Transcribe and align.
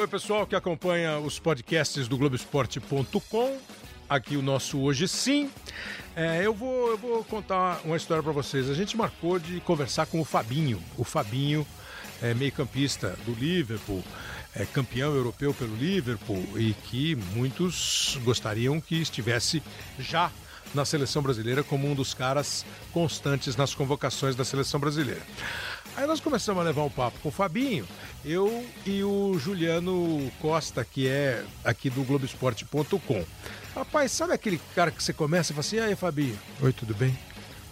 Oi, 0.00 0.06
pessoal 0.06 0.46
que 0.46 0.56
acompanha 0.56 1.18
os 1.18 1.38
podcasts 1.38 2.08
do 2.08 2.16
Globoesporte.com. 2.16 3.58
Aqui 4.08 4.34
o 4.34 4.40
nosso 4.40 4.80
Hoje 4.80 5.06
Sim. 5.06 5.50
É, 6.16 6.40
eu, 6.42 6.54
vou, 6.54 6.88
eu 6.88 6.96
vou 6.96 7.22
contar 7.22 7.82
uma 7.84 7.98
história 7.98 8.22
para 8.22 8.32
vocês. 8.32 8.70
A 8.70 8.72
gente 8.72 8.96
marcou 8.96 9.38
de 9.38 9.60
conversar 9.60 10.06
com 10.06 10.18
o 10.18 10.24
Fabinho. 10.24 10.82
O 10.96 11.04
Fabinho 11.04 11.66
é 12.22 12.32
meio-campista 12.32 13.14
do 13.26 13.32
Liverpool, 13.32 14.02
é 14.56 14.64
campeão 14.64 15.14
europeu 15.14 15.52
pelo 15.52 15.76
Liverpool 15.76 16.46
e 16.56 16.72
que 16.72 17.14
muitos 17.34 18.18
gostariam 18.24 18.80
que 18.80 18.94
estivesse 19.02 19.62
já 19.98 20.30
na 20.72 20.86
seleção 20.86 21.20
brasileira 21.20 21.62
como 21.62 21.86
um 21.86 21.94
dos 21.94 22.14
caras 22.14 22.64
constantes 22.90 23.54
nas 23.54 23.74
convocações 23.74 24.34
da 24.34 24.46
seleção 24.46 24.80
brasileira. 24.80 25.20
Aí 25.96 26.06
nós 26.06 26.20
começamos 26.20 26.60
a 26.62 26.64
levar 26.64 26.82
um 26.82 26.90
papo 26.90 27.18
com 27.20 27.28
o 27.28 27.32
Fabinho, 27.32 27.86
eu 28.24 28.64
e 28.86 29.02
o 29.02 29.38
Juliano 29.38 30.30
Costa, 30.40 30.84
que 30.84 31.08
é 31.08 31.44
aqui 31.64 31.90
do 31.90 32.02
Globoesporte.com. 32.04 33.24
Rapaz, 33.74 34.12
sabe 34.12 34.32
aquele 34.32 34.60
cara 34.74 34.90
que 34.90 35.02
você 35.02 35.12
começa 35.12 35.52
e 35.52 35.54
fala 35.54 35.60
assim, 35.60 35.78
aí 35.78 35.96
Fabinho, 35.96 36.38
oi, 36.62 36.72
tudo 36.72 36.94
bem? 36.94 37.16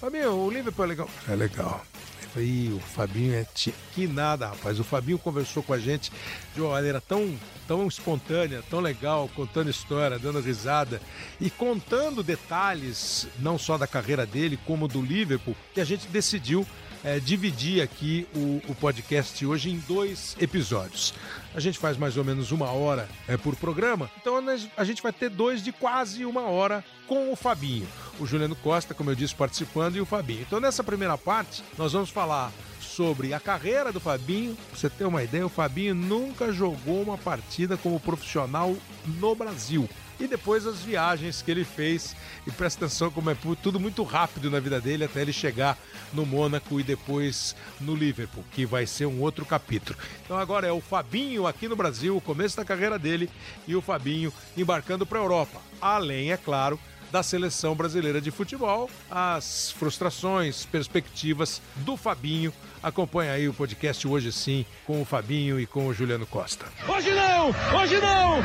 Fabinho, 0.00 0.32
o 0.32 0.50
Liverpool 0.50 0.84
é 0.84 0.88
legal. 0.88 1.10
É 1.28 1.34
legal. 1.34 1.84
Eu 2.22 2.28
falei, 2.28 2.72
o 2.72 2.80
Fabinho 2.80 3.34
é 3.34 3.44
tia. 3.54 3.72
que 3.94 4.06
nada, 4.06 4.48
rapaz. 4.48 4.78
O 4.78 4.84
Fabinho 4.84 5.18
conversou 5.18 5.62
com 5.62 5.72
a 5.72 5.78
gente 5.78 6.12
de 6.54 6.60
uma 6.60 6.70
maneira 6.70 7.00
tão, 7.00 7.34
tão 7.66 7.86
espontânea, 7.86 8.62
tão 8.68 8.80
legal, 8.80 9.30
contando 9.34 9.70
história, 9.70 10.18
dando 10.18 10.40
risada 10.40 11.00
e 11.40 11.50
contando 11.50 12.22
detalhes, 12.22 13.26
não 13.38 13.58
só 13.58 13.78
da 13.78 13.86
carreira 13.86 14.26
dele, 14.26 14.58
como 14.66 14.86
do 14.86 15.00
Liverpool, 15.00 15.56
que 15.72 15.80
a 15.80 15.84
gente 15.84 16.06
decidiu 16.08 16.66
é, 17.04 17.18
dividir 17.18 17.82
aqui 17.82 18.26
o, 18.34 18.60
o, 18.68 18.74
podcast 18.74 19.44
hoje 19.44 19.70
em 19.70 19.78
dois 19.86 20.36
episódios. 20.40 21.14
A 21.54 21.60
gente 21.60 21.78
faz 21.78 21.96
mais 21.96 22.16
ou 22.16 22.24
menos 22.24 22.52
uma 22.52 22.70
hora 22.70 23.08
é, 23.26 23.36
por 23.36 23.56
programa, 23.56 24.10
então 24.20 24.42
a 24.76 24.84
gente 24.84 25.02
vai 25.02 25.12
ter 25.12 25.30
dois 25.30 25.62
de 25.62 25.72
quase 25.72 26.24
uma 26.24 26.42
hora 26.42 26.84
com 27.06 27.32
o 27.32 27.36
Fabinho. 27.36 27.86
O 28.18 28.26
Juliano 28.26 28.56
Costa, 28.56 28.94
como 28.94 29.10
eu 29.10 29.14
disse, 29.14 29.34
participando, 29.34 29.96
e 29.96 30.00
o 30.00 30.06
Fabinho. 30.06 30.42
Então, 30.42 30.60
nessa 30.60 30.84
primeira 30.84 31.16
parte, 31.16 31.62
nós 31.76 31.92
vamos 31.92 32.10
falar 32.10 32.52
sobre 32.80 33.32
a 33.32 33.40
carreira 33.40 33.92
do 33.92 34.00
Fabinho. 34.00 34.56
Pra 34.56 34.78
você 34.78 34.90
ter 34.90 35.04
uma 35.04 35.22
ideia, 35.22 35.46
o 35.46 35.50
Fabinho 35.50 35.94
nunca 35.94 36.52
jogou 36.52 37.00
uma 37.00 37.16
partida 37.16 37.76
como 37.76 38.00
profissional 38.00 38.76
no 39.06 39.34
Brasil 39.34 39.88
e 40.20 40.26
depois 40.26 40.66
as 40.66 40.80
viagens 40.80 41.42
que 41.42 41.50
ele 41.50 41.64
fez. 41.64 42.16
E 42.46 42.50
presta 42.50 42.84
atenção 42.84 43.10
como 43.10 43.30
é 43.30 43.36
tudo 43.62 43.78
muito 43.78 44.02
rápido 44.02 44.50
na 44.50 44.60
vida 44.60 44.80
dele 44.80 45.04
até 45.04 45.22
ele 45.22 45.32
chegar 45.32 45.78
no 46.12 46.24
Mônaco 46.24 46.80
e 46.80 46.82
depois 46.82 47.54
no 47.80 47.94
Liverpool, 47.94 48.44
que 48.52 48.64
vai 48.64 48.86
ser 48.86 49.06
um 49.06 49.20
outro 49.20 49.44
capítulo. 49.44 49.98
Então 50.24 50.36
agora 50.36 50.66
é 50.66 50.72
o 50.72 50.80
Fabinho 50.80 51.46
aqui 51.46 51.68
no 51.68 51.76
Brasil, 51.76 52.16
o 52.16 52.20
começo 52.20 52.56
da 52.56 52.64
carreira 52.64 52.98
dele, 52.98 53.30
e 53.66 53.76
o 53.76 53.82
Fabinho 53.82 54.32
embarcando 54.56 55.06
para 55.06 55.18
a 55.18 55.22
Europa. 55.22 55.60
Além, 55.80 56.32
é 56.32 56.36
claro, 56.36 56.78
da 57.10 57.22
seleção 57.22 57.74
brasileira 57.74 58.20
de 58.20 58.30
futebol, 58.30 58.90
as 59.10 59.70
frustrações, 59.72 60.66
perspectivas 60.66 61.60
do 61.76 61.96
Fabinho. 61.96 62.52
Acompanha 62.82 63.32
aí 63.32 63.48
o 63.48 63.54
podcast 63.54 64.06
Hoje 64.06 64.32
Sim 64.32 64.64
com 64.86 65.00
o 65.02 65.04
Fabinho 65.04 65.58
e 65.58 65.66
com 65.66 65.86
o 65.86 65.94
Juliano 65.94 66.26
Costa. 66.26 66.66
Hoje 66.88 67.10
não! 67.10 67.48
Hoje 67.80 67.98
não! 68.00 68.38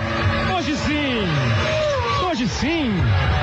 Hoje 0.58 0.75
sim! 0.78 2.28
Hoje 2.30 2.47
sim! 2.47 3.43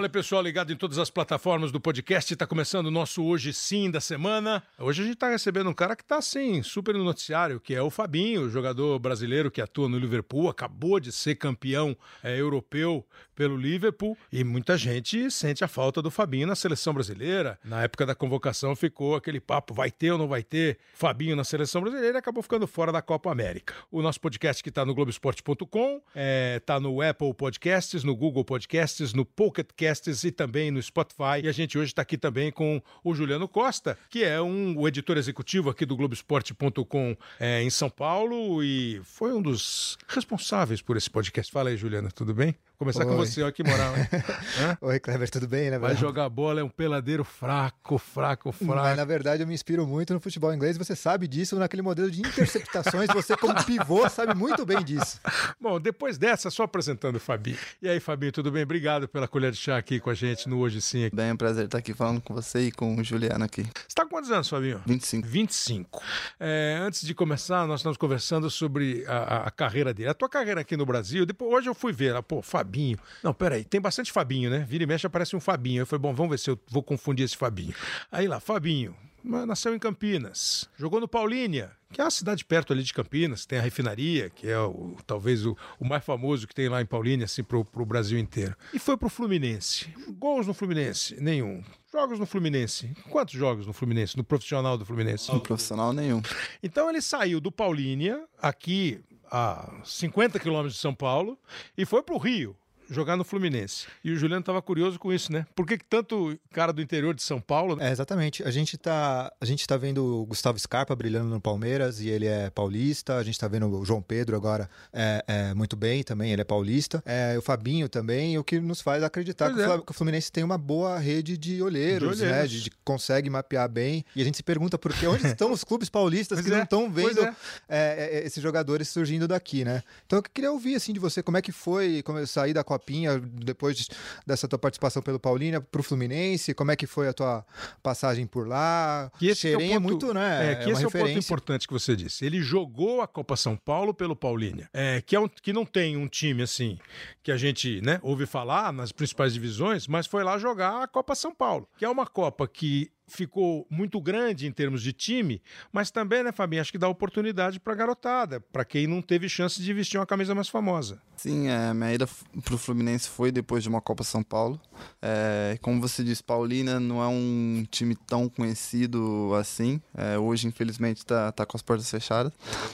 Olha 0.00 0.08
pessoal, 0.08 0.40
ligado 0.40 0.72
em 0.72 0.76
todas 0.76 0.96
as 0.96 1.10
plataformas 1.10 1.70
do 1.70 1.78
podcast, 1.78 2.32
está 2.32 2.46
começando 2.46 2.86
o 2.86 2.90
nosso 2.90 3.22
Hoje 3.22 3.52
Sim 3.52 3.90
da 3.90 4.00
semana. 4.00 4.62
Hoje 4.78 5.02
a 5.02 5.04
gente 5.04 5.16
está 5.16 5.28
recebendo 5.28 5.68
um 5.68 5.74
cara 5.74 5.94
que 5.94 6.02
está 6.02 6.16
assim, 6.16 6.62
super 6.62 6.94
no 6.94 7.04
noticiário, 7.04 7.60
que 7.60 7.74
é 7.74 7.82
o 7.82 7.90
Fabinho, 7.90 8.48
jogador 8.48 8.98
brasileiro 8.98 9.50
que 9.50 9.60
atua 9.60 9.90
no 9.90 9.98
Liverpool, 9.98 10.48
acabou 10.48 10.98
de 10.98 11.12
ser 11.12 11.34
campeão 11.34 11.94
é, 12.24 12.40
europeu 12.40 13.06
pelo 13.40 13.56
Liverpool 13.56 14.18
e 14.30 14.44
muita 14.44 14.76
gente 14.76 15.30
sente 15.30 15.64
a 15.64 15.68
falta 15.68 16.02
do 16.02 16.10
Fabinho 16.10 16.46
na 16.46 16.54
seleção 16.54 16.92
brasileira. 16.92 17.58
Na 17.64 17.82
época 17.82 18.04
da 18.04 18.14
convocação 18.14 18.76
ficou 18.76 19.16
aquele 19.16 19.40
papo, 19.40 19.72
vai 19.72 19.90
ter 19.90 20.12
ou 20.12 20.18
não 20.18 20.28
vai 20.28 20.42
ter 20.42 20.78
Fabinho 20.94 21.34
na 21.34 21.44
seleção 21.44 21.80
brasileira 21.80 22.16
e 22.16 22.20
acabou 22.20 22.42
ficando 22.42 22.66
fora 22.66 22.92
da 22.92 23.00
Copa 23.00 23.32
América. 23.32 23.74
O 23.90 24.00
nosso 24.00 24.20
podcast 24.20 24.62
que 24.62 24.68
está 24.68 24.84
no 24.84 24.94
Globoesporte.com, 24.94 25.96
está 25.96 26.02
é, 26.14 26.60
tá 26.60 26.78
no 26.78 27.00
Apple 27.00 27.32
Podcasts, 27.32 28.04
no 28.04 28.14
Google 28.14 28.44
Podcasts, 28.44 29.14
no 29.14 29.24
Pocket 29.24 29.68
podcasts 29.90 30.24
e 30.24 30.30
também 30.30 30.70
no 30.70 30.82
Spotify. 30.82 31.42
E 31.42 31.48
a 31.48 31.52
gente 31.52 31.76
hoje 31.76 31.90
está 31.90 32.02
aqui 32.02 32.16
também 32.16 32.50
com 32.50 32.80
o 33.02 33.14
Juliano 33.14 33.48
Costa, 33.48 33.98
que 34.08 34.22
é 34.22 34.40
um, 34.40 34.76
o 34.78 34.86
editor 34.86 35.16
executivo 35.16 35.70
aqui 35.70 35.84
do 35.84 35.96
Globoesporte.com 35.96 37.16
é, 37.38 37.62
em 37.62 37.70
São 37.70 37.90
Paulo 37.90 38.62
e 38.62 39.00
foi 39.04 39.32
um 39.32 39.42
dos 39.42 39.98
responsáveis 40.08 40.80
por 40.80 40.96
esse 40.96 41.10
podcast. 41.10 41.50
Fala 41.50 41.70
aí, 41.70 41.76
Juliano, 41.76 42.10
tudo 42.12 42.32
bem? 42.32 42.54
Começar 42.80 43.04
Oi. 43.04 43.10
com 43.10 43.16
você, 43.18 43.42
olha 43.42 43.52
que 43.52 43.62
moral, 43.62 43.94
hein? 43.94 44.08
Oi, 44.80 44.98
Kleber, 44.98 45.28
tudo 45.28 45.46
bem, 45.46 45.70
né? 45.70 45.78
Vai 45.78 45.94
jogar 45.94 46.26
bola, 46.30 46.60
é 46.60 46.64
um 46.64 46.68
peladeiro 46.70 47.22
fraco, 47.22 47.98
fraco, 47.98 48.50
fraco. 48.52 48.74
Mas, 48.74 48.96
na 48.96 49.04
verdade, 49.04 49.42
eu 49.42 49.46
me 49.46 49.52
inspiro 49.52 49.86
muito 49.86 50.14
no 50.14 50.18
futebol 50.18 50.50
inglês, 50.54 50.78
você 50.78 50.96
sabe 50.96 51.28
disso, 51.28 51.56
naquele 51.56 51.82
modelo 51.82 52.10
de 52.10 52.20
interceptações, 52.20 53.10
você 53.12 53.36
como 53.36 53.52
pivô 53.66 54.08
sabe 54.08 54.34
muito 54.34 54.64
bem 54.64 54.82
disso. 54.82 55.20
Bom, 55.60 55.78
depois 55.78 56.16
dessa, 56.16 56.48
só 56.48 56.62
apresentando 56.62 57.16
o 57.16 57.20
Fabi. 57.20 57.54
E 57.82 57.88
aí, 57.90 58.00
Fabinho, 58.00 58.32
tudo 58.32 58.50
bem? 58.50 58.62
Obrigado 58.62 59.06
pela 59.06 59.28
colher 59.28 59.52
de 59.52 59.58
chá 59.58 59.76
aqui 59.76 60.00
com 60.00 60.08
a 60.08 60.14
gente 60.14 60.48
no 60.48 60.58
Hoje 60.58 60.80
Sim. 60.80 61.10
Bem, 61.12 61.28
é 61.28 61.32
um 61.34 61.36
prazer 61.36 61.66
estar 61.66 61.76
aqui 61.76 61.92
falando 61.92 62.22
com 62.22 62.32
você 62.32 62.68
e 62.68 62.72
com 62.72 62.96
o 62.96 63.04
Juliano 63.04 63.44
aqui. 63.44 63.60
Você 63.60 63.88
está 63.88 64.04
com 64.04 64.08
quantos 64.12 64.30
anos, 64.30 64.48
Fabinho? 64.48 64.80
25. 64.86 65.28
25. 65.28 66.02
É, 66.40 66.78
antes 66.80 67.02
de 67.02 67.14
começar, 67.14 67.66
nós 67.66 67.80
estamos 67.80 67.98
conversando 67.98 68.48
sobre 68.48 69.04
a, 69.06 69.48
a, 69.48 69.50
carreira 69.50 69.92
dele. 69.92 70.08
A 70.08 70.14
tua 70.14 70.30
carreira 70.30 70.62
aqui 70.62 70.78
no 70.78 70.86
Brasil, 70.86 71.26
depois, 71.26 71.52
hoje 71.52 71.68
eu 71.68 71.74
fui 71.74 71.92
ver, 71.92 72.22
pô, 72.22 72.40
Fabinho. 72.70 72.98
Não, 73.22 73.34
peraí, 73.34 73.64
tem 73.64 73.80
bastante 73.80 74.12
Fabinho, 74.12 74.48
né? 74.48 74.64
Vira 74.66 74.84
e 74.84 74.86
mexe 74.86 75.06
aparece 75.06 75.34
um 75.34 75.40
Fabinho. 75.40 75.82
Eu 75.82 75.86
falei, 75.86 76.00
bom, 76.00 76.14
vamos 76.14 76.30
ver 76.30 76.38
se 76.38 76.50
eu 76.50 76.58
vou 76.68 76.82
confundir 76.82 77.24
esse 77.24 77.36
Fabinho. 77.36 77.74
Aí 78.12 78.28
lá, 78.28 78.38
Fabinho, 78.38 78.94
nasceu 79.24 79.74
em 79.74 79.78
Campinas, 79.78 80.68
jogou 80.76 81.00
no 81.00 81.08
Paulínia, 81.08 81.72
que 81.92 82.00
é 82.00 82.04
uma 82.04 82.10
cidade 82.10 82.44
perto 82.44 82.72
ali 82.72 82.82
de 82.82 82.94
Campinas, 82.94 83.44
tem 83.44 83.58
a 83.58 83.62
refinaria, 83.62 84.30
que 84.30 84.48
é 84.48 84.58
o, 84.58 84.96
talvez 85.06 85.44
o, 85.44 85.56
o, 85.78 85.84
mais 85.84 86.04
famoso 86.04 86.46
que 86.46 86.54
tem 86.54 86.68
lá 86.68 86.80
em 86.80 86.86
Paulínia, 86.86 87.24
assim, 87.24 87.42
pro, 87.42 87.64
pro 87.64 87.84
Brasil 87.84 88.18
inteiro. 88.18 88.56
E 88.72 88.78
foi 88.78 88.96
pro 88.96 89.08
Fluminense. 89.08 89.92
Gols 90.18 90.46
no 90.46 90.54
Fluminense? 90.54 91.20
Nenhum. 91.20 91.62
Jogos 91.92 92.20
no 92.20 92.26
Fluminense. 92.26 92.94
Quantos 93.10 93.34
jogos 93.34 93.66
no 93.66 93.72
Fluminense? 93.72 94.16
No 94.16 94.22
profissional 94.22 94.78
do 94.78 94.86
Fluminense? 94.86 95.32
No 95.32 95.40
profissional, 95.40 95.92
nenhum. 95.92 96.22
Então 96.62 96.88
ele 96.88 97.02
saiu 97.02 97.40
do 97.40 97.50
Paulínia, 97.50 98.24
aqui 98.40 99.00
a 99.30 99.80
50 99.84 100.38
quilômetros 100.38 100.74
de 100.74 100.80
São 100.80 100.94
Paulo, 100.94 101.38
e 101.76 101.84
foi 101.84 102.02
pro 102.02 102.18
Rio 102.18 102.56
jogar 102.90 103.16
no 103.16 103.24
Fluminense. 103.24 103.86
E 104.04 104.10
o 104.10 104.16
Juliano 104.16 104.40
estava 104.40 104.60
curioso 104.60 104.98
com 104.98 105.12
isso, 105.12 105.32
né? 105.32 105.46
Por 105.54 105.64
que, 105.64 105.78
que 105.78 105.84
tanto 105.84 106.38
cara 106.52 106.72
do 106.72 106.82
interior 106.82 107.14
de 107.14 107.22
São 107.22 107.40
Paulo? 107.40 107.80
É, 107.80 107.90
exatamente. 107.90 108.42
A 108.42 108.50
gente 108.50 108.76
tá, 108.76 109.32
a 109.40 109.44
gente 109.44 109.66
tá 109.66 109.76
vendo 109.76 110.04
o 110.04 110.26
Gustavo 110.26 110.58
Scarpa 110.58 110.94
brilhando 110.96 111.28
no 111.28 111.40
Palmeiras 111.40 112.00
e 112.00 112.08
ele 112.08 112.26
é 112.26 112.50
paulista. 112.50 113.16
A 113.16 113.22
gente 113.22 113.38
tá 113.38 113.46
vendo 113.46 113.68
o 113.68 113.84
João 113.84 114.02
Pedro 114.02 114.36
agora 114.36 114.68
é, 114.92 115.24
é 115.26 115.54
muito 115.54 115.76
bem 115.76 116.02
também, 116.02 116.32
ele 116.32 116.42
é 116.42 116.44
paulista. 116.44 117.02
É, 117.06 117.36
o 117.38 117.42
Fabinho 117.42 117.88
também, 117.88 118.36
o 118.36 118.44
que 118.44 118.58
nos 118.58 118.80
faz 118.80 119.02
acreditar 119.02 119.54
que, 119.54 119.60
é. 119.60 119.68
o 119.68 119.92
Fluminense 119.92 120.32
tem 120.32 120.42
uma 120.42 120.58
boa 120.58 120.98
rede 120.98 121.38
de 121.38 121.62
olheiros, 121.62 122.18
de 122.18 122.24
olheiros. 122.24 122.42
né? 122.42 122.46
De, 122.46 122.64
de, 122.64 122.70
consegue 122.84 123.30
mapear 123.30 123.68
bem. 123.68 124.04
E 124.16 124.20
a 124.20 124.24
gente 124.24 124.36
se 124.36 124.42
pergunta 124.42 124.76
por 124.76 124.92
que 124.92 125.06
onde 125.06 125.26
estão 125.28 125.52
os 125.52 125.62
clubes 125.62 125.88
paulistas 125.88 126.38
pois 126.38 126.46
que 126.46 126.52
não 126.52 126.64
estão 126.64 126.86
é, 126.86 126.88
vendo 126.88 127.24
é. 127.24 127.34
É, 127.68 128.22
esses 128.26 128.42
jogadores 128.42 128.88
surgindo 128.88 129.28
daqui, 129.28 129.64
né? 129.64 129.82
Então 130.06 130.18
eu 130.18 130.22
queria 130.22 130.50
ouvir 130.50 130.74
assim 130.74 130.92
de 130.92 130.98
você 130.98 131.22
como 131.22 131.36
é 131.36 131.42
que 131.42 131.52
foi 131.52 132.02
como 132.02 132.26
sair 132.26 132.52
da 132.52 132.64
Copa 132.64 132.79
Copinha, 132.80 133.18
depois 133.18 133.88
dessa 134.26 134.48
tua 134.48 134.58
participação 134.58 135.02
pelo 135.02 135.20
Paulínia 135.20 135.60
para 135.60 135.80
o 135.80 135.84
Fluminense? 135.84 136.54
Como 136.54 136.70
é 136.70 136.76
que 136.76 136.86
foi 136.86 137.08
a 137.08 137.12
tua 137.12 137.44
passagem 137.82 138.26
por 138.26 138.48
lá? 138.48 139.12
Que 139.18 139.28
esse 139.28 139.42
Xerém 139.42 139.72
é, 139.72 139.74
ponto, 139.74 139.82
muito, 139.82 140.14
né? 140.14 140.52
É, 140.52 140.54
que 140.56 140.70
é 140.70 140.72
esse 140.72 140.84
é 140.84 140.86
o 140.86 140.90
ponto 140.90 141.10
importante 141.10 141.66
que 141.66 141.72
você 141.72 141.94
disse. 141.94 142.24
Ele 142.24 142.40
jogou 142.40 143.02
a 143.02 143.06
Copa 143.06 143.36
São 143.36 143.56
Paulo 143.56 143.92
pelo 143.92 144.16
Paulínia, 144.16 144.68
é, 144.72 145.02
que, 145.02 145.14
é 145.14 145.20
um, 145.20 145.28
que 145.28 145.52
não 145.52 145.64
tem 145.64 145.96
um 145.96 146.08
time 146.08 146.42
assim 146.42 146.78
que 147.22 147.30
a 147.30 147.36
gente 147.36 147.80
né, 147.82 148.00
ouve 148.02 148.26
falar 148.26 148.72
nas 148.72 148.92
principais 148.92 149.34
divisões, 149.34 149.86
mas 149.86 150.06
foi 150.06 150.24
lá 150.24 150.38
jogar 150.38 150.82
a 150.82 150.88
Copa 150.88 151.14
São 151.14 151.34
Paulo, 151.34 151.68
que 151.76 151.84
é 151.84 151.88
uma 151.88 152.06
Copa 152.06 152.48
que 152.48 152.90
ficou 153.10 153.66
muito 153.68 154.00
grande 154.00 154.46
em 154.46 154.52
termos 154.52 154.82
de 154.82 154.92
time, 154.92 155.42
mas 155.72 155.90
também, 155.90 156.22
né, 156.22 156.32
Fabinho, 156.32 156.62
acho 156.62 156.72
que 156.72 156.78
dá 156.78 156.88
oportunidade 156.88 157.58
para 157.60 157.74
garotada, 157.74 158.40
para 158.40 158.64
quem 158.64 158.86
não 158.86 159.02
teve 159.02 159.28
chance 159.28 159.60
de 159.60 159.72
vestir 159.72 159.98
uma 159.98 160.06
camisa 160.06 160.34
mais 160.34 160.48
famosa. 160.48 161.00
Sim, 161.16 161.48
é, 161.48 161.74
minha 161.74 161.92
ida 161.92 162.08
para 162.42 162.54
o 162.54 162.56
Fluminense 162.56 163.06
foi 163.06 163.30
depois 163.30 163.62
de 163.62 163.68
uma 163.68 163.82
Copa 163.82 164.02
São 164.02 164.22
Paulo. 164.22 164.58
É, 165.02 165.58
como 165.60 165.78
você 165.78 166.02
disse, 166.02 166.22
Paulina 166.22 166.80
não 166.80 167.02
é 167.02 167.08
um 167.08 167.66
time 167.70 167.94
tão 167.94 168.26
conhecido 168.26 169.34
assim. 169.38 169.82
É, 169.94 170.18
hoje, 170.18 170.46
infelizmente, 170.46 170.98
está 170.98 171.30
tá 171.30 171.44
com 171.44 171.58
as 171.58 171.62
portas 171.62 171.90
fechadas. 171.90 172.32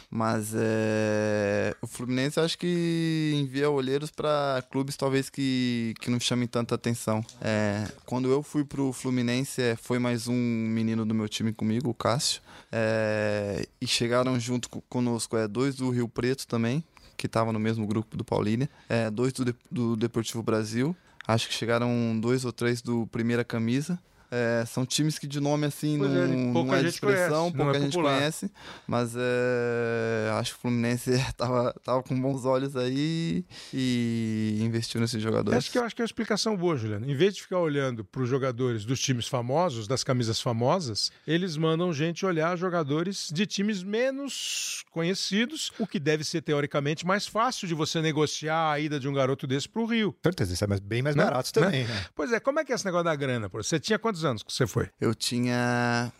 Mas 0.08 0.52
é, 0.54 1.74
o 1.82 1.88
Fluminense 1.88 2.38
acho 2.38 2.56
que 2.56 3.32
envia 3.34 3.68
olheiros 3.68 4.12
para 4.12 4.62
clubes 4.70 4.96
talvez 4.96 5.28
que, 5.28 5.94
que 6.00 6.08
não 6.08 6.20
chamem 6.20 6.46
tanta 6.46 6.76
atenção. 6.76 7.24
É, 7.40 7.88
quando 8.04 8.30
eu 8.30 8.44
fui 8.44 8.64
para 8.64 8.80
o 8.80 8.92
Fluminense, 8.92 9.60
é, 9.60 9.74
foi 9.74 9.98
mais 9.98 10.25
um 10.28 10.34
menino 10.34 11.04
do 11.04 11.14
meu 11.14 11.28
time 11.28 11.52
comigo, 11.52 11.90
o 11.90 11.94
Cássio. 11.94 12.42
É, 12.70 13.66
e 13.80 13.86
chegaram 13.86 14.38
junto 14.38 14.68
conosco 14.88 15.36
é, 15.36 15.46
dois 15.46 15.74
do 15.76 15.90
Rio 15.90 16.08
Preto 16.08 16.46
também, 16.46 16.84
que 17.16 17.26
estavam 17.26 17.52
no 17.52 17.58
mesmo 17.58 17.86
grupo 17.86 18.16
do 18.16 18.24
Paulínia. 18.24 18.68
É, 18.88 19.10
dois 19.10 19.32
do, 19.32 19.54
do 19.70 19.96
Deportivo 19.96 20.42
Brasil. 20.42 20.96
Acho 21.26 21.48
que 21.48 21.54
chegaram 21.54 22.18
dois 22.20 22.44
ou 22.44 22.52
três 22.52 22.80
do 22.80 23.06
Primeira 23.08 23.44
Camisa. 23.44 23.98
É, 24.30 24.64
são 24.66 24.84
times 24.84 25.18
que 25.18 25.26
de 25.26 25.38
nome 25.40 25.66
assim 25.66 25.98
Pois 25.98 26.10
não, 26.10 26.22
é, 26.22 26.26
não 26.26 26.52
pouca 26.52 26.74
é 26.74 26.78
de 26.78 26.84
gente 26.86 26.94
expressão, 26.94 27.50
conhece, 27.52 27.56
não 27.56 27.64
pouca 27.64 27.78
é 27.78 27.80
gente 27.80 27.92
popular. 27.92 28.14
conhece, 28.18 28.50
mas 28.86 29.14
é, 29.16 30.30
acho 30.38 30.52
que 30.52 30.58
o 30.58 30.60
Fluminense 30.62 31.10
tava, 31.36 31.74
tava 31.84 32.02
com 32.02 32.20
bons 32.20 32.44
olhos 32.44 32.76
aí 32.76 33.44
e 33.72 34.58
investiu 34.60 35.00
nesses 35.00 35.22
jogadores. 35.22 35.56
Acho 35.58 35.70
que, 35.70 35.78
eu 35.78 35.84
acho 35.84 35.94
que 35.94 36.02
é 36.02 36.04
uma 36.04 36.06
explicação 36.06 36.56
boa, 36.56 36.76
Juliano. 36.76 37.08
Em 37.08 37.14
vez 37.14 37.34
de 37.34 37.42
ficar 37.42 37.58
olhando 37.58 38.04
para 38.04 38.22
os 38.22 38.28
jogadores 38.28 38.84
dos 38.84 39.00
times 39.00 39.28
famosos, 39.28 39.86
das 39.86 40.02
camisas 40.02 40.40
famosas, 40.40 41.10
eles 41.26 41.56
mandam 41.56 41.92
gente 41.92 42.24
olhar 42.26 42.56
jogadores 42.56 43.28
de 43.32 43.46
times 43.46 43.82
menos 43.82 44.84
conhecidos, 44.90 45.72
o 45.78 45.86
que 45.86 45.98
deve 46.00 46.24
ser 46.24 46.42
teoricamente 46.42 47.06
mais 47.06 47.26
fácil 47.26 47.68
de 47.68 47.74
você 47.74 48.00
negociar 48.00 48.72
a 48.72 48.80
ida 48.80 48.98
de 48.98 49.08
um 49.08 49.12
garoto 49.12 49.46
desse 49.46 49.68
para 49.68 49.82
o 49.82 49.86
Rio. 49.86 50.14
Certeza, 50.22 50.54
isso 50.54 50.64
é 50.64 50.80
bem 50.80 51.02
mais 51.02 51.14
Né? 51.14 51.24
barato 51.24 51.52
também, 51.52 51.84
né? 51.84 52.06
Pois 52.14 52.32
é, 52.32 52.40
como 52.40 52.58
é 52.60 52.64
que 52.64 52.72
é 52.72 52.74
esse 52.74 52.84
negócio 52.84 53.04
da 53.04 53.14
grana? 53.14 53.48
pô? 53.48 53.62
Você 53.62 53.78
tinha 53.78 53.98
quantos 54.16 54.24
anos 54.24 54.42
que 54.42 54.52
você 54.52 54.66
foi? 54.66 54.88
Eu 55.00 55.14
tinha 55.14 56.12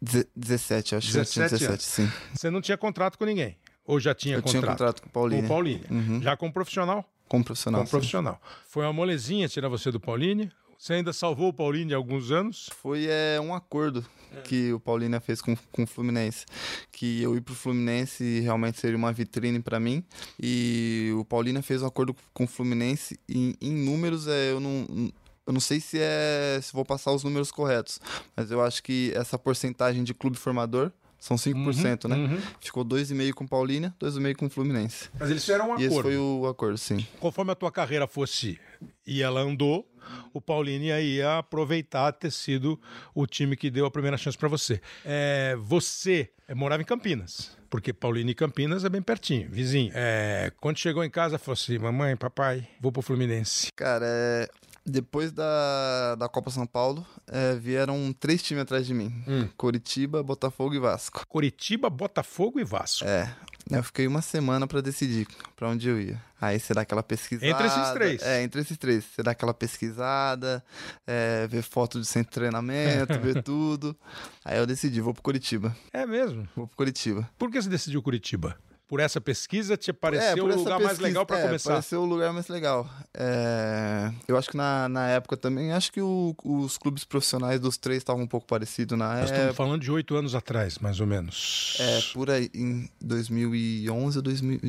deze- 0.00 0.28
17, 0.36 0.94
acho 0.96 1.10
que 1.12 1.18
eu 1.18 1.24
tinha 1.24 1.44
17 1.48 1.64
17, 1.78 1.82
sim. 1.82 2.12
Você 2.34 2.50
não 2.50 2.60
tinha 2.60 2.76
contrato 2.76 3.18
com 3.18 3.24
ninguém? 3.24 3.56
Ou 3.86 3.98
já 4.00 4.14
tinha 4.14 4.36
eu 4.36 4.42
contrato? 4.42 4.60
tinha 4.62 4.70
contrato 4.72 5.02
com 5.02 5.08
o 5.08 5.10
Com 5.10 5.20
Paulinho. 5.20 5.44
o 5.44 5.48
Paulinho. 5.48 5.84
Uhum. 5.90 6.22
Já 6.22 6.36
como 6.36 6.52
profissional? 6.52 7.04
Como 7.28 7.44
profissional. 7.44 7.80
Como 7.80 7.86
sim. 7.86 7.90
profissional. 7.90 8.40
Foi 8.68 8.84
uma 8.84 8.92
molezinha 8.92 9.48
tirar 9.48 9.68
você 9.68 9.90
do 9.90 9.98
Paulinho. 10.00 10.50
Você 10.78 10.94
ainda 10.94 11.12
salvou 11.12 11.48
o 11.48 11.52
Paulinho 11.52 11.88
de 11.88 11.94
alguns 11.94 12.30
anos. 12.30 12.68
Foi 12.82 13.06
é, 13.08 13.40
um 13.40 13.54
acordo 13.54 14.04
que 14.44 14.72
o 14.72 14.80
Paulínia 14.80 15.20
fez 15.20 15.40
com, 15.40 15.56
com 15.72 15.84
o 15.84 15.86
Fluminense. 15.86 16.44
Que 16.92 17.22
eu 17.22 17.36
ir 17.36 17.40
pro 17.40 17.54
Fluminense 17.54 18.40
realmente 18.40 18.80
seria 18.80 18.96
uma 18.96 19.12
vitrine 19.12 19.60
para 19.60 19.78
mim. 19.80 20.04
E 20.38 21.10
o 21.16 21.24
Paulínia 21.24 21.62
fez 21.62 21.82
um 21.82 21.86
acordo 21.86 22.14
com 22.34 22.44
o 22.44 22.46
Fluminense. 22.46 23.18
E 23.28 23.56
em 23.62 23.72
números, 23.72 24.26
é, 24.26 24.50
eu 24.50 24.60
não. 24.60 25.10
Eu 25.46 25.52
não 25.52 25.60
sei 25.60 25.80
se 25.80 25.98
é 26.00 26.58
se 26.62 26.72
vou 26.72 26.84
passar 26.84 27.12
os 27.12 27.22
números 27.22 27.50
corretos, 27.50 28.00
mas 28.36 28.50
eu 28.50 28.62
acho 28.62 28.82
que 28.82 29.12
essa 29.14 29.38
porcentagem 29.38 30.02
de 30.02 30.14
clube 30.14 30.36
formador 30.36 30.90
são 31.18 31.36
5%, 31.38 32.06
né? 32.06 32.16
Uhum. 32.16 32.38
Ficou 32.60 32.84
2,5 32.84 33.32
com 33.32 33.46
Paulínia, 33.46 33.94
2,5 33.98 34.36
com 34.36 34.46
o 34.46 34.50
Fluminense. 34.50 35.08
Mas 35.18 35.30
eles 35.30 35.42
fizeram 35.42 35.70
um 35.70 35.78
E 35.78 35.84
esse 35.84 35.86
acordo. 35.86 36.02
foi 36.02 36.18
o 36.18 36.46
acordo, 36.46 36.76
sim. 36.76 37.06
Conforme 37.18 37.50
a 37.52 37.54
tua 37.54 37.72
carreira 37.72 38.06
fosse 38.06 38.58
e 39.06 39.22
ela 39.22 39.40
andou, 39.40 39.88
o 40.32 40.40
Paulinho 40.40 40.98
ia 40.98 41.38
aproveitar 41.38 42.12
ter 42.12 42.30
sido 42.30 42.78
o 43.14 43.26
time 43.26 43.56
que 43.56 43.70
deu 43.70 43.86
a 43.86 43.90
primeira 43.90 44.16
chance 44.16 44.36
para 44.36 44.48
você. 44.48 44.80
É, 45.04 45.56
você 45.58 46.30
é, 46.46 46.54
morava 46.54 46.82
em 46.82 46.84
Campinas, 46.84 47.56
porque 47.70 47.92
Paulino 47.92 48.30
e 48.30 48.34
Campinas 48.34 48.84
é 48.84 48.88
bem 48.88 49.00
pertinho, 49.00 49.48
vizinho. 49.50 49.92
É, 49.94 50.52
quando 50.60 50.78
chegou 50.78 51.02
em 51.04 51.10
casa, 51.10 51.38
falou 51.38 51.54
assim: 51.54 51.78
mamãe, 51.78 52.16
papai, 52.16 52.68
vou 52.80 52.92
pro 52.92 53.00
Fluminense. 53.00 53.72
Cara, 53.74 54.04
é, 54.06 54.48
depois 54.86 55.32
da, 55.32 56.14
da 56.16 56.28
Copa 56.28 56.50
São 56.50 56.66
Paulo, 56.66 57.06
é, 57.26 57.54
vieram 57.54 58.12
três 58.12 58.42
times 58.42 58.62
atrás 58.62 58.86
de 58.86 58.92
mim: 58.92 59.12
Hum. 59.26 59.48
Coritiba, 59.56 60.22
Botafogo 60.22 60.74
e 60.74 60.78
Vasco. 60.78 61.26
Coritiba, 61.26 61.88
Botafogo 61.88 62.60
e 62.60 62.64
Vasco. 62.64 63.04
É, 63.06 63.34
eu 63.70 63.82
fiquei 63.82 64.06
uma 64.06 64.20
semana 64.20 64.66
pra 64.66 64.80
decidir 64.80 65.26
pra 65.56 65.68
onde 65.68 65.88
eu 65.88 66.00
ia. 66.00 66.20
Aí 66.38 66.60
você 66.60 66.74
dá 66.74 66.82
aquela 66.82 67.02
pesquisada. 67.02 67.50
Entre 67.50 67.66
esses 67.66 67.90
três. 67.92 68.22
É, 68.22 68.42
entre 68.42 68.60
esses 68.60 68.76
três. 68.76 69.04
Você 69.04 69.22
dá 69.22 69.30
aquela 69.30 69.54
pesquisada, 69.54 70.62
é, 71.06 71.46
vê 71.46 71.62
foto 71.62 71.98
de 71.98 72.06
centro 72.06 72.28
de 72.30 72.34
treinamento, 72.34 73.18
vê 73.18 73.40
tudo. 73.42 73.96
Aí 74.44 74.58
eu 74.58 74.66
decidi, 74.66 75.00
vou 75.00 75.14
pro 75.14 75.22
Curitiba. 75.22 75.74
É 75.92 76.04
mesmo? 76.04 76.46
Vou 76.54 76.66
pro 76.66 76.76
Curitiba. 76.76 77.28
Por 77.38 77.50
que 77.50 77.60
você 77.62 77.70
decidiu 77.70 78.02
Curitiba? 78.02 78.54
Por 78.86 79.00
essa 79.00 79.18
pesquisa 79.20 79.76
te 79.78 79.90
É, 79.90 79.92
pareceu 79.94 80.44
por 80.46 80.52
o 80.52 80.56
lugar 80.56 80.72
mais 80.78 80.88
pesquisa- 80.90 81.08
legal 81.08 81.24
para 81.26 81.38
é, 81.38 81.42
começar? 81.42 81.70
Pareceu 81.70 82.02
o 82.02 82.04
lugar 82.04 82.32
mais 82.34 82.48
legal. 82.48 82.88
É, 83.14 84.12
eu 84.28 84.36
acho 84.36 84.50
que 84.50 84.56
na, 84.58 84.88
na 84.90 85.08
época 85.08 85.36
também, 85.38 85.72
acho 85.72 85.90
que 85.90 86.02
o- 86.02 86.34
os 86.44 86.76
clubes 86.76 87.02
profissionais 87.02 87.58
dos 87.58 87.78
três 87.78 87.98
estavam 87.98 88.22
um 88.22 88.26
pouco 88.26 88.46
parecidos 88.46 88.98
na 88.98 89.06
Nós 89.08 89.16
época. 89.20 89.34
estamos 89.36 89.56
falando 89.56 89.80
de 89.80 89.90
oito 89.90 90.14
anos 90.14 90.34
atrás, 90.34 90.78
mais 90.78 91.00
ou 91.00 91.06
menos. 91.06 91.76
É, 91.80 92.00
por 92.12 92.30
aí, 92.30 92.50
em 92.54 92.88
2011 93.00 94.18
ou 94.18 94.22
2000, 94.22 94.60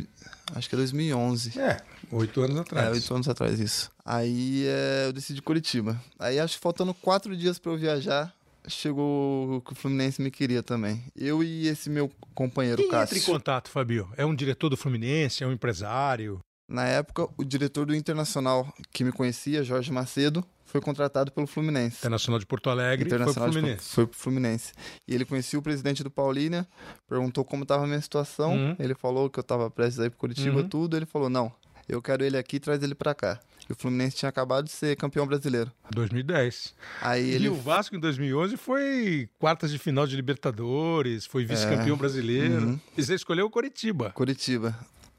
acho 0.56 0.70
que 0.70 0.76
é 0.76 0.78
2011. 0.78 1.60
É, 1.60 1.78
oito 2.12 2.42
anos 2.42 2.58
atrás. 2.58 2.88
É, 2.88 2.92
oito 2.92 3.14
anos 3.14 3.28
atrás 3.28 3.60
isso. 3.60 3.92
Aí 4.06 4.66
é, 4.66 5.08
eu 5.08 5.14
decidi 5.14 5.42
Curitiba. 5.42 6.02
Aí 6.18 6.40
acho 6.40 6.56
que 6.56 6.62
faltando 6.62 6.94
quatro 6.94 7.36
dias 7.36 7.60
pra 7.60 7.72
eu 7.74 7.78
viajar, 7.78 8.34
chegou 8.68 9.62
que 9.62 9.74
o 9.74 9.76
Fluminense 9.76 10.22
me 10.22 10.32
queria 10.32 10.62
também. 10.64 11.04
Eu 11.16 11.44
e 11.44 11.68
esse 11.68 11.90
meu 11.90 12.12
companheiro, 12.34 12.78
Quem 12.78 12.86
entra 12.88 13.00
Cássio. 13.02 13.18
em 13.18 13.22
contato, 13.22 13.70
Fabio? 13.70 14.10
É 14.18 14.26
um 14.26 14.36
diretor 14.36 14.70
do 14.70 14.78
Fluminense? 14.78 15.44
É 15.44 15.48
um 15.48 15.52
empresário? 15.52 16.40
Na 16.70 16.86
época, 16.86 17.28
o 17.38 17.44
diretor 17.44 17.86
do 17.86 17.96
Internacional 17.96 18.68
que 18.92 19.04
me 19.04 19.12
conhecia, 19.12 19.64
Jorge 19.64 19.92
Macedo, 19.92 20.44
foi 20.66 20.82
contratado 20.82 21.32
pelo 21.32 21.46
Fluminense. 21.46 21.98
Internacional 22.00 22.40
de 22.40 22.46
Porto 22.46 22.70
Alegre 22.72 23.06
Internacional 23.06 23.34
foi 23.34 23.44
pro 23.44 23.52
de- 23.52 23.60
Fluminense. 23.60 23.90
foi 23.96 24.08
pro 24.08 24.18
Fluminense. 24.18 24.74
E 25.08 25.14
ele 25.14 25.26
conhecia 25.26 25.60
o 25.60 25.62
presidente 25.62 26.04
do 26.04 26.10
Paulínia, 26.10 26.68
perguntou 27.08 27.46
como 27.46 27.64
estava 27.64 27.84
a 27.84 27.88
minha 27.88 28.02
situação. 28.02 28.54
Uhum. 28.56 28.76
Ele 28.80 28.96
falou 28.96 29.30
que 29.30 29.38
eu 29.40 29.42
estava 29.42 29.70
prestes 29.70 30.00
a 30.00 30.06
ir 30.06 30.10
pro 30.10 30.20
Curitiba, 30.20 30.62
Uhum. 30.62 30.68
tudo. 30.68 30.98
Ele 30.98 31.06
falou: 31.06 31.30
não, 31.30 31.52
eu 31.88 32.02
quero 32.02 32.24
ele 32.24 32.38
aqui, 32.38 32.60
traz 32.60 32.82
ele 32.84 32.96
pra 32.96 33.14
cá. 33.16 33.40
E 33.68 33.72
o 33.72 33.76
Fluminense 33.76 34.16
tinha 34.18 34.30
acabado 34.30 34.66
de 34.66 34.72
ser 34.72 34.96
campeão 34.96 35.26
brasileiro. 35.26 35.72
2010. 35.92 36.76
Aí 37.02 37.26
E 37.26 37.34
ele. 37.34 37.50
o 37.50 37.56
Vasco 37.56 37.96
em 37.96 38.00
2011 38.00 38.58
foi 38.58 39.28
quartas 39.40 39.72
de 39.72 39.80
final 39.80 40.06
de 40.06 40.16
Libertadores, 40.16 41.26
foi 41.26 41.46
vice-campeão 41.46 41.98
brasileiro. 41.98 42.68
Uhum. 42.68 42.80
E 42.96 43.04
você 43.04 43.16
escolheu 43.16 43.48
o 43.48 43.50
Coritiba. 43.50 44.12
Curitiba. 44.12 44.78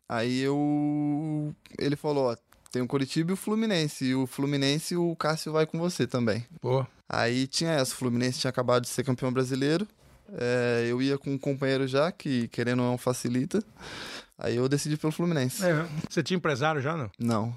Aí 0.09 0.41
eu. 0.41 1.53
Ele 1.79 1.97
falou: 1.97 2.31
ó, 2.31 2.37
tem 2.71 2.83
o 2.83 2.87
Curitiba 2.87 3.31
e 3.33 3.35
o 3.35 3.37
Fluminense. 3.37 4.05
E 4.05 4.15
o 4.15 4.27
Fluminense, 4.27 4.97
o 4.97 5.17
Cássio 5.17 5.53
vai 5.53 5.67
com 5.67 5.79
você 5.79 6.07
também. 6.07 6.47
Pô, 6.61 6.87
Aí 7.09 7.47
tinha 7.47 7.71
essa, 7.73 7.93
o 7.95 7.97
Fluminense 7.97 8.39
tinha 8.41 8.49
acabado 8.51 8.83
de 8.83 8.89
ser 8.89 9.03
campeão 9.05 9.33
brasileiro. 9.33 9.87
É, 10.33 10.87
eu 10.89 11.01
ia 11.01 11.17
com 11.19 11.33
um 11.33 11.39
companheiro 11.39 11.87
já, 11.87 12.11
que 12.13 12.49
querendo 12.49 12.79
não 12.83 12.99
facilita. 12.99 13.63
Aí 14.39 14.57
eu 14.57 14.69
decidi 14.69 14.97
pelo 14.99 15.13
Fluminense. 15.13 15.65
é, 15.65 15.87
você 16.11 16.23
tinha 16.23 16.37
empresário 16.37 16.81
já, 16.83 16.95
não? 16.97 17.11
Não, 17.19 17.57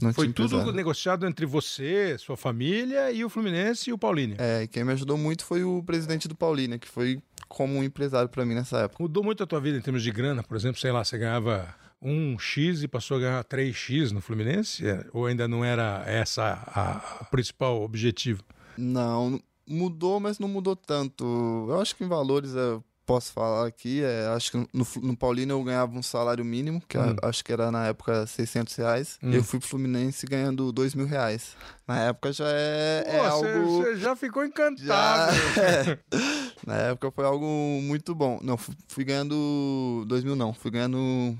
não 0.00 0.14
Foi 0.14 0.28
tudo 0.28 0.46
empresário. 0.46 0.72
negociado 0.72 1.26
entre 1.26 1.44
você, 1.44 2.16
sua 2.18 2.36
família 2.38 3.10
e 3.12 3.22
o 3.22 3.28
Fluminense 3.28 3.90
e 3.90 3.92
o 3.92 3.98
Paulinho. 3.98 4.34
É, 4.38 4.66
quem 4.66 4.82
me 4.82 4.92
ajudou 4.92 5.18
muito 5.18 5.44
foi 5.44 5.62
o 5.62 5.82
presidente 5.82 6.26
do 6.26 6.34
Paulínia, 6.34 6.78
que 6.78 6.88
foi 6.88 7.20
como 7.48 7.74
um 7.76 7.84
empresário 7.84 8.30
pra 8.30 8.46
mim 8.46 8.54
nessa 8.54 8.78
época. 8.78 9.02
Mudou 9.02 9.22
muito 9.22 9.42
a 9.42 9.46
tua 9.46 9.60
vida 9.60 9.76
em 9.76 9.80
termos 9.82 10.02
de 10.02 10.10
grana, 10.10 10.42
por 10.42 10.56
exemplo, 10.56 10.80
sei 10.80 10.90
lá, 10.90 11.04
você 11.04 11.18
ganhava 11.18 11.68
um 12.00 12.38
X 12.38 12.82
e 12.82 12.88
passou 12.88 13.18
a 13.18 13.20
ganhar 13.20 13.44
3X 13.44 14.10
no 14.12 14.22
Fluminense? 14.22 14.86
É, 14.86 15.04
Ou 15.12 15.26
ainda 15.26 15.46
não 15.46 15.62
era 15.64 16.02
essa 16.06 16.44
a, 16.66 17.22
o 17.22 17.30
principal 17.30 17.82
objetivo? 17.82 18.42
Não, 18.78 19.38
mudou, 19.68 20.20
mas 20.20 20.38
não 20.38 20.48
mudou 20.48 20.76
tanto. 20.76 21.24
Eu 21.68 21.80
acho 21.80 21.94
que 21.96 22.04
em 22.04 22.08
valores 22.08 22.54
eu 22.54 22.82
posso 23.04 23.32
falar 23.32 23.66
aqui. 23.68 24.02
É, 24.02 24.26
acho 24.34 24.50
que 24.50 24.56
no, 24.72 24.86
no 25.02 25.16
Paulino 25.16 25.52
eu 25.54 25.62
ganhava 25.62 25.96
um 25.96 26.02
salário 26.02 26.44
mínimo, 26.44 26.82
que 26.88 26.98
Hum. 26.98 27.14
a- 27.22 27.28
acho 27.28 27.44
que 27.44 27.52
era 27.52 27.70
na 27.70 27.86
época 27.86 28.26
600 28.26 28.74
reais. 28.74 29.18
Hum. 29.22 29.32
Eu 29.32 29.44
fui 29.44 29.60
pro 29.60 29.68
Fluminense 29.68 30.26
ganhando 30.26 30.72
2 30.72 30.94
mil 30.94 31.06
reais. 31.06 31.56
Na 31.86 32.00
época 32.00 32.32
já 32.32 32.46
é, 32.48 33.04
é 33.06 33.12
Pô, 33.18 33.22
você- 33.38 33.46
algo. 33.52 33.82
Você 33.82 33.96
já 33.96 34.16
ficou 34.16 34.42
Já, 34.42 34.48
encantado. 34.48 35.36
é. 35.60 35.98
Na 36.66 36.74
época 36.74 37.12
foi 37.12 37.24
algo 37.24 37.46
muito 37.80 38.12
bom. 38.14 38.40
Não, 38.42 38.56
fui, 38.56 38.74
fui 38.88 39.04
ganhando 39.04 40.04
2 40.08 40.24
mil, 40.24 40.34
não. 40.34 40.52
Fui 40.52 40.70
ganhando. 40.70 41.38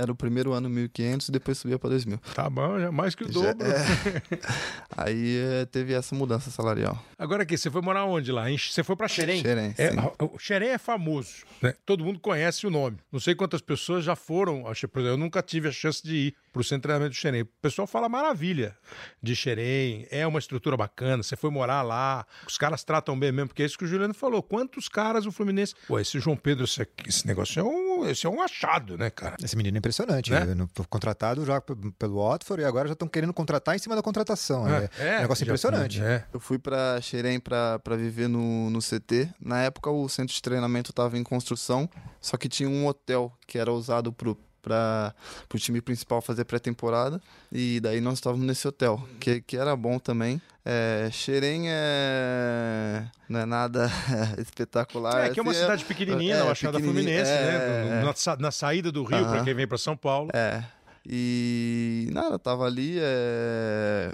Era 0.00 0.10
o 0.10 0.14
primeiro 0.14 0.52
ano 0.54 0.70
1.500 0.70 1.28
e 1.28 1.32
depois 1.32 1.58
subia 1.58 1.78
para 1.78 1.90
2 1.90 2.06
mil. 2.06 2.18
Tá 2.34 2.48
bom, 2.48 2.80
já 2.80 2.90
mais 2.90 3.14
que 3.14 3.22
o 3.24 3.30
Já- 3.30 3.52
dobro. 3.52 3.66
é. 3.66 4.40
Aí 4.96 5.36
é, 5.38 5.66
teve 5.66 5.92
essa 5.92 6.14
mudança 6.14 6.50
salarial. 6.50 6.98
Agora 7.18 7.42
aqui, 7.42 7.56
você 7.58 7.70
foi 7.70 7.82
morar 7.82 8.04
onde 8.06 8.32
lá? 8.32 8.46
Você 8.50 8.82
foi 8.82 8.96
pra 8.96 9.08
Xerém? 9.08 9.42
Xerém, 9.42 9.74
É, 9.76 9.90
sim. 9.90 9.96
o 10.20 10.38
Xerém 10.38 10.70
é 10.70 10.78
famoso, 10.78 11.44
né? 11.60 11.74
Todo 11.84 12.04
mundo 12.04 12.18
conhece 12.18 12.66
o 12.66 12.70
nome. 12.70 12.96
Não 13.12 13.20
sei 13.20 13.34
quantas 13.34 13.60
pessoas 13.60 14.04
já 14.04 14.16
foram. 14.16 14.62
Por 14.62 14.70
exemplo, 14.72 15.02
eu 15.02 15.16
nunca 15.18 15.42
tive 15.42 15.68
a 15.68 15.72
chance 15.72 16.02
de 16.02 16.14
ir 16.28 16.34
pro 16.52 16.62
centro 16.64 16.78
de 16.78 16.82
treinamento 16.82 17.10
do 17.10 17.16
Xerém. 17.16 17.42
O 17.42 17.46
pessoal 17.62 17.86
fala 17.86 18.08
maravilha 18.08 18.76
de 19.22 19.34
Xerém. 19.36 20.06
É 20.10 20.26
uma 20.26 20.38
estrutura 20.38 20.76
bacana. 20.76 21.22
Você 21.22 21.36
foi 21.36 21.50
morar 21.50 21.82
lá. 21.82 22.26
Os 22.46 22.58
caras 22.58 22.82
tratam 22.84 23.18
bem 23.18 23.32
mesmo, 23.32 23.48
porque 23.48 23.62
é 23.62 23.66
isso 23.66 23.78
que 23.78 23.84
o 23.84 23.86
Juliano 23.88 24.14
falou. 24.14 24.42
Quantos 24.42 24.88
caras 24.88 25.26
o 25.26 25.32
Fluminense. 25.32 25.74
Pô, 25.86 25.98
esse 25.98 26.18
João 26.18 26.36
Pedro, 26.36 26.64
esse, 26.64 26.86
esse 27.06 27.26
negócio 27.26 27.60
é 27.60 27.62
um, 27.62 28.08
esse 28.08 28.26
é 28.26 28.30
um 28.30 28.40
achado, 28.42 28.96
né, 28.98 29.10
cara? 29.10 29.36
Esse 29.42 29.56
menino 29.56 29.76
é 29.76 29.78
impressionante. 29.78 30.30
Né? 30.30 30.44
Né? 30.44 30.68
Contratado 30.88 31.44
já 31.44 31.60
pelo 31.60 32.22
Watford 32.28 32.62
e 32.62 32.66
agora 32.66 32.88
já 32.88 32.92
estão 32.94 33.08
querendo 33.08 33.32
contratar 33.32 33.76
em 33.76 33.78
cima 33.78 33.94
da 33.94 34.02
contratação. 34.02 34.66
É, 34.68 34.88
é 34.98 35.16
um 35.18 35.20
negócio 35.22 35.44
já- 35.44 35.50
impressionante. 35.50 36.00
É. 36.02 36.24
Eu 36.32 36.40
fui 36.40 36.58
pra 36.58 37.00
Xerém 37.00 37.38
pra, 37.38 37.78
pra 37.78 37.96
viver 37.96 38.28
no, 38.28 38.70
no 38.70 38.80
CT. 38.80 39.28
Na 39.40 39.62
época, 39.62 39.90
o 39.90 40.08
centro 40.08 40.34
de 40.34 40.42
treinamento 40.42 40.92
tava 40.92 41.16
em 41.18 41.22
construção, 41.22 41.88
só 42.20 42.36
que 42.36 42.48
tinha 42.48 42.68
um 42.68 42.86
hotel 42.86 43.32
que 43.46 43.58
era 43.58 43.72
usado 43.72 44.12
pro, 44.12 44.36
para 44.62 45.14
o 45.54 45.58
time 45.58 45.80
principal 45.80 46.20
fazer 46.20 46.44
pré-temporada. 46.44 47.20
E 47.52 47.80
daí 47.80 48.00
nós 48.00 48.14
estávamos 48.14 48.46
nesse 48.46 48.66
hotel, 48.68 49.02
que, 49.18 49.40
que 49.40 49.56
era 49.56 49.74
bom 49.76 49.98
também. 49.98 50.40
É, 50.64 51.08
Xerém 51.10 51.64
é, 51.68 53.04
não 53.28 53.40
é 53.40 53.46
nada 53.46 53.90
espetacular. 54.38 55.26
É 55.26 55.30
que 55.30 55.40
é 55.40 55.42
uma 55.42 55.52
assim, 55.52 55.60
cidade 55.62 55.84
pequenininha, 55.84 56.34
é, 56.34 56.38
na 56.38 56.44
Baixada 56.44 56.78
pequenininha, 56.78 57.24
Fluminense, 57.24 57.30
é, 57.30 57.84
né? 57.88 58.00
é. 58.00 58.04
Na, 58.04 58.14
sa- 58.14 58.36
na 58.36 58.50
saída 58.50 58.92
do 58.92 59.02
Rio, 59.02 59.18
Aham. 59.18 59.30
para 59.30 59.44
quem 59.44 59.54
vem 59.54 59.66
para 59.66 59.78
São 59.78 59.96
Paulo. 59.96 60.30
É. 60.34 60.62
E 61.06 62.08
nada, 62.12 62.38
tava 62.38 62.66
ali, 62.66 62.98
é, 63.00 64.12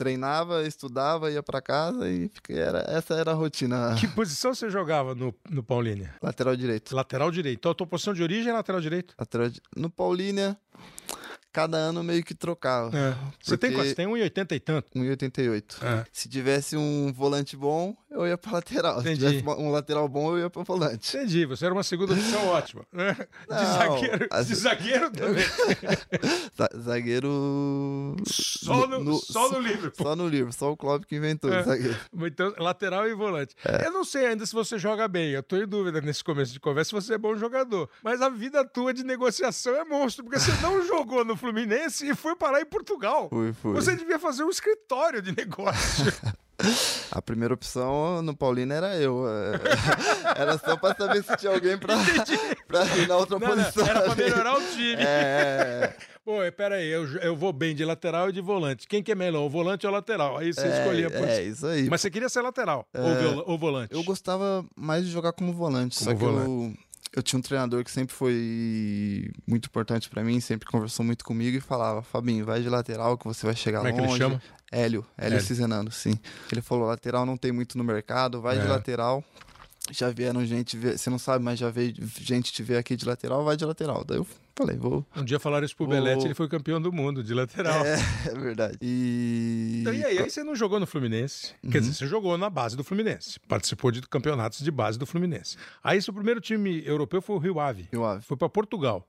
treinava, 0.00 0.66
estudava, 0.66 1.30
ia 1.30 1.42
para 1.42 1.60
casa 1.60 2.08
e 2.08 2.30
era, 2.48 2.86
essa 2.88 3.12
era 3.12 3.32
a 3.32 3.34
rotina. 3.34 3.94
Que 4.00 4.08
posição 4.16 4.54
você 4.54 4.70
jogava 4.70 5.14
no, 5.14 5.34
no 5.50 5.62
Paulínia? 5.62 6.14
Lateral 6.22 6.56
direito. 6.56 6.96
Lateral 6.96 7.30
direito. 7.30 7.58
Então 7.58 7.72
a 7.72 7.74
tua 7.74 7.86
posição 7.86 8.14
de 8.14 8.22
origem 8.22 8.48
é 8.48 8.54
lateral 8.54 8.80
direito? 8.80 9.14
Lateral 9.18 9.50
No 9.76 9.90
Paulínia, 9.90 10.56
cada 11.52 11.76
ano 11.76 12.02
meio 12.02 12.22
que 12.24 12.34
trocava. 12.34 12.96
É. 12.96 13.14
Você 13.42 13.56
tem 13.58 13.72
quanto? 13.72 13.94
Tem 13.94 14.06
1,80 14.06 14.52
e 14.52 14.60
tanto. 14.60 14.88
1,88. 14.96 15.82
É. 15.82 16.04
Se 16.12 16.28
tivesse 16.28 16.76
um 16.76 17.12
volante 17.12 17.56
bom, 17.56 17.96
eu 18.10 18.26
ia 18.26 18.36
pra 18.38 18.52
lateral. 18.52 19.00
Entendi. 19.00 19.20
Se 19.28 19.36
tivesse 19.38 19.60
um 19.60 19.70
lateral 19.70 20.08
bom, 20.08 20.30
eu 20.32 20.38
ia 20.40 20.50
pra 20.50 20.62
volante. 20.62 21.16
Entendi, 21.16 21.44
você 21.46 21.64
era 21.64 21.74
uma 21.74 21.82
segunda 21.82 22.12
opção 22.14 22.46
ótima. 22.48 22.84
né? 22.92 23.12
De 23.14 23.26
Não, 23.48 23.78
zagueiro, 23.78 24.26
às 24.30 24.46
de 24.48 24.54
zagueiro 24.54 25.10
também. 25.10 25.44
Za- 26.56 26.70
Zagueiro. 26.80 28.16
Só 28.26 28.86
no, 28.86 29.16
só 29.18 29.50
no 29.50 29.58
Liverpool. 29.60 30.06
Só 30.06 30.16
no 30.16 30.28
livro, 30.28 30.52
só 30.52 30.70
o 30.72 30.76
Klopp 30.76 31.04
que 31.04 31.16
inventou 31.16 31.52
É. 31.52 31.62
zagueiro. 31.62 31.96
Então, 32.30 32.54
lateral 32.58 33.08
e 33.08 33.14
volante. 33.14 33.54
É. 33.64 33.86
Eu 33.86 33.92
não 33.92 34.04
sei 34.04 34.26
ainda 34.26 34.44
se 34.46 34.52
você 34.52 34.78
joga 34.78 35.08
bem. 35.08 35.30
Eu 35.30 35.42
tô 35.42 35.56
em 35.56 35.66
dúvida 35.66 36.00
nesse 36.00 36.22
começo 36.22 36.52
de 36.52 36.60
conversa 36.60 36.90
se 36.90 36.94
você 36.94 37.14
é 37.14 37.18
bom 37.18 37.36
jogador. 37.36 37.88
Mas 38.04 38.20
a 38.22 38.28
vida 38.28 38.64
tua 38.64 38.94
de 38.94 39.02
negociação 39.02 39.74
é 39.74 39.84
monstro, 39.84 40.24
porque 40.24 40.38
você 40.38 40.52
não 40.62 40.86
jogou 40.86 41.24
no 41.24 41.36
Fluminense 41.40 42.08
e 42.08 42.14
foi 42.14 42.36
parar 42.36 42.60
em 42.60 42.66
Portugal. 42.66 43.28
Fui, 43.30 43.52
fui. 43.52 43.72
Você 43.74 43.96
devia 43.96 44.18
fazer 44.18 44.44
um 44.44 44.50
escritório 44.50 45.20
de 45.22 45.34
negócio. 45.34 46.12
A 47.10 47.22
primeira 47.22 47.54
opção 47.54 48.20
no 48.20 48.36
Paulino 48.36 48.74
era 48.74 48.94
eu. 48.96 49.24
é. 49.26 49.52
Era 50.38 50.58
só 50.58 50.76
pra 50.76 50.94
saber 50.94 51.24
se 51.24 51.34
tinha 51.38 51.52
alguém 51.52 51.78
pra, 51.78 51.94
pra 52.68 52.84
ir 52.98 53.08
na 53.08 53.16
outra 53.16 53.38
Não, 53.38 53.48
não, 53.48 53.56
posição. 53.56 53.86
era 53.86 54.02
pra 54.02 54.14
melhorar 54.14 54.58
o 54.58 54.60
time. 54.68 54.96
É, 55.02 55.94
Pô, 56.22 56.34
pera 56.54 56.74
aí, 56.74 56.86
eu, 56.88 57.06
eu 57.22 57.34
vou 57.34 57.50
bem 57.50 57.74
de 57.74 57.82
lateral 57.82 58.28
e 58.28 58.32
de 58.32 58.42
volante. 58.42 58.86
Quem 58.86 59.02
que 59.02 59.10
é 59.10 59.14
melhor, 59.14 59.40
o 59.46 59.48
volante 59.48 59.86
ou 59.86 59.92
o 59.92 59.94
lateral? 59.96 60.36
Aí 60.36 60.52
você 60.52 60.66
é, 60.66 60.78
escolhia 60.80 61.06
a 61.06 61.10
posição. 61.10 61.30
é, 61.30 61.42
isso 61.42 61.66
aí. 61.66 61.88
Mas 61.88 62.02
você 62.02 62.10
queria 62.10 62.28
ser 62.28 62.42
lateral 62.42 62.86
ou, 62.94 63.14
viola- 63.16 63.44
ou 63.46 63.58
volante? 63.58 63.94
Eu 63.94 64.04
gostava 64.04 64.62
mais 64.76 65.06
de 65.06 65.10
jogar 65.10 65.32
como 65.32 65.54
volante, 65.54 65.98
Como 65.98 66.10
só 66.10 66.14
que 66.14 66.22
volante. 66.22 66.46
eu, 66.50 66.74
eu 67.14 67.22
tinha 67.22 67.38
um 67.38 67.42
treinador 67.42 67.82
que 67.84 67.90
sempre 67.90 68.14
foi 68.14 69.30
muito 69.46 69.66
importante 69.66 70.08
pra 70.08 70.22
mim, 70.22 70.38
sempre 70.40 70.68
conversou 70.68 71.04
muito 71.04 71.24
comigo 71.24 71.56
e 71.56 71.60
falava, 71.60 72.02
Fabinho, 72.02 72.44
vai 72.44 72.62
de 72.62 72.68
lateral 72.68 73.18
que 73.18 73.24
você 73.26 73.44
vai 73.46 73.56
chegar 73.56 73.78
Como 73.78 73.88
é 73.88 73.92
que 73.92 74.00
longe. 74.00 74.12
ele 74.12 74.18
chama? 74.18 74.42
Hélio, 74.72 75.04
Hélio, 75.18 75.36
Hélio. 75.38 75.90
Sim. 75.90 76.18
Ele 76.52 76.62
falou, 76.62 76.86
lateral 76.86 77.26
não 77.26 77.36
tem 77.36 77.50
muito 77.50 77.76
no 77.76 77.82
mercado, 77.84 78.40
vai 78.40 78.56
É. 78.56 78.60
de 78.62 78.68
lateral. 78.68 79.24
Já 79.90 80.08
vieram 80.10 80.44
gente, 80.46 80.76
você 80.76 81.10
não 81.10 81.18
sabe, 81.18 81.44
mas 81.44 81.58
já 81.58 81.68
veio 81.70 81.92
gente 82.20 82.52
te 82.52 82.62
ver 82.62 82.76
aqui 82.76 82.94
de 82.94 83.04
lateral, 83.04 83.44
vai 83.44 83.56
de 83.56 83.64
lateral. 83.64 84.04
Daí 84.04 84.18
eu 84.18 84.26
falei, 84.64 84.76
vou. 84.76 85.06
Um 85.16 85.24
dia 85.24 85.38
falaram 85.40 85.64
isso 85.64 85.74
pro 85.76 85.86
O- 85.86 85.88
Belete, 85.88 86.24
ele 86.24 86.34
foi 86.34 86.48
campeão 86.48 86.80
do 86.80 86.92
mundo 86.92 87.22
de 87.22 87.32
lateral. 87.34 87.84
É, 87.84 87.94
é 88.30 88.34
verdade. 88.34 88.78
E. 88.82 89.78
Então, 89.80 89.92
e 89.94 90.04
aí, 90.04 90.18
aí 90.18 90.30
você 90.30 90.42
não 90.44 90.54
jogou 90.54 90.78
no 90.80 90.86
Fluminense? 90.86 91.54
Quer 91.62 91.78
Uhum. 91.78 91.80
dizer, 91.84 91.94
você 91.94 92.06
jogou 92.06 92.36
na 92.38 92.48
base 92.50 92.76
do 92.76 92.84
Fluminense. 92.84 93.38
Participou 93.48 93.90
de 93.90 94.02
campeonatos 94.02 94.60
de 94.60 94.70
base 94.70 94.98
do 94.98 95.06
Fluminense. 95.06 95.56
Aí 95.82 96.00
seu 96.02 96.12
primeiro 96.12 96.40
time 96.40 96.82
europeu 96.86 97.20
foi 97.22 97.36
o 97.36 97.38
Rio 97.38 97.58
Ave. 97.60 97.88
Rio 97.92 98.04
Ave. 98.04 98.22
Foi 98.24 98.36
para 98.36 98.48
Portugal. 98.48 99.06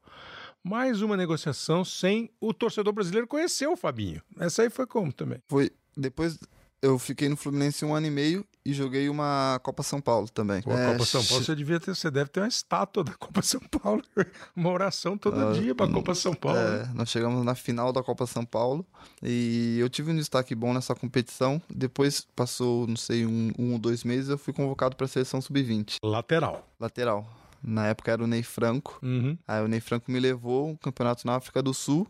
Mais 0.64 1.02
uma 1.02 1.18
negociação 1.18 1.84
sem 1.84 2.30
o 2.40 2.54
torcedor 2.54 2.94
brasileiro 2.94 3.26
conhecer 3.28 3.68
o 3.68 3.76
Fabinho. 3.76 4.22
Essa 4.40 4.62
aí 4.64 4.70
foi 4.70 4.86
como 4.86 5.12
também? 5.12 5.40
Foi. 5.50 5.72
Depois 5.98 6.38
eu 6.82 6.98
fiquei 7.00 7.28
no 7.30 7.36
Fluminense 7.36 7.84
um 7.84 7.94
ano 7.96 8.08
e 8.08 8.12
meio 8.12 8.46
e 8.66 8.74
joguei 8.74 9.10
uma 9.10 9.60
Copa 9.64 9.82
São 9.84 10.00
Paulo 10.00 10.30
também. 10.30 10.62
Pô, 10.62 10.72
a 10.72 10.80
É, 10.80 10.92
Copa 10.94 11.06
São 11.06 11.24
Paulo, 11.26 11.44
você 11.44 11.56
devia 11.56 11.80
ter, 11.80 11.96
você 11.96 12.12
deve 12.12 12.30
ter 12.30 12.42
uma 12.42 12.48
estátua 12.48 13.04
da 13.04 13.14
Copa 13.14 13.42
São 13.42 13.60
Paulo. 13.62 14.04
Uma 14.56 14.70
oração 14.72 15.18
todo 15.18 15.40
Ah, 15.40 15.52
dia 15.54 15.74
pra 15.74 15.88
Copa 15.88 16.14
São 16.14 16.34
Paulo. 16.34 16.60
né? 16.60 16.90
É, 16.92 16.94
nós 16.96 17.10
chegamos 17.10 17.44
na 17.44 17.56
final 17.56 17.92
da 17.92 18.04
Copa 18.04 18.26
São 18.28 18.46
Paulo 18.46 18.86
e 19.24 19.78
eu 19.80 19.90
tive 19.90 20.12
um 20.12 20.16
destaque 20.16 20.54
bom 20.54 20.74
nessa 20.74 20.94
competição. 20.94 21.62
Depois 21.74 22.28
passou, 22.36 22.86
não 22.88 22.96
sei, 22.98 23.26
um, 23.26 23.52
um 23.58 23.74
ou 23.74 23.80
dois 23.80 24.04
meses, 24.04 24.30
eu 24.30 24.38
fui 24.38 24.54
convocado 24.54 24.96
para 24.96 25.06
a 25.06 25.10
seleção 25.10 25.42
sub-20, 25.42 25.96
Lateral. 26.04 26.68
lateral. 26.80 27.28
Na 27.64 27.88
época 27.88 28.12
era 28.12 28.24
o 28.24 28.28
Ney 28.28 28.44
Franco. 28.44 29.00
Uhum. 29.04 29.38
Aí 29.48 29.64
o 29.64 29.68
Ney 29.68 29.80
Franco 29.80 30.12
me 30.12 30.20
levou 30.20 30.70
um 30.70 30.76
campeonato 30.76 31.26
na 31.28 31.36
África 31.36 31.62
do 31.62 31.74
Sul. 31.74 32.08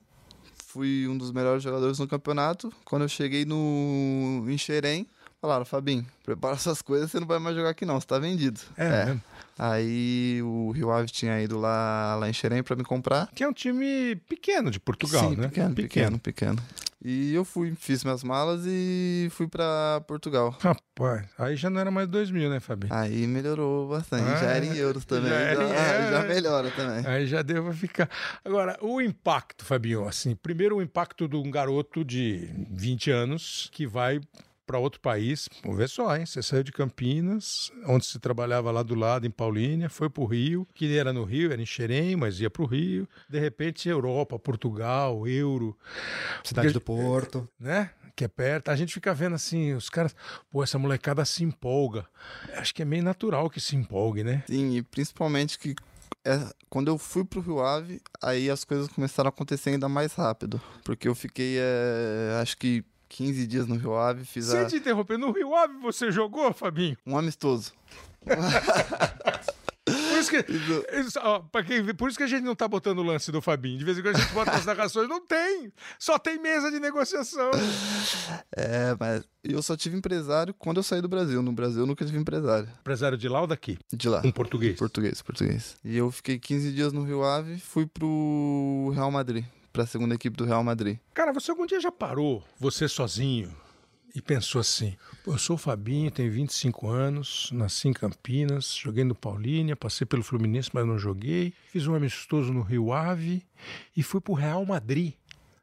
Fui 0.65 1.07
um 1.07 1.17
dos 1.17 1.31
melhores 1.31 1.61
jogadores 1.61 1.99
no 1.99 2.07
campeonato. 2.07 2.71
Quando 2.85 3.01
eu 3.01 3.09
cheguei 3.09 3.43
no 3.43 4.45
em 4.47 4.57
Xerém, 4.57 5.05
falaram, 5.41 5.65
Fabinho, 5.65 6.05
prepara 6.23 6.55
suas 6.57 6.81
coisas, 6.81 7.09
você 7.09 7.19
não 7.19 7.27
vai 7.27 7.39
mais 7.39 7.55
jogar 7.55 7.69
aqui 7.71 7.85
não, 7.85 7.99
você 7.99 8.05
tá 8.07 8.19
vendido. 8.19 8.59
É, 8.77 9.05
mesmo. 9.05 9.21
Aí 9.57 10.39
o 10.43 10.71
Rio 10.71 10.91
Ave 10.91 11.09
tinha 11.09 11.41
ido 11.41 11.57
lá, 11.59 12.15
lá 12.15 12.29
em 12.29 12.33
Xerém 12.33 12.63
para 12.63 12.75
me 12.75 12.83
comprar. 12.83 13.27
Que 13.35 13.43
é 13.43 13.47
um 13.47 13.53
time 13.53 14.15
pequeno 14.27 14.71
de 14.71 14.79
Portugal, 14.79 15.29
Sim, 15.29 15.35
né? 15.35 15.47
pequeno, 15.49 15.75
pequeno, 15.75 16.19
pequeno. 16.19 16.63
E 17.03 17.33
eu 17.33 17.43
fui, 17.43 17.73
fiz 17.75 18.03
minhas 18.03 18.23
malas 18.23 18.61
e 18.65 19.27
fui 19.31 19.47
pra 19.47 20.01
Portugal. 20.07 20.55
Rapaz, 20.59 21.27
aí 21.37 21.55
já 21.55 21.67
não 21.69 21.79
era 21.81 21.89
mais 21.89 22.07
2 22.07 22.29
mil, 22.29 22.47
né, 22.49 22.59
Fabinho? 22.59 22.93
Aí 22.93 23.25
melhorou 23.25 23.89
bastante. 23.89 24.23
Ah, 24.29 24.35
já 24.37 24.51
era 24.51 24.65
em 24.65 24.75
euros 24.77 25.05
também. 25.05 25.29
já 25.29 25.35
Já, 25.39 25.41
era 25.45 25.63
em 25.63 25.67
euros. 25.67 26.09
já 26.11 26.23
melhora 26.27 26.71
também. 26.71 27.05
Aí 27.07 27.25
já 27.27 27.41
deu 27.41 27.63
pra 27.63 27.73
ficar. 27.73 28.09
Agora, 28.45 28.77
o 28.81 29.01
impacto, 29.01 29.65
Fabinho, 29.65 30.07
assim, 30.07 30.35
primeiro 30.35 30.77
o 30.77 30.81
impacto 30.81 31.27
de 31.27 31.35
um 31.35 31.49
garoto 31.49 32.05
de 32.05 32.49
20 32.69 33.09
anos 33.09 33.69
que 33.71 33.87
vai 33.87 34.19
para 34.65 34.77
outro 34.79 34.99
país. 35.01 35.49
Vamos 35.63 35.77
ver 35.77 35.89
só, 35.89 36.15
hein? 36.15 36.25
Você 36.25 36.41
saiu 36.41 36.63
de 36.63 36.71
Campinas, 36.71 37.71
onde 37.87 38.05
se 38.05 38.19
trabalhava 38.19 38.71
lá 38.71 38.83
do 38.83 38.95
lado, 38.95 39.25
em 39.27 39.31
Paulínia, 39.31 39.89
foi 39.89 40.09
pro 40.09 40.25
Rio, 40.25 40.67
que 40.73 40.95
era 40.97 41.11
no 41.11 41.23
Rio, 41.23 41.51
era 41.51 41.61
em 41.61 41.65
Xerém, 41.65 42.15
mas 42.15 42.39
ia 42.39 42.49
pro 42.49 42.65
Rio. 42.65 43.07
De 43.29 43.39
repente, 43.39 43.89
Europa, 43.89 44.37
Portugal, 44.39 45.27
Euro, 45.27 45.77
Cidade 46.43 46.67
Porque- 46.67 46.79
do 46.79 46.81
Porto. 46.81 47.49
né? 47.59 47.91
Que 48.15 48.25
é 48.25 48.27
perto. 48.27 48.69
A 48.69 48.75
gente 48.75 48.93
fica 48.93 49.13
vendo 49.13 49.35
assim, 49.35 49.73
os 49.73 49.89
caras, 49.89 50.15
pô, 50.51 50.61
essa 50.61 50.77
molecada 50.77 51.23
se 51.25 51.43
empolga. 51.43 52.05
Acho 52.55 52.73
que 52.75 52.81
é 52.81 52.85
meio 52.85 53.03
natural 53.03 53.49
que 53.49 53.59
se 53.59 53.75
empolgue, 53.75 54.23
né? 54.23 54.43
Sim, 54.47 54.75
e 54.75 54.83
principalmente 54.83 55.57
que 55.57 55.73
é, 56.25 56.37
quando 56.69 56.89
eu 56.89 56.97
fui 56.97 57.23
pro 57.23 57.39
Rio 57.41 57.61
Ave, 57.61 57.99
aí 58.21 58.49
as 58.49 58.63
coisas 58.63 58.87
começaram 58.89 59.27
a 59.27 59.31
acontecer 59.31 59.71
ainda 59.71 59.89
mais 59.89 60.13
rápido. 60.13 60.61
Porque 60.83 61.07
eu 61.07 61.15
fiquei, 61.15 61.55
é, 61.57 62.37
acho 62.41 62.57
que 62.57 62.83
15 63.11 63.45
dias 63.45 63.67
no 63.67 63.75
Rio 63.75 63.93
Ave, 63.95 64.23
fiz 64.23 64.49
a- 64.49 64.57
Sem 64.59 64.67
te 64.67 64.75
interromper, 64.77 65.17
no 65.17 65.31
Rio 65.31 65.53
Ave 65.53 65.73
você 65.81 66.09
jogou, 66.11 66.53
Fabinho? 66.53 66.97
um 67.05 67.17
amistoso. 67.17 67.73
Por 69.83 70.17
isso 70.19 70.29
que, 70.29 70.37
isso, 71.01 71.19
ó, 71.21 71.41
quem 71.63 71.83
por 71.95 72.07
isso 72.07 72.17
que 72.17 72.23
a 72.23 72.27
gente 72.27 72.43
não 72.43 72.55
tá 72.55 72.67
botando 72.67 72.99
o 72.99 73.03
lance 73.03 73.31
do 73.31 73.41
Fabinho. 73.41 73.77
De 73.79 73.83
vez 73.83 73.97
em 73.97 74.01
quando 74.03 74.15
a 74.15 74.19
gente 74.19 74.33
bota 74.33 74.51
as 74.51 74.65
narrações. 74.65 75.09
Não 75.09 75.19
tem! 75.25 75.73
Só 75.99 76.17
tem 76.19 76.39
mesa 76.39 76.69
de 76.71 76.79
negociação. 76.79 77.49
É, 78.55 78.95
mas 78.99 79.23
eu 79.43 79.61
só 79.61 79.75
tive 79.75 79.97
empresário 79.97 80.53
quando 80.53 80.77
eu 80.77 80.83
saí 80.83 81.01
do 81.01 81.09
Brasil. 81.09 81.41
No 81.41 81.51
Brasil 81.51 81.81
eu 81.81 81.87
nunca 81.87 82.05
tive 82.05 82.17
empresário. 82.19 82.69
Empresário 82.79 83.17
de 83.17 83.27
lá 83.27 83.41
ou 83.41 83.47
daqui? 83.47 83.77
De 83.91 84.07
lá. 84.07 84.21
Um 84.23 84.31
português. 84.31 84.77
Português, 84.77 85.21
português. 85.21 85.75
E 85.83 85.97
eu 85.97 86.11
fiquei 86.11 86.37
15 86.37 86.71
dias 86.71 86.93
no 86.93 87.03
Rio 87.03 87.23
Ave, 87.23 87.59
fui 87.59 87.85
pro 87.87 88.91
Real 88.93 89.09
Madrid, 89.11 89.43
pra 89.71 89.85
segunda 89.85 90.15
equipe 90.15 90.35
do 90.35 90.45
Real 90.45 90.63
Madrid. 90.63 90.97
Cara, 91.13 91.33
você 91.33 91.51
algum 91.51 91.65
dia 91.65 91.79
já 91.79 91.91
parou, 91.91 92.43
você 92.59 92.87
sozinho, 92.87 93.55
e 94.13 94.21
pensou 94.21 94.59
assim: 94.61 94.95
"Pô, 95.23 95.33
eu 95.33 95.37
sou 95.37 95.55
o 95.55 95.59
Fabinho, 95.59 96.11
tenho 96.11 96.31
25 96.31 96.87
anos, 96.87 97.49
nasci 97.51 97.87
em 97.87 97.93
Campinas, 97.93 98.75
joguei 98.75 99.03
no 99.03 99.15
Paulínia, 99.15 99.75
passei 99.75 100.05
pelo 100.05 100.23
Fluminense, 100.23 100.69
mas 100.73 100.85
não 100.85 100.97
joguei. 100.97 101.53
Fiz 101.71 101.87
um 101.87 101.95
amistoso 101.95 102.51
no 102.51 102.61
Rio 102.61 102.91
Ave 102.91 103.43
e 103.95 104.03
fui 104.03 104.19
pro 104.19 104.33
Real 104.33 104.65
Madrid. 104.65 105.13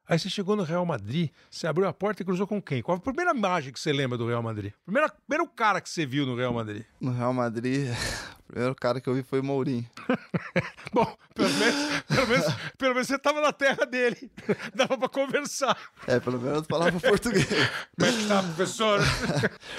Aí 0.09 0.19
você 0.19 0.31
chegou 0.31 0.57
no 0.57 0.62
Real 0.62 0.87
Madrid, 0.87 1.29
você 1.50 1.67
abriu 1.67 1.87
a 1.87 1.93
porta 1.93 2.23
e 2.23 2.25
cruzou 2.25 2.47
com 2.47 2.62
quem? 2.62 2.81
Qual 2.81 2.97
a 2.97 3.00
primeira 3.00 3.33
imagem 3.33 3.71
que 3.73 3.79
você 3.79 3.93
lembra 3.93 4.17
do 4.17 4.27
Real 4.27 4.43
Madrid? 4.43 4.73
Primeira, 4.87 5.11
primeiro 5.29 5.47
cara 5.53 5.83
que 5.83 5.91
você 5.91 6.07
viu 6.07 6.25
no 6.25 6.35
Real 6.35 6.53
Madrid? 6.55 6.83
No 6.99 7.12
Real 7.12 7.35
Madrid, 7.35 7.88
o 8.41 8.53
primeiro 8.53 8.75
cara 8.75 9.03
que 9.03 9.09
eu 9.09 9.12
vi 9.15 9.23
foi 9.23 9.41
o 9.41 9.45
Mourinho. 9.45 9.85
Bom, 10.95 11.15
pelo 11.35 11.50
menos, 11.50 12.03
pelo 12.09 12.27
menos, 12.27 12.47
pelo 12.79 12.95
menos 12.95 13.07
você 13.09 13.17
estava 13.17 13.43
na 13.43 13.53
terra 13.53 13.85
dele. 13.85 14.31
Dava 14.75 14.97
pra 14.97 15.11
conversar. 15.11 15.77
É, 16.07 16.19
pelo 16.19 16.41
menos 16.41 16.67
falava 16.67 16.99
português. 16.99 17.47
Como 17.47 18.11
é 18.11 18.12
que 18.12 18.27
tá, 18.27 18.43
professor? 18.43 19.00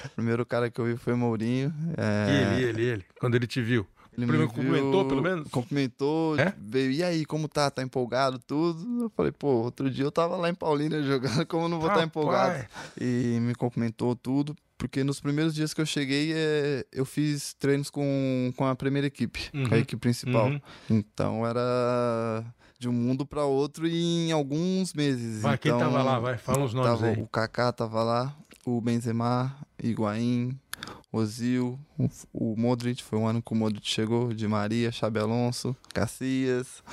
O 0.06 0.10
primeiro 0.10 0.46
cara 0.46 0.70
que 0.70 0.80
eu 0.80 0.86
vi 0.86 0.96
foi 0.96 1.14
o 1.14 1.18
Mourinho. 1.18 1.74
É, 1.98 2.54
Ele, 2.54 2.64
ele, 2.66 2.82
ele. 2.84 3.06
Quando 3.20 3.34
ele 3.34 3.48
te 3.48 3.64
viu. 3.64 3.88
Ele 4.24 4.32
primeiro 4.32 4.48
me 4.52 4.54
cumprimentou, 4.56 5.06
pelo 5.06 5.22
menos? 5.22 5.48
Cumprimentou, 5.50 6.40
É? 6.40 6.54
veio, 6.58 6.92
e 6.92 7.04
aí, 7.04 7.26
como 7.26 7.48
tá? 7.48 7.70
Tá 7.70 7.82
empolgado, 7.84 8.40
tudo? 8.40 9.04
Eu 9.04 9.10
falei, 9.10 9.32
pô, 9.32 9.48
outro 9.48 9.90
dia 9.90 10.04
eu 10.06 10.12
tava 10.12 10.36
lá 10.38 10.50
em 10.50 10.54
Paulínia 10.56 11.02
jogando, 11.04 11.46
como 11.46 11.66
eu 11.66 11.70
não 11.70 11.80
vou 11.80 11.88
estar 11.90 12.02
Rapaz. 12.02 12.08
empolgado? 12.08 12.66
E 13.00 13.38
me 13.42 13.54
cumprimentou 13.56 14.16
tudo, 14.16 14.56
porque 14.78 15.04
nos 15.04 15.20
primeiros 15.20 15.54
dias 15.54 15.74
que 15.74 15.82
eu 15.82 15.86
cheguei, 15.86 16.32
é, 16.34 16.86
eu 16.92 17.06
fiz 17.06 17.54
treinos 17.56 17.90
com, 17.90 18.52
com 18.56 18.66
a 18.66 18.76
primeira 18.76 19.08
equipe, 19.08 19.50
com 19.52 19.58
Uhum, 19.58 19.68
a 19.74 19.78
equipe 19.78 20.00
principal. 20.00 20.48
uhum. 20.48 20.62
Então 20.90 21.46
era. 21.46 22.44
de 22.80 22.88
um 22.88 22.94
mundo 22.94 23.26
para 23.26 23.44
outro 23.44 23.86
em 23.86 24.32
alguns 24.32 24.94
meses. 24.94 25.42
Vai, 25.42 25.58
quem 25.58 25.70
Então, 25.74 25.92
tava 25.92 26.02
lá? 26.02 26.18
Vai, 26.20 26.38
fala 26.38 26.64
os 26.64 26.74
nomes 26.74 26.90
tava, 26.92 27.08
aí. 27.08 27.22
O 27.22 27.28
Kaká 27.28 27.74
tava 27.74 28.02
lá, 28.04 28.34
o 28.66 28.80
Benzema, 28.80 29.54
Higuaín, 29.84 30.58
Ozil, 31.12 31.80
o, 31.98 32.10
o 32.34 32.56
Modric, 32.56 33.04
foi 33.04 33.18
um 33.18 33.28
ano 33.28 33.42
que 33.42 33.52
o 33.52 33.56
Modric 33.56 33.88
chegou, 33.90 34.32
de 34.34 34.48
Maria, 34.48 34.92
Xabi 34.92 35.20
Alonso, 35.20 35.76
Cacias, 35.94 36.84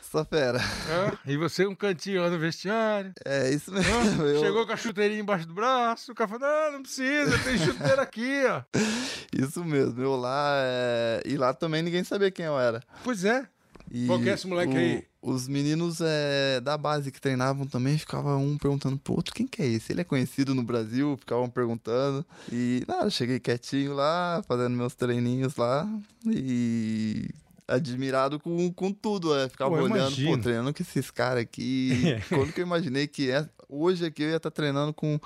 essa 0.00 0.24
fera. 0.24 0.58
Ah, 0.58 1.18
e 1.26 1.36
você 1.36 1.66
um 1.66 1.74
cantinho 1.74 2.22
lá 2.22 2.30
no 2.30 2.38
vestiário. 2.38 3.12
É 3.24 3.50
isso 3.50 3.70
mesmo. 3.72 4.40
Chegou 4.40 4.66
com 4.66 4.72
a 4.72 4.76
chuteirinha 4.76 5.20
embaixo 5.20 5.46
do 5.46 5.52
braço, 5.54 6.12
o 6.12 6.14
cara 6.14 6.28
falou, 6.28 6.48
não, 6.48 6.72
não 6.72 6.82
precisa, 6.82 7.38
tem 7.44 7.58
chuteira 7.58 8.00
aqui, 8.02 8.44
ó. 8.46 8.62
Isso 9.36 9.62
mesmo, 9.64 10.00
eu 10.02 10.16
lá, 10.16 10.54
é, 10.64 11.22
e 11.26 11.36
lá 11.36 11.52
também 11.52 11.82
ninguém 11.82 12.02
sabia 12.02 12.30
quem 12.30 12.46
eu 12.46 12.58
era. 12.58 12.82
Pois 13.04 13.24
é. 13.24 13.46
E 13.90 14.06
Qual 14.06 14.18
que 14.20 14.30
é 14.30 14.32
esse 14.32 14.46
moleque 14.46 14.72
o- 14.74 14.78
aí? 14.78 15.04
Os 15.26 15.48
meninos 15.48 15.98
é, 16.00 16.60
da 16.60 16.78
base 16.78 17.10
que 17.10 17.20
treinavam 17.20 17.66
também 17.66 17.98
ficavam 17.98 18.40
um 18.46 18.56
perguntando 18.56 18.96
pro 18.96 19.14
outro 19.14 19.34
quem 19.34 19.44
que 19.44 19.60
é 19.60 19.66
esse. 19.66 19.92
Ele 19.92 20.02
é 20.02 20.04
conhecido 20.04 20.54
no 20.54 20.62
Brasil, 20.62 21.16
ficavam 21.16 21.50
perguntando. 21.50 22.24
E 22.52 22.84
nada, 22.86 23.10
cheguei 23.10 23.40
quietinho 23.40 23.92
lá, 23.92 24.40
fazendo 24.46 24.76
meus 24.76 24.94
treininhos 24.94 25.56
lá 25.56 25.84
e 26.24 27.28
admirado 27.66 28.38
com, 28.38 28.72
com 28.72 28.92
tudo, 28.92 29.36
é. 29.36 29.48
Ficava 29.48 29.70
Pô, 29.70 29.82
olhando, 29.82 29.96
imagino. 29.96 30.36
pô, 30.36 30.38
treinando 30.38 30.72
com 30.72 30.80
esses 30.80 31.10
caras 31.10 31.42
aqui. 31.42 31.90
Quando 32.30 32.52
que 32.52 32.60
eu 32.60 32.66
imaginei 32.66 33.08
que 33.08 33.28
é, 33.28 33.48
hoje 33.68 34.06
aqui 34.06 34.22
eu 34.22 34.30
ia 34.30 34.36
estar 34.36 34.52
treinando 34.52 34.94
com, 34.94 35.18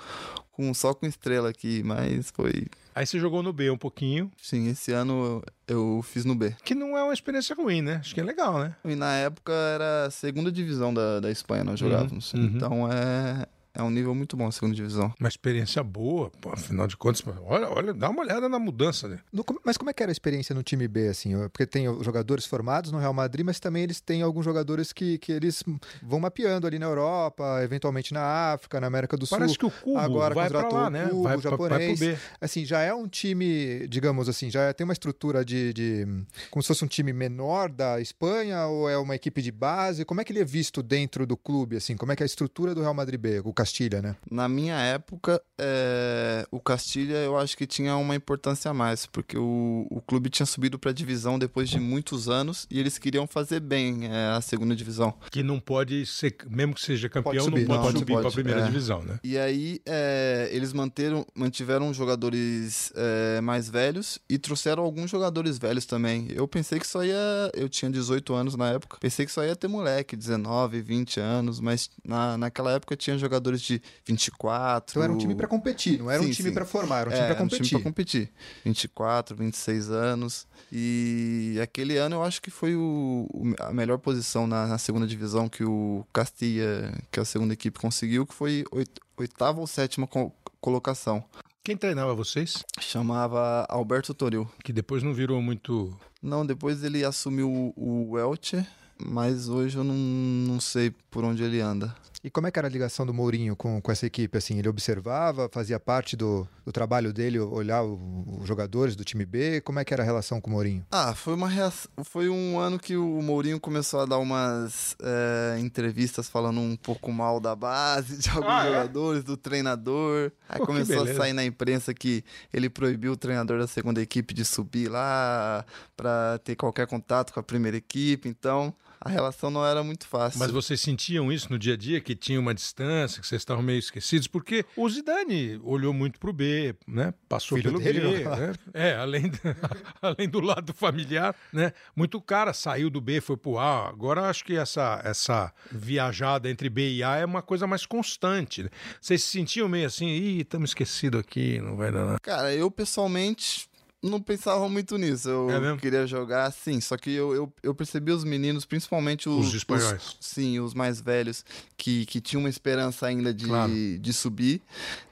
com 0.50 0.72
só 0.72 0.94
com 0.94 1.04
estrela 1.04 1.50
aqui, 1.50 1.82
mas 1.82 2.30
foi. 2.30 2.68
Aí 2.94 3.06
você 3.06 3.18
jogou 3.18 3.42
no 3.42 3.52
B 3.52 3.70
um 3.70 3.78
pouquinho, 3.78 4.30
Sim, 4.40 4.68
esse 4.68 4.92
ano 4.92 5.42
eu, 5.66 6.02
fiz 6.02 6.24
no 6.24 6.34
B. 6.34 6.54
que 6.64 6.74
não 6.74 6.96
é 6.96 7.02
uma 7.02 7.12
experiência 7.14 7.54
ruim, 7.54 7.82
né? 7.82 7.96
Acho 7.96 8.14
que 8.14 8.20
é 8.20 8.24
legal, 8.24 8.58
né? 8.58 8.74
E 8.84 8.94
na 8.96 9.14
época 9.16 9.52
era 9.52 10.06
a 10.06 10.10
segunda 10.10 10.50
divisão 10.50 10.92
da, 10.92 11.20
da 11.20 11.30
Espanha, 11.30 11.64
nós 11.64 11.78
jogávamos. 11.78 12.32
uhum. 12.34 12.44
Então 12.44 12.92
é, 12.92 13.46
é 13.74 13.82
um 13.82 13.90
nível 13.90 14.14
muito 14.14 14.36
bom 14.36 14.46
a 14.46 14.52
segunda 14.52 14.74
divisão. 14.74 15.12
Uma 15.18 15.28
experiência 15.28 15.82
boa, 15.82 16.30
pô, 16.40 16.50
afinal 16.52 16.86
de 16.86 16.96
contas, 16.96 17.22
olha, 17.44 17.68
olha, 17.68 17.94
dá 17.94 18.08
uma 18.10 18.22
olhada 18.22 18.48
na 18.48 18.58
mudança, 18.58 19.06
né? 19.08 19.18
No- 19.32 19.44
mas 19.64 19.76
como 19.76 19.90
é 19.90 19.92
que 19.92 20.02
era 20.02 20.10
a 20.10 20.12
experiência 20.12 20.54
no 20.54 20.62
time 20.62 20.86
B, 20.88 21.08
assim? 21.08 21.32
Porque 21.50 21.66
tem 21.66 21.88
os 21.88 22.04
jogadores 22.04 22.46
formados 22.46 22.90
no 22.92 22.98
Real 22.98 23.12
Madrid, 23.14 23.44
mas 23.46 23.60
também 23.60 23.82
eles 23.84 24.00
têm 24.00 24.22
alguns 24.22 24.44
jogadores 24.44 24.92
que, 24.92 25.18
que 25.18 25.30
eles 25.32 25.62
vão 26.02 26.18
mapeando 26.20 26.66
ali 26.66 26.78
na 26.78 26.86
Europa, 26.86 27.60
eventualmente 27.62 28.12
na 28.12 28.52
África, 28.52 28.80
na 28.80 28.86
América 28.86 29.16
do 29.16 29.26
Parece 29.26 29.54
Sul. 29.54 29.58
que 29.58 29.66
o 29.66 29.70
Cubo 29.70 29.98
agora 29.98 30.34
vai 30.34 30.48
pra 30.48 30.62
contratou 30.62 30.78
lá, 30.80 30.86
o 30.88 30.90
né? 30.90 31.08
Cubo, 31.08 31.22
vai, 31.22 31.36
o 31.36 31.40
pra, 31.40 31.50
vai 31.50 31.58
pro 31.58 31.68
japonês. 31.68 31.98
B. 32.00 32.18
Assim, 32.40 32.64
já 32.64 32.80
é 32.80 32.92
um 32.92 33.06
time, 33.06 33.86
digamos 33.88 34.28
assim, 34.28 34.50
já 34.50 34.72
tem 34.74 34.84
uma 34.84 34.92
estrutura 34.92 35.44
de, 35.44 35.72
de- 35.72 36.06
como 36.50 36.62
se 36.62 36.68
fosse 36.68 36.84
um 36.84 36.88
time 36.88 37.12
menor 37.12 37.70
da 37.70 38.00
Espanha 38.00 38.66
ou 38.66 38.88
é 38.88 38.96
uma 38.98 39.14
equipe 39.14 39.40
de 39.42 39.52
base? 39.52 40.04
Como 40.04 40.20
é 40.20 40.24
que 40.24 40.32
ele 40.32 40.40
é 40.40 40.44
visto 40.44 40.82
dentro 40.82 41.26
do 41.26 41.36
clube, 41.36 41.76
assim? 41.76 41.96
Como 41.96 42.10
é 42.12 42.16
que 42.16 42.22
é 42.22 42.24
a 42.24 42.26
estrutura 42.26 42.74
do 42.74 42.80
Real 42.80 42.94
Madrid 42.94 43.20
B, 43.20 43.40
o 43.44 43.52
Castilha, 43.60 44.00
né? 44.00 44.16
Na 44.30 44.48
minha 44.48 44.76
época, 44.76 45.40
é, 45.58 46.46
o 46.50 46.58
Castilha 46.58 47.16
eu 47.18 47.36
acho 47.36 47.56
que 47.56 47.66
tinha 47.66 47.94
uma 47.96 48.16
importância 48.16 48.70
a 48.70 48.74
mais, 48.74 49.04
porque 49.04 49.36
o, 49.36 49.86
o 49.90 50.00
clube 50.00 50.30
tinha 50.30 50.46
subido 50.46 50.78
para 50.78 50.90
a 50.90 50.94
divisão 50.94 51.38
depois 51.38 51.68
de 51.68 51.78
muitos 51.78 52.26
anos 52.26 52.66
e 52.70 52.80
eles 52.80 52.96
queriam 52.96 53.26
fazer 53.26 53.60
bem 53.60 54.06
é, 54.06 54.28
a 54.34 54.40
segunda 54.40 54.74
divisão. 54.74 55.12
Que 55.30 55.42
não 55.42 55.60
pode 55.60 56.06
ser, 56.06 56.34
mesmo 56.48 56.74
que 56.74 56.80
seja 56.80 57.10
campeão, 57.10 57.44
subir, 57.44 57.60
não 57.60 57.66
pode 57.66 57.78
não, 57.78 57.82
pode, 57.82 57.98
subir 57.98 58.12
pra 58.14 58.22
pode, 58.22 58.34
primeira 58.34 58.60
é. 58.60 58.64
divisão, 58.64 59.02
né? 59.02 59.20
E 59.22 59.36
aí 59.36 59.82
é, 59.84 60.48
eles 60.52 60.72
manteram, 60.72 61.26
mantiveram 61.34 61.92
jogadores 61.92 62.90
é, 62.96 63.42
mais 63.42 63.68
velhos 63.68 64.18
e 64.26 64.38
trouxeram 64.38 64.82
alguns 64.82 65.10
jogadores 65.10 65.58
velhos 65.58 65.84
também. 65.84 66.28
Eu 66.30 66.48
pensei 66.48 66.78
que 66.78 66.86
só 66.86 67.04
ia. 67.04 67.50
Eu 67.52 67.68
tinha 67.68 67.90
18 67.90 68.32
anos 68.32 68.56
na 68.56 68.70
época. 68.70 68.96
Pensei 68.98 69.26
que 69.26 69.32
só 69.32 69.44
ia 69.44 69.54
ter 69.54 69.68
moleque, 69.68 70.16
19, 70.16 70.80
20 70.80 71.20
anos, 71.20 71.60
mas 71.60 71.90
na, 72.02 72.38
naquela 72.38 72.72
época 72.72 72.96
tinha 72.96 73.18
jogadores 73.18 73.49
de 73.58 73.80
24. 74.04 74.92
Então 74.92 75.02
era 75.02 75.12
um 75.12 75.16
time 75.18 75.34
pra 75.34 75.46
competir, 75.46 75.98
não 75.98 76.10
era 76.10 76.20
um 76.22 76.26
Sim, 76.26 76.32
time 76.32 76.48
sim. 76.50 76.54
pra 76.54 76.64
formar, 76.64 77.00
era 77.00 77.10
um 77.10 77.12
É, 77.12 77.16
time 77.16 77.26
pra 77.26 77.34
era 77.36 77.42
um 77.42 77.48
competir. 77.48 77.66
time 77.68 77.80
pra 77.80 77.90
competir. 77.90 78.30
24, 78.64 79.36
26 79.36 79.90
anos. 79.90 80.46
E 80.70 81.58
aquele 81.62 81.96
ano 81.96 82.16
eu 82.16 82.22
acho 82.22 82.40
que 82.42 82.50
foi 82.50 82.74
o, 82.76 83.26
o- 83.32 83.54
a 83.60 83.72
melhor 83.72 83.98
posição 83.98 84.46
na, 84.46 84.66
na 84.66 84.78
segunda 84.78 85.06
divisão 85.06 85.48
que 85.48 85.64
o 85.64 86.04
Castilla, 86.12 86.92
que 87.10 87.18
é 87.18 87.22
a 87.22 87.26
segunda 87.26 87.54
equipe, 87.54 87.78
conseguiu, 87.78 88.26
que 88.26 88.34
foi 88.34 88.64
oit- 88.70 89.00
oitava 89.16 89.60
ou 89.60 89.66
sétima 89.66 90.06
co- 90.06 90.32
colocação. 90.60 91.24
Quem 91.62 91.76
treinava 91.76 92.14
vocês? 92.14 92.64
Chamava 92.80 93.66
Alberto 93.68 94.14
Toril. 94.14 94.50
Que 94.64 94.72
depois 94.72 95.02
não 95.02 95.12
virou 95.12 95.40
muito. 95.42 95.94
Não, 96.22 96.44
depois 96.46 96.82
ele 96.82 97.04
assumiu 97.04 97.50
o, 97.76 98.10
o 98.12 98.18
Elche, 98.18 98.66
mas 99.02 99.48
hoje 99.48 99.76
eu 99.76 99.84
não, 99.84 99.94
não 99.94 100.58
sei 100.60 100.90
por 101.10 101.22
onde 101.24 101.42
ele 101.42 101.60
anda. 101.60 101.94
E 102.22 102.28
como 102.28 102.46
é 102.46 102.50
que 102.50 102.58
era 102.58 102.68
a 102.68 102.70
ligação 102.70 103.06
do 103.06 103.14
Mourinho 103.14 103.56
com, 103.56 103.80
com 103.80 103.90
essa 103.90 104.04
equipe? 104.04 104.36
Assim, 104.36 104.58
ele 104.58 104.68
observava, 104.68 105.48
fazia 105.50 105.80
parte 105.80 106.14
do, 106.16 106.46
do 106.66 106.70
trabalho 106.70 107.14
dele, 107.14 107.38
olhar 107.38 107.82
os 107.82 108.46
jogadores 108.46 108.94
do 108.94 109.02
time 109.02 109.24
B? 109.24 109.62
Como 109.62 109.78
é 109.78 109.84
que 109.86 109.94
era 109.94 110.02
a 110.02 110.06
relação 110.06 110.38
com 110.38 110.50
o 110.50 110.52
Mourinho? 110.52 110.84
Ah, 110.92 111.14
foi 111.14 111.32
uma 111.32 111.48
reação, 111.48 111.90
foi 112.04 112.28
um 112.28 112.58
ano 112.58 112.78
que 112.78 112.94
o 112.94 113.22
Mourinho 113.22 113.58
começou 113.58 114.00
a 114.00 114.04
dar 114.04 114.18
umas 114.18 114.94
é, 115.02 115.58
entrevistas 115.60 116.28
falando 116.28 116.60
um 116.60 116.76
pouco 116.76 117.10
mal 117.10 117.40
da 117.40 117.56
base, 117.56 118.18
de 118.20 118.28
alguns 118.28 118.44
Ah, 118.50 118.64
é? 118.66 118.68
jogadores, 118.68 119.24
do 119.24 119.38
treinador. 119.38 120.30
Aí 120.46 120.58
Pô, 120.58 120.66
começou 120.66 121.02
a 121.04 121.14
sair 121.14 121.32
na 121.32 121.42
imprensa 121.44 121.94
que 121.94 122.22
ele 122.52 122.68
proibiu 122.68 123.12
o 123.12 123.16
treinador 123.16 123.58
da 123.58 123.66
segunda 123.66 123.98
equipe 124.02 124.34
de 124.34 124.44
subir 124.44 124.88
lá 124.90 125.64
pra 125.96 126.38
ter 126.44 126.54
qualquer 126.54 126.86
contato 126.86 127.32
com 127.32 127.40
a 127.40 127.42
primeira 127.42 127.78
equipe. 127.78 128.28
Então, 128.28 128.74
a 129.00 129.08
relação 129.08 129.50
não 129.50 129.64
era 129.64 129.82
muito 129.82 130.06
fácil. 130.06 130.38
Mas 130.38 130.50
vocês 130.50 130.80
sentiam 130.80 131.32
isso 131.32 131.50
no 131.50 131.58
dia 131.58 131.74
a 131.74 131.76
dia, 131.76 132.00
que 132.00 132.14
tinha 132.14 132.38
uma 132.38 132.52
distância, 132.54 133.20
que 133.20 133.26
vocês 133.26 133.40
estavam 133.40 133.62
meio 133.62 133.78
esquecidos? 133.78 134.26
Porque 134.26 134.64
o 134.76 134.88
Zidane 134.88 135.58
olhou 135.64 135.92
muito 135.94 136.18
pro 136.20 136.32
B, 136.32 136.74
né? 136.86 137.14
Passou 137.28 137.56
Filho 137.56 137.70
pelo 137.72 137.82
dele, 137.82 138.00
B, 138.00 138.24
né? 138.24 138.52
É, 138.74 138.94
além, 138.96 139.28
do- 139.30 139.38
além 140.02 140.28
do 140.28 140.40
lado 140.40 140.74
familiar, 140.74 141.34
né? 141.52 141.72
Muito 141.96 142.20
cara 142.20 142.52
saiu 142.52 142.90
do 142.90 143.00
B, 143.00 143.20
foi 143.20 143.36
pro 143.36 143.58
A. 143.58 143.88
Agora 143.88 144.28
acho 144.28 144.44
que 144.44 144.56
essa, 144.56 145.00
essa 145.04 145.52
viajada 145.72 146.50
entre 146.50 146.68
B 146.68 146.90
e 146.96 147.02
A 147.02 147.16
é 147.16 147.24
uma 147.24 147.40
coisa 147.42 147.66
mais 147.66 147.86
constante. 147.86 148.62
né? 148.64 148.68
Vocês 149.00 149.22
se 149.24 149.30
sentiam 149.30 149.68
meio 149.68 149.86
assim, 149.86 150.06
ih, 150.08 150.40
estamos 150.42 150.70
esquecidos 150.70 151.20
aqui, 151.20 151.58
não 151.60 151.76
vai 151.76 151.90
dar 151.90 152.04
nada. 152.04 152.18
Cara, 152.20 152.54
eu 152.54 152.70
pessoalmente 152.70 153.69
não 154.02 154.20
pensava 154.20 154.68
muito 154.68 154.96
nisso. 154.96 155.28
Eu 155.28 155.50
É 155.50 155.76
queria 155.76 156.06
jogar 156.06 156.44
assim, 156.46 156.80
só 156.80 156.96
que 156.96 157.10
eu, 157.10 157.34
eu, 157.34 157.52
eu 157.62 157.74
percebi 157.74 158.12
os 158.12 158.24
meninos, 158.24 158.64
principalmente 158.64 159.28
os, 159.28 159.48
Os 159.48 159.54
espanhóis. 159.54 160.16
sim, 160.20 160.58
os 160.60 160.72
mais 160.74 161.00
velhos, 161.00 161.44
que, 161.76 162.06
que 162.06 162.20
tinham 162.20 162.40
uma 162.42 162.48
esperança 162.48 163.06
ainda 163.06 163.32
de, 163.34 163.46
Claro. 163.46 163.72
de 163.98 164.12
subir. 164.12 164.62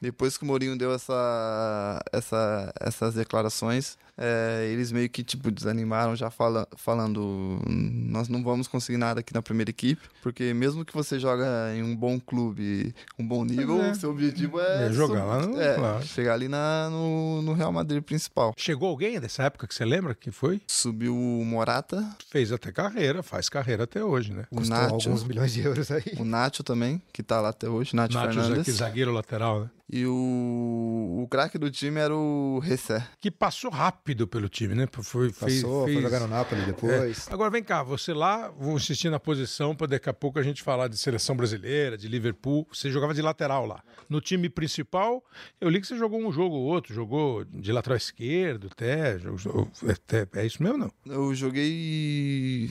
Depois 0.01 0.37
que 0.39 0.45
o 0.45 0.47
Mourinho 0.47 0.77
deu 0.77 0.93
essa, 0.93 2.01
essa, 2.13 2.73
essas 2.81 3.15
declarações, 3.15 3.99
é, 4.19 4.69
eles 4.73 4.91
meio 4.91 5.09
que 5.09 5.23
tipo 5.23 5.51
desanimaram 5.51 6.17
já 6.17 6.29
fala, 6.31 6.67
falando 6.77 7.61
nós 7.69 8.29
não 8.29 8.43
vamos 8.43 8.67
conseguir 8.67 8.99
nada 8.99 9.21
aqui 9.21 9.33
na 9.33 9.41
primeira 9.41 9.71
equipe, 9.71 10.03
porque 10.23 10.53
mesmo 10.53 10.85
que 10.85 10.93
você 10.93 11.19
joga 11.21 11.73
em 11.75 11.83
um 11.83 11.95
bom 11.95 12.19
clube, 12.19 12.95
um 13.19 13.27
bom 13.27 13.45
nível, 13.45 13.81
é. 13.83 13.95
seu 13.95 14.11
objetivo 14.11 14.61
é, 14.61 14.87
É 14.89 14.93
jogar 14.93 15.25
lá 15.25 15.47
no- 15.47 15.61
é, 15.61 15.75
claro. 15.77 16.05
chegar 16.07 16.35
ali 16.35 16.49
na, 16.49 16.89
no, 16.91 17.43
no 17.43 17.53
Real 17.53 17.73
Madrid 17.73 18.03
principal. 18.03 18.53
Chegou 18.57 18.89
alguém 18.89 19.21
dessa 19.21 19.45
época 19.45 19.67
que 19.67 19.75
você 19.75 19.85
lembra 19.85 20.15
que 20.15 20.31
foi? 20.31 20.61
Subiu 20.67 21.15
o 21.15 21.45
Morata, 21.45 22.05
Fez 22.29 22.51
até 22.53 22.73
carreira, 22.73 23.23
faz 23.23 23.49
carreira 23.49 23.85
até 23.85 24.03
hoje, 24.05 24.33
né? 24.33 24.45
o 24.51 24.61
Nacho, 24.61 24.95
alguns 24.95 25.25
milhões 25.25 25.53
de 25.53 25.61
euros 25.61 25.91
aí. 25.91 26.03
o 26.19 26.25
Nacho 26.25 26.63
também, 26.63 27.01
que 27.13 27.23
tá 27.23 27.41
lá 27.41 27.51
até 27.51 27.69
hoje, 27.69 27.95
Nacho, 27.95 28.15
Nacho, 28.15 28.27
Fernandes. 28.35 28.61
aquele 28.61 28.77
zagueiro 28.77 29.13
lateral, 29.13 29.61
né? 29.63 29.71
E 29.91 30.05
o, 30.05 31.21
o 31.23 31.29
craque 31.31 31.57
do 31.57 31.71
time 31.71 31.99
era 31.99 32.15
o 32.15 32.59
Ressé. 32.59 33.07
Que 33.19 33.31
passou 33.31 33.71
rápido 33.71 34.29
pelo 34.29 34.47
time, 34.47 34.75
né? 34.75 34.87
Foi, 34.91 35.31
fez- 35.33 35.63
Passou, 35.63 35.85
foi 35.85 35.93
fez- 35.95 36.03
jogar 36.05 36.21
no 36.21 36.29
Napoli 36.29 36.61
depois. 36.67 37.27
É. 37.27 37.33
Agora 37.33 37.49
vem 37.51 37.63
cá, 37.63 37.83
você 37.83 38.13
lá, 38.13 38.49
vou 38.51 38.77
insistir 38.77 39.09
na 39.09 39.19
posição 39.19 39.75
para 39.75 39.87
daqui 39.87 40.11
a 40.11 40.13
pouco 40.13 40.39
a 40.39 40.43
gente 40.43 40.63
falar 40.63 40.89
de 40.89 40.99
seleção 40.99 41.35
brasileira, 41.35 41.97
de 41.97 42.07
Liverpool. 42.07 42.69
Você 42.71 42.91
jogava 42.91 43.15
de 43.15 43.23
lateral 43.23 43.65
lá. 43.65 43.83
No 44.11 44.21
time 44.21 44.51
principal, 44.51 45.25
eu 45.59 45.71
li 45.71 45.81
que 45.81 45.87
você 45.87 45.97
jogou 45.97 46.21
um 46.21 46.31
jogo 46.31 46.55
ou 46.55 46.65
outro, 46.67 46.93
jogou 46.93 47.45
de 47.47 47.73
lateral 47.73 47.97
esquerdo, 47.97 48.69
até, 48.71 49.19
jogou- 49.19 49.71
até 49.89 50.27
é 50.39 50.45
isso 50.45 50.63
mesmo 50.63 50.77
não? 50.77 50.93
Eu 51.07 51.35
joguei 51.35 52.71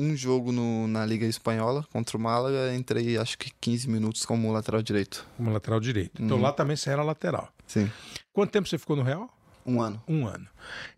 um 0.00 0.16
jogo 0.16 0.50
no- 0.52 0.86
na 0.88 1.04
Liga 1.04 1.26
Espanhola 1.26 1.84
contra 1.92 2.16
o 2.16 2.20
Málaga, 2.20 2.74
entrei 2.74 3.16
acho 3.18 3.36
que 3.38 3.50
15 3.60 3.88
minutos 3.88 4.24
como 4.24 4.50
lateral 4.52 4.82
direito. 4.82 5.26
Como 5.36 5.52
lateral 5.52 5.78
direito. 5.80 6.22
Então 6.22 6.36
Uhum. 6.38 6.42
lá 6.42 6.52
também 6.52 6.76
você 6.76 6.90
era 6.90 7.02
lateral. 7.02 7.48
Sim, 7.66 7.90
Quanto 8.32 8.50
tempo 8.50 8.68
você 8.68 8.78
ficou 8.78 8.96
no 8.96 9.02
Real? 9.02 9.28
um 9.66 9.80
ano. 9.80 10.02
Um 10.08 10.26
ano. 10.26 10.46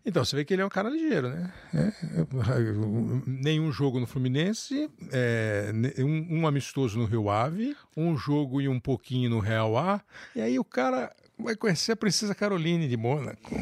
Então, 0.05 0.23
você 0.23 0.35
vê 0.37 0.45
que 0.45 0.53
ele 0.53 0.61
é 0.61 0.65
um 0.65 0.69
cara 0.69 0.89
ligeiro, 0.89 1.29
né? 1.29 1.51
É, 1.73 1.79
é, 1.79 1.93
nenhum 3.27 3.71
jogo 3.71 3.99
no 3.99 4.07
Fluminense, 4.07 4.89
é, 5.11 5.71
um, 5.99 6.39
um 6.39 6.47
amistoso 6.47 6.97
no 6.97 7.05
Rio 7.05 7.29
Ave, 7.29 7.75
um 7.95 8.17
jogo 8.17 8.61
e 8.61 8.67
um 8.67 8.79
pouquinho 8.79 9.29
no 9.29 9.39
Real 9.39 9.77
A, 9.77 10.01
e 10.35 10.41
aí 10.41 10.57
o 10.57 10.63
cara 10.63 11.13
vai 11.37 11.55
conhecer 11.55 11.91
a 11.91 11.95
Princesa 11.95 12.33
Caroline 12.33 12.87
de 12.87 12.97
Mônaco. 12.97 13.53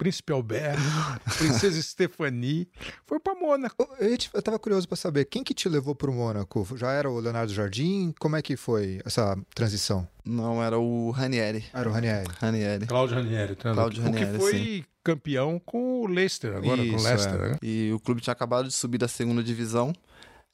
Príncipe 0.00 0.32
Alberto, 0.32 0.80
Princesa 1.36 1.82
Stephanie. 1.82 2.66
Foi 3.06 3.20
pra 3.20 3.34
Mônaco. 3.34 3.86
Eu, 4.00 4.16
eu 4.32 4.40
tava 4.40 4.58
curioso 4.58 4.88
para 4.88 4.96
saber, 4.96 5.26
quem 5.26 5.44
que 5.44 5.52
te 5.52 5.68
levou 5.68 5.94
pro 5.94 6.10
Mônaco? 6.10 6.66
Já 6.74 6.90
era 6.92 7.10
o 7.10 7.20
Leonardo 7.20 7.52
Jardim? 7.52 8.14
Como 8.18 8.34
é 8.34 8.40
que 8.40 8.56
foi 8.56 9.02
essa 9.04 9.36
transição? 9.54 10.08
Não, 10.24 10.62
era 10.62 10.78
o 10.78 11.10
Ranieri. 11.10 11.66
Era 11.74 11.86
o 11.86 11.92
Ranieri. 11.92 12.30
Ranieri. 12.40 12.86
Cláudio 12.86 13.16
Ranieri. 13.16 13.56
Cláudio 13.56 14.02
Ranieri, 14.02 14.24
o 14.24 14.32
que 14.32 14.38
foi 14.38 14.52
sim. 14.52 14.84
campeão 15.04 15.60
com 15.62 16.00
o 16.00 16.06
Leicester 16.06 16.56
agora, 16.56 16.80
Isso, 16.82 16.94
com 16.94 17.00
o 17.02 17.04
Leicester, 17.04 17.34
é. 17.34 17.48
né? 17.50 17.56
E 17.62 17.92
o 17.92 18.00
clube 18.00 18.22
tinha 18.22 18.32
acabado 18.32 18.68
de 18.68 18.72
subir 18.72 18.96
da 18.96 19.08
segunda 19.08 19.42
divisão. 19.42 19.92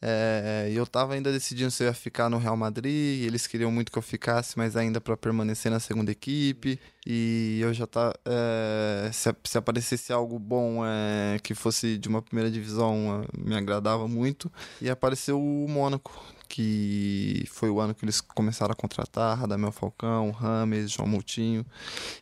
É, 0.00 0.70
eu 0.74 0.87
tava 0.87 1.14
ainda 1.14 1.32
decidindo 1.32 1.70
se 1.70 1.82
eu 1.82 1.88
ia 1.88 1.94
ficar 1.94 2.28
no 2.28 2.38
Real 2.38 2.56
Madrid. 2.56 3.24
Eles 3.24 3.46
queriam 3.46 3.70
muito 3.70 3.90
que 3.90 3.98
eu 3.98 4.02
ficasse, 4.02 4.56
mas 4.56 4.76
ainda 4.76 5.00
para 5.00 5.16
permanecer 5.16 5.70
na 5.70 5.80
segunda 5.80 6.11
equipe. 6.11 6.78
E 7.06 7.59
eu 7.61 7.72
já 7.72 7.87
tá. 7.87 8.12
é, 8.24 9.11
se, 9.12 9.35
se 9.44 9.59
aparecesse 9.59 10.12
algo 10.12 10.38
bom 10.38 10.85
é, 10.85 11.38
que 11.42 11.54
fosse 11.54 11.96
de 11.98 12.09
uma 12.09 12.20
primeira 12.20 12.50
divisão, 12.50 13.24
é, 13.24 13.38
me 13.38 13.56
agradava 13.56 14.06
muito. 14.06 14.52
E 14.80 14.90
apareceu 14.90 15.40
o 15.40 15.66
Mônaco, 15.68 16.12
que 16.48 17.44
foi 17.48 17.70
o 17.70 17.80
ano 17.80 17.94
que 17.94 18.04
eles 18.04 18.20
começaram 18.20 18.72
a 18.72 18.74
contratar 18.74 19.38
Radamel 19.38 19.72
Falcão, 19.72 20.30
Rames, 20.30 20.90
João 20.90 21.09
Moutinho. 21.09 21.64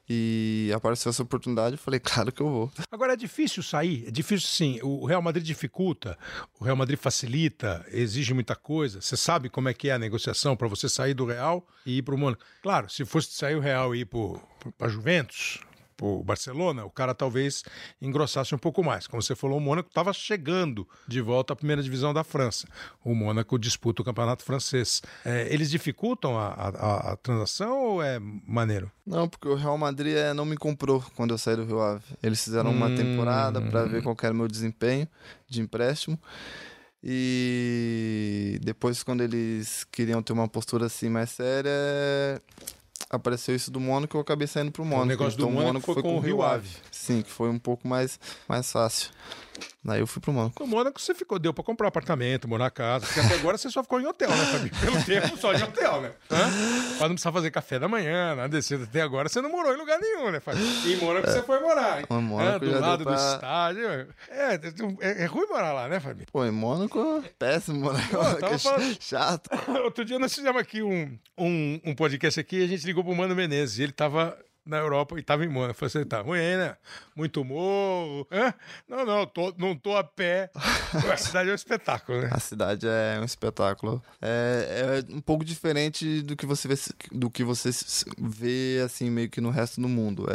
E 0.08 0.70
apareceu 0.74 1.10
essa 1.10 1.22
oportunidade, 1.22 1.74
eu 1.74 1.78
falei, 1.78 2.00
claro 2.00 2.32
que 2.32 2.40
eu 2.40 2.48
vou. 2.48 2.72
Agora 2.90 3.12
é 3.12 3.16
difícil 3.16 3.62
sair, 3.62 4.04
é 4.06 4.10
difícil 4.10 4.48
sim. 4.48 4.78
O 4.82 5.06
Real 5.06 5.22
Madrid 5.22 5.44
dificulta, 5.44 6.18
o 6.58 6.64
Real 6.64 6.76
Madrid 6.76 6.98
facilita, 6.98 7.84
exige 7.90 8.34
muita 8.34 8.56
coisa. 8.56 9.00
Você 9.00 9.16
sabe 9.16 9.48
como 9.48 9.68
é 9.68 9.74
que 9.74 9.88
é 9.88 9.92
a 9.92 9.98
negociação 9.98 10.56
para 10.56 10.68
você 10.68 10.88
sair 10.88 11.14
do 11.14 11.26
Real 11.26 11.66
e 11.84 11.98
ir 11.98 12.02
para 12.02 12.14
o 12.14 12.18
Mônaco. 12.18 12.42
Claro, 12.62 12.88
se 12.90 13.04
fosse 13.04 13.32
sair 13.32 13.56
o 13.56 13.60
Real 13.60 13.94
e 13.94 14.00
ir 14.00 14.08
para 14.78 14.88
Juventus, 14.88 15.60
para 15.96 16.06
Barcelona, 16.24 16.84
o 16.84 16.90
cara 16.90 17.14
talvez 17.14 17.62
engrossasse 18.00 18.54
um 18.54 18.58
pouco 18.58 18.82
mais. 18.82 19.06
Como 19.06 19.22
você 19.22 19.34
falou, 19.34 19.58
o 19.58 19.60
Mônaco 19.60 19.88
estava 19.88 20.12
chegando 20.12 20.86
de 21.06 21.20
volta 21.20 21.52
à 21.52 21.56
primeira 21.56 21.82
divisão 21.82 22.12
da 22.12 22.22
França. 22.24 22.66
O 23.04 23.14
Mônaco 23.14 23.58
disputa 23.58 24.02
o 24.02 24.04
campeonato 24.04 24.42
francês. 24.44 25.02
É, 25.24 25.46
eles 25.52 25.70
dificultam 25.70 26.38
a, 26.38 26.48
a, 26.48 27.12
a 27.12 27.16
transação 27.16 27.80
ou 27.82 28.02
é 28.02 28.18
maneiro? 28.20 28.90
Não, 29.06 29.28
porque 29.28 29.46
o 29.48 29.54
Real 29.54 29.76
Madrid 29.78 30.16
é, 30.16 30.32
não 30.32 30.44
me 30.44 30.56
comprou 30.56 31.04
quando 31.14 31.32
eu 31.32 31.38
saí 31.38 31.56
do 31.56 31.64
Rio 31.64 31.80
Ave. 31.80 32.04
Eles 32.22 32.42
fizeram 32.42 32.70
uma 32.70 32.86
Hum. 32.88 32.94
temporada 32.94 33.60
para 33.62 33.84
ver 33.84 34.02
qual 34.02 34.16
era 34.22 34.32
o 34.32 34.36
meu 34.36 34.48
desempenho 34.48 35.06
de 35.48 35.60
empréstimo. 35.60 36.18
E 37.06 38.58
depois, 38.62 39.02
quando 39.02 39.22
eles 39.22 39.84
queriam 39.84 40.22
ter 40.22 40.32
uma 40.32 40.48
postura 40.48 40.86
assim 40.86 41.10
mais 41.10 41.30
séria, 41.30 41.70
apareceu 43.10 43.54
isso 43.54 43.70
do 43.70 43.80
Mônaco 43.80 44.16
e 44.16 44.18
eu 44.18 44.22
acabei 44.22 44.46
saindo 44.46 44.72
pro 44.72 44.84
Mônaco. 44.84 45.06
negócio 45.06 45.38
do 45.38 45.46
Então, 45.46 45.60
o 45.60 45.64
Mônaco 45.64 45.92
foi 45.92 46.02
com 46.02 46.16
o 46.16 46.20
Rio 46.20 46.42
Ave. 46.42 46.68
Sim, 47.04 47.22
que 47.22 47.30
foi 47.30 47.48
um 47.50 47.58
pouco 47.58 47.86
mais, 47.86 48.18
mais 48.48 48.70
fácil. 48.72 49.10
Daí 49.84 50.00
eu 50.00 50.06
fui 50.06 50.20
pro 50.20 50.32
Mônaco. 50.32 50.54
Com 50.56 50.64
o 50.64 50.66
Mônaco 50.66 50.98
você 51.00 51.14
ficou, 51.14 51.38
deu 51.38 51.52
para 51.54 51.62
comprar 51.62 51.86
apartamento, 51.88 52.48
morar 52.48 52.64
na 52.64 52.70
casa. 52.70 53.06
Porque 53.06 53.20
até 53.20 53.34
agora 53.34 53.56
você 53.58 53.70
só 53.70 53.82
ficou 53.82 54.00
em 54.00 54.06
hotel, 54.06 54.30
né, 54.30 54.44
Fabinho? 54.46 54.70
Pelo 54.80 55.04
tempo, 55.04 55.36
só 55.36 55.52
em 55.52 55.62
hotel, 55.62 56.00
né? 56.00 56.12
Hã? 56.30 56.96
Pra 56.96 57.08
não 57.08 57.14
precisar 57.14 57.30
fazer 57.32 57.50
café 57.50 57.78
da 57.78 57.86
manhã, 57.86 58.34
nada 58.34 58.48
desse. 58.48 58.74
Até 58.74 59.02
agora 59.02 59.28
você 59.28 59.40
não 59.42 59.50
morou 59.50 59.72
em 59.74 59.76
lugar 59.76 60.00
nenhum, 60.00 60.30
né, 60.30 60.40
Fabinho? 60.40 60.66
E 60.86 60.94
em 60.94 60.96
Mônaco 60.96 61.26
você 61.30 61.42
foi 61.42 61.60
morar, 61.60 62.00
hein? 62.00 62.06
Em 62.10 62.20
Mônaco 62.22 62.66
já 62.66 62.72
do 62.72 62.80
lado 62.80 63.04
pra- 63.04 63.14
do 63.14 63.18
estádio. 63.34 63.86
É, 64.30 64.54
é, 65.02 65.22
é 65.22 65.26
ruim 65.26 65.46
morar 65.46 65.72
lá, 65.72 65.88
né, 65.88 66.00
Fabinho? 66.00 66.26
Pô, 66.32 66.44
em 66.44 66.50
Mônaco, 66.50 67.22
péssimo, 67.38 67.78
Mônaco. 67.80 68.08
Pô, 68.08 68.24
tava 68.36 68.56
que 68.56 68.58
falando- 68.64 68.96
chato. 69.00 69.50
Outro 69.84 70.04
dia 70.04 70.18
nós 70.18 70.34
fizemos 70.34 70.60
aqui 70.60 70.82
um, 70.82 71.16
um, 71.38 71.80
um 71.84 71.94
podcast 71.94 72.40
aqui 72.40 72.56
e 72.56 72.64
a 72.64 72.66
gente 72.68 72.84
ligou 72.86 73.04
pro 73.04 73.14
Mano 73.14 73.34
Menezes. 73.36 73.78
E 73.78 73.82
ele 73.84 73.92
tava 73.92 74.36
na 74.66 74.78
Europa 74.78 75.18
e 75.18 75.22
tava 75.22 75.44
em 75.44 75.48
Mônaco. 75.48 75.70
Eu 75.72 75.74
falei, 75.74 75.90
você 75.90 76.04
tá 76.04 76.20
ruim, 76.20 76.38
né? 76.38 76.76
Muito 77.14 77.44
morro. 77.44 78.26
Hã? 78.32 78.54
Não, 78.88 79.04
não, 79.04 79.26
tô, 79.26 79.54
não 79.58 79.76
tô 79.76 79.96
a 79.96 80.02
pé. 80.04 80.50
a 81.12 81.16
cidade 81.16 81.48
é 81.50 81.52
um 81.52 81.54
espetáculo, 81.54 82.22
né? 82.22 82.28
A 82.32 82.40
cidade 82.40 82.86
é 82.88 83.18
um 83.20 83.24
espetáculo. 83.24 84.02
É, 84.22 85.02
é 85.10 85.14
um 85.14 85.20
pouco 85.20 85.44
diferente 85.44 86.22
do 86.22 86.36
que 86.36 86.46
você 86.46 86.66
vê, 86.68 86.74
do 87.12 87.30
que 87.30 87.44
você 87.44 87.70
vê 88.18 88.80
assim 88.84 89.10
meio 89.10 89.28
que 89.28 89.40
no 89.40 89.50
resto 89.50 89.80
do 89.80 89.88
mundo. 89.88 90.26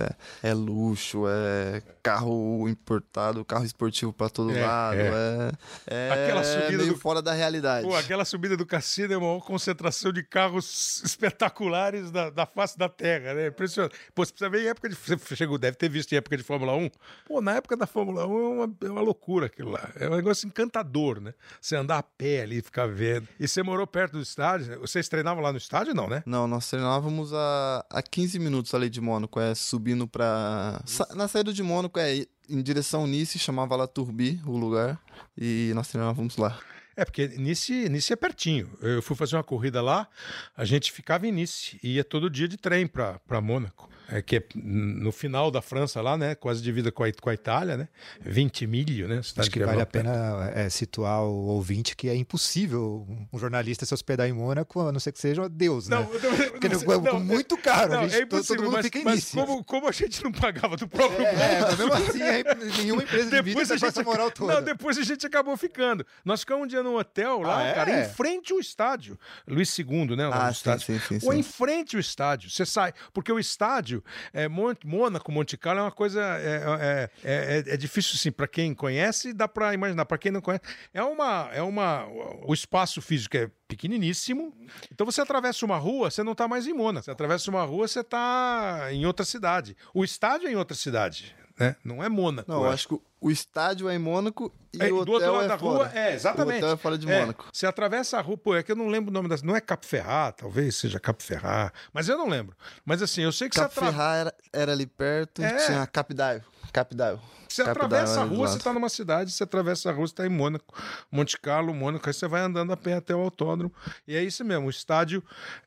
É, 0.44 0.50
é 0.50 0.54
luxo, 0.54 1.24
é 1.28 1.82
carro 2.04 2.68
importado, 2.70 3.44
carro 3.46 3.66
esportivo 3.66 4.14
pra 4.14 4.30
todo 4.30 4.56
É, 4.56 4.66
lado. 4.66 4.98
é. 5.00 5.52
É, 5.88 6.08
é 6.08 6.12
Aquela 6.26 6.44
subida 6.44 6.78
meio 6.84 6.94
do- 6.94 7.00
fora 7.00 7.22
da 7.22 7.34
realidade. 7.34 7.88
Pô, 7.88 7.96
aquela 7.96 8.26
subida 8.26 8.56
do 8.56 8.66
cassino 8.66 9.14
é 9.14 9.16
a 9.16 9.20
maior 9.20 9.40
concentração 9.42 10.12
de 10.14 10.24
carros 10.24 11.02
espetaculares 11.04 12.12
da, 12.12 12.30
da 12.30 12.46
face 12.46 12.78
da 12.78 12.88
Terra, 12.90 13.34
né? 13.34 13.48
Impressionante. 13.48 13.96
Pô, 14.20 14.26
você 14.26 14.34
precisa 14.34 14.50
ver 14.50 14.64
em 14.66 14.68
época 14.68 14.90
de. 14.90 14.96
Você 14.96 15.36
chegou, 15.36 15.58
deve 15.58 15.78
ter 15.78 15.88
visto 15.88 16.12
em 16.12 16.18
época 16.18 16.36
de 16.36 16.44
Fórmula 16.44 16.76
1. 16.76 16.90
Pô, 17.26 17.40
na 17.40 17.54
época 17.56 17.78
da 17.78 17.88
Fórmula 17.88 18.28
1 18.28 18.32
é 18.32 18.50
uma, 18.66 18.76
é 18.84 18.90
uma 18.90 19.00
loucura 19.02 19.46
aquilo 19.46 19.72
lá. 19.72 19.90
É 19.96 20.10
um 20.10 20.16
negócio 20.18 20.46
encantador, 20.46 21.22
né? 21.22 21.34
Você 21.62 21.78
andar 21.78 22.00
a 22.00 22.04
pé 22.04 22.42
ali, 22.42 22.62
ficar 22.62 22.86
vendo. 22.88 23.28
E 23.40 23.48
você 23.48 23.64
morou 23.64 23.88
perto 23.88 24.14
do 24.14 24.22
estádio? 24.22 24.78
Vocês 24.82 25.08
treinavam 25.08 25.42
lá 25.42 25.54
no 25.54 25.58
estádio, 25.58 25.94
não, 25.94 26.08
né? 26.10 26.22
Não, 26.26 26.48
nós 26.50 26.70
treinávamos 26.70 27.34
a, 27.34 27.86
a 27.90 28.02
15 28.02 28.40
minutos 28.40 28.74
ali 28.76 28.90
de 28.90 29.00
Mônaco, 29.00 29.40
é 29.40 29.56
subindo 29.56 30.06
pra. 30.06 30.82
sa- 30.86 31.08
na 31.16 31.30
saída 31.30 31.54
de 31.54 31.64
Mônaco 31.64 31.98
é 31.98 32.26
em 32.50 32.62
direção 32.62 33.08
Nice, 33.08 33.40
chamava 33.40 33.78
lá 33.78 33.88
Turbi, 33.88 34.42
o 34.46 34.58
lugar, 34.58 35.00
e 35.38 35.72
nós 35.76 35.88
treinávamos 35.88 36.36
lá. 36.36 36.60
É, 36.98 37.06
porque 37.06 37.30
Nice, 37.30 37.88
Nice 37.88 38.12
é 38.12 38.16
pertinho. 38.18 38.70
Eu 38.82 39.02
fui 39.02 39.16
fazer 39.16 39.38
uma 39.38 39.44
corrida 39.46 39.82
lá, 39.82 40.10
a 40.58 40.66
gente 40.66 40.92
ficava 40.92 41.26
em 41.26 41.32
Nice 41.32 41.80
e 41.82 41.94
ia 41.96 42.04
todo 42.04 42.30
dia 42.30 42.50
de 42.50 42.58
trem 42.58 42.86
para 42.86 43.40
Mônaco. 43.42 43.88
É 44.12 44.22
que 44.22 44.38
é 44.38 44.44
no 44.56 45.12
final 45.12 45.52
da 45.52 45.62
França 45.62 46.02
lá, 46.02 46.18
né? 46.18 46.34
Quase 46.36 46.62
divida 46.62 46.92
com 46.92 47.04
a, 47.04 47.12
com 47.14 47.30
a 47.30 47.34
Itália, 47.34 47.78
né? 47.78 47.88
20 48.22 48.66
milho, 48.68 49.08
né? 49.08 49.22
Cidade 49.22 49.42
Acho 49.42 49.52
que 49.52 49.62
é 49.62 49.66
vale 49.66 49.82
a 49.82 49.86
pena 49.86 50.52
é, 50.56 50.68
situar 50.70 51.22
o 51.24 51.48
ouvinte 51.48 51.96
que 51.96 52.10
é 52.10 52.16
impossível 52.16 53.08
um 53.32 53.38
jornalista 53.40 53.86
se 53.86 53.94
hospedar 53.94 54.28
em 54.28 54.34
Mônaco, 54.34 54.80
a 54.82 54.92
não 54.92 55.00
ser 55.00 55.12
que 55.12 55.20
seja 55.20 55.48
Deus, 55.48 55.88
né? 55.88 55.96
Não, 55.98 56.04
não, 56.04 56.10
Porque 56.50 56.70
não, 56.70 56.82
é 56.82 56.98
não, 57.14 57.20
muito 57.20 57.56
caro. 57.58 57.94
Não, 57.94 58.10
gente, 58.10 58.16
é 58.16 58.26
todo- 58.26 58.30
todo 58.30 58.38
impossível, 58.40 58.64
mundo 58.64 58.74
mas, 58.74 58.86
fica 58.86 59.02
mas 59.04 59.32
como, 59.32 59.64
como 59.64 59.88
a 59.88 59.92
gente 59.92 60.24
não 60.24 60.32
pagava 60.32 60.76
do 60.76 60.88
próprio 60.88 61.26
É, 61.26 61.60
bolso, 61.60 61.66
mas 61.68 61.78
mesmo 61.80 61.94
assim, 62.10 62.22
aí, 62.24 62.44
nenhuma 62.78 63.04
empresa 63.04 63.26
de 63.30 63.42
depois 63.44 63.70
a 63.70 63.74
tem 63.76 63.80
gente 63.80 63.90
essa 63.90 64.04
moral 64.04 64.32
toda. 64.32 64.54
Não, 64.56 64.62
depois 64.64 64.98
a 64.98 65.04
gente 65.04 65.26
acabou 65.26 65.56
ficando. 65.56 66.06
Nós 66.26 66.40
ficamos 66.40 66.64
um 66.64 66.68
dia 66.68 66.82
num 66.82 66.96
hotel 66.96 67.42
lá, 67.42 67.60
Ah, 67.60 67.64
é? 67.64 67.74
cara, 67.74 68.02
em 68.06 68.10
frente 68.10 68.52
ao 68.54 68.60
estádio. 68.60 69.20
Luiz 69.48 69.78
II, 69.78 69.86
né? 70.16 70.24
nome 70.24 70.34
Ah, 70.34 70.48
do 70.50 70.54
sim, 70.54 70.58
estádio. 70.58 70.86
sim, 71.00 71.20
sim, 71.20 71.26
Ou 71.28 71.34
em 71.34 71.44
frente 71.44 71.96
ao 71.96 72.00
estádio. 72.00 72.50
Você 72.50 72.66
sai. 72.66 72.94
Porque 73.14 73.32
o 73.32 73.38
estádio, 73.40 73.99
é, 74.34 74.48
Mon- 74.48 74.76
Mônaco, 74.86 75.32
Monte 75.32 75.58
Carlo, 75.58 75.80
é 75.82 75.84
uma 75.84 75.92
coisa. 75.92 76.22
É, 76.22 76.64
é, 76.82 77.10
é, 77.24 77.64
é- 77.70 77.74
é 77.74 77.78
difícil, 77.78 78.14
assim, 78.16 78.32
para 78.32 78.48
quem 78.48 78.74
conhece, 78.74 79.34
dá 79.34 79.48
para 79.48 79.74
imaginar. 79.74 80.06
Para 80.06 80.18
quem 80.18 80.32
não 80.32 80.42
conhece, 80.42 80.64
é 80.94 81.04
uma. 81.04 81.50
É 81.54 81.62
uma 81.62 82.06
o 82.46 82.54
espaço 82.54 83.02
físico 83.02 83.38
é 83.38 83.50
pequeniníssimo. 83.68 84.54
Então 84.92 85.06
você 85.06 85.22
atravessa 85.22 85.66
uma 85.66 85.78
rua, 85.78 86.10
você 86.12 86.24
não 86.24 86.36
tá 86.36 86.48
mais 86.48 86.68
em 86.68 86.74
Mônaco. 86.74 87.06
Você 87.06 87.12
atravessa 87.12 87.50
uma 87.50 87.64
rua, 87.64 87.88
você 87.88 88.04
tá 88.04 88.88
em 88.92 89.06
outra 89.06 89.26
cidade. 89.26 89.76
O 89.94 90.04
estádio 90.04 90.48
é 90.48 90.52
em 90.52 90.56
outra 90.56 90.76
cidade. 90.76 91.36
Né? 91.60 91.76
Não 91.84 92.04
é 92.04 92.08
Mônaco. 92.10 92.50
Não, 92.50 92.64
é. 92.64 92.68
eu 92.68 92.72
acho 92.72 92.88
que 92.88 93.00
o 93.22 93.30
estádio 93.32 93.90
é 93.90 93.96
em 93.96 94.00
Mônaco 94.00 94.54
e 94.74 94.82
É, 94.82 94.86
o 94.86 95.04
do 95.04 95.12
outro 95.12 95.16
hotel 95.16 95.32
lado 95.34 95.46
é 95.46 95.48
da 95.48 95.58
fora. 95.58 95.78
rua, 95.90 95.92
é, 95.94 96.14
exatamente. 96.14 96.56
O 96.56 96.58
hotel 96.58 96.70
é 96.74 96.78
fora 96.78 96.98
de 96.98 97.12
É, 97.12 97.20
Mônaco. 97.20 97.48
Você 97.52 97.66
atravessa 97.66 98.18
a 98.18 98.22
rua, 98.22 98.38
pô, 98.38 98.56
é 98.56 98.64
que 98.64 98.72
eu 98.72 98.76
não 98.76 98.88
lembro 98.88 99.10
o 99.10 99.14
nome 99.14 99.28
das. 99.28 99.42
Não 99.42 99.56
é 99.56 99.62
Capo 99.62 99.86
Ferrar, 99.86 100.32
talvez 100.34 100.76
seja 100.76 101.00
Capo 101.00 101.22
Ferrar, 101.24 101.74
mas 101.94 102.08
eu 102.08 102.18
não 102.18 102.28
lembro. 102.30 102.56
Mas 102.86 103.02
assim, 103.02 103.22
eu 103.22 103.32
sei 103.32 103.50
que 103.50 103.56
Cap 103.56 103.74
você, 103.74 103.80
atra... 103.80 103.92
Ferrar 103.92 104.16
era, 104.18 104.34
era 104.54 104.72
ali 104.72 104.86
perto, 104.86 105.42
É. 105.44 105.66
tinha 105.66 105.86
Capdaio. 105.88 106.44
Capdaio. 106.72 107.20
você 107.48 107.64
Capdaio 107.64 107.86
atravessa 107.86 108.20
a 108.20 108.22
ali 108.24 108.30
do 108.30 108.36
rua, 108.36 108.48
você 108.48 108.58
está 108.58 108.74
numa 108.74 108.90
cidade, 108.90 109.32
você 109.32 109.44
atravessa 109.44 109.90
a 109.90 109.94
rua, 109.94 110.06
você 110.08 110.14
está 110.14 110.26
em 110.26 110.30
Mônaco, 110.30 110.74
Monte 111.12 111.40
Carlo, 111.40 111.74
Mônaco, 111.74 112.08
aí 112.08 112.14
você 112.14 112.28
vai 112.28 112.42
andando 112.42 112.72
a 112.72 112.78
pé 112.78 112.94
até 112.94 113.16
o 113.16 113.20
autódromo. 113.22 113.74
E 114.08 114.16
é 114.16 114.24
isso 114.24 114.44
mesmo, 114.46 114.68
o 114.68 114.70
estádio. 114.70 115.24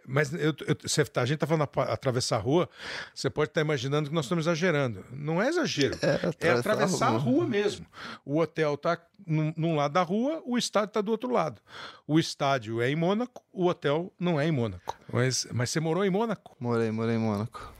Mas 0.07 0.33
eu, 0.33 0.55
eu- 0.67 0.77
você 0.81 1.05
tá- 1.05 1.23
a 1.23 1.27
gente 1.27 1.35
está 1.37 1.47
falando 1.47 1.63
apa- 1.63 1.85
atravessar 1.85 2.37
a 2.37 2.41
rua, 2.41 2.69
você 3.15 3.29
pode 3.29 3.51
estar 3.51 3.61
imaginando 3.61 4.09
que 4.09 4.15
nós 4.15 4.25
estamos 4.27 4.45
exagerando. 4.47 5.05
Não 5.11 5.43
é 5.43 5.49
exagero. 5.49 5.99
É, 6.03 6.15
atravessar 6.15 6.59
atravessar 6.59 7.07
a 7.07 7.09
a 7.09 7.11
rua. 7.13 7.21
rua 7.21 7.47
mesmo. 7.47 7.85
O 8.25 8.39
hotel 8.39 8.75
está 8.75 8.99
num, 9.27 9.53
num 9.57 9.77
lado 9.77 9.93
da 9.93 10.03
rua, 10.03 10.43
o 10.47 10.57
estádio 10.59 10.89
está 10.89 11.01
do 11.01 11.11
outro 11.11 11.31
lado. 11.33 11.61
O 12.07 12.19
estádio 12.19 12.81
é 12.81 12.91
em 12.91 12.97
Mônaco, 12.97 13.43
o 13.53 13.67
hotel 13.67 14.13
não 14.19 14.41
é 14.41 14.47
em 14.47 14.53
Mônaco. 14.53 14.97
Mas, 15.13 15.47
mas 15.53 15.71
você 15.71 15.81
morou 15.81 16.05
em 16.05 16.11
Mônaco? 16.11 16.57
Morei, 16.61 16.91
morei 16.91 17.17
em 17.17 17.19
Mônaco. 17.19 17.73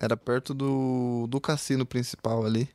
Era 0.00 0.16
perto 0.16 0.52
do, 0.52 1.26
do 1.28 1.40
cassino 1.40 1.86
principal 1.86 2.44
ali. 2.44 2.68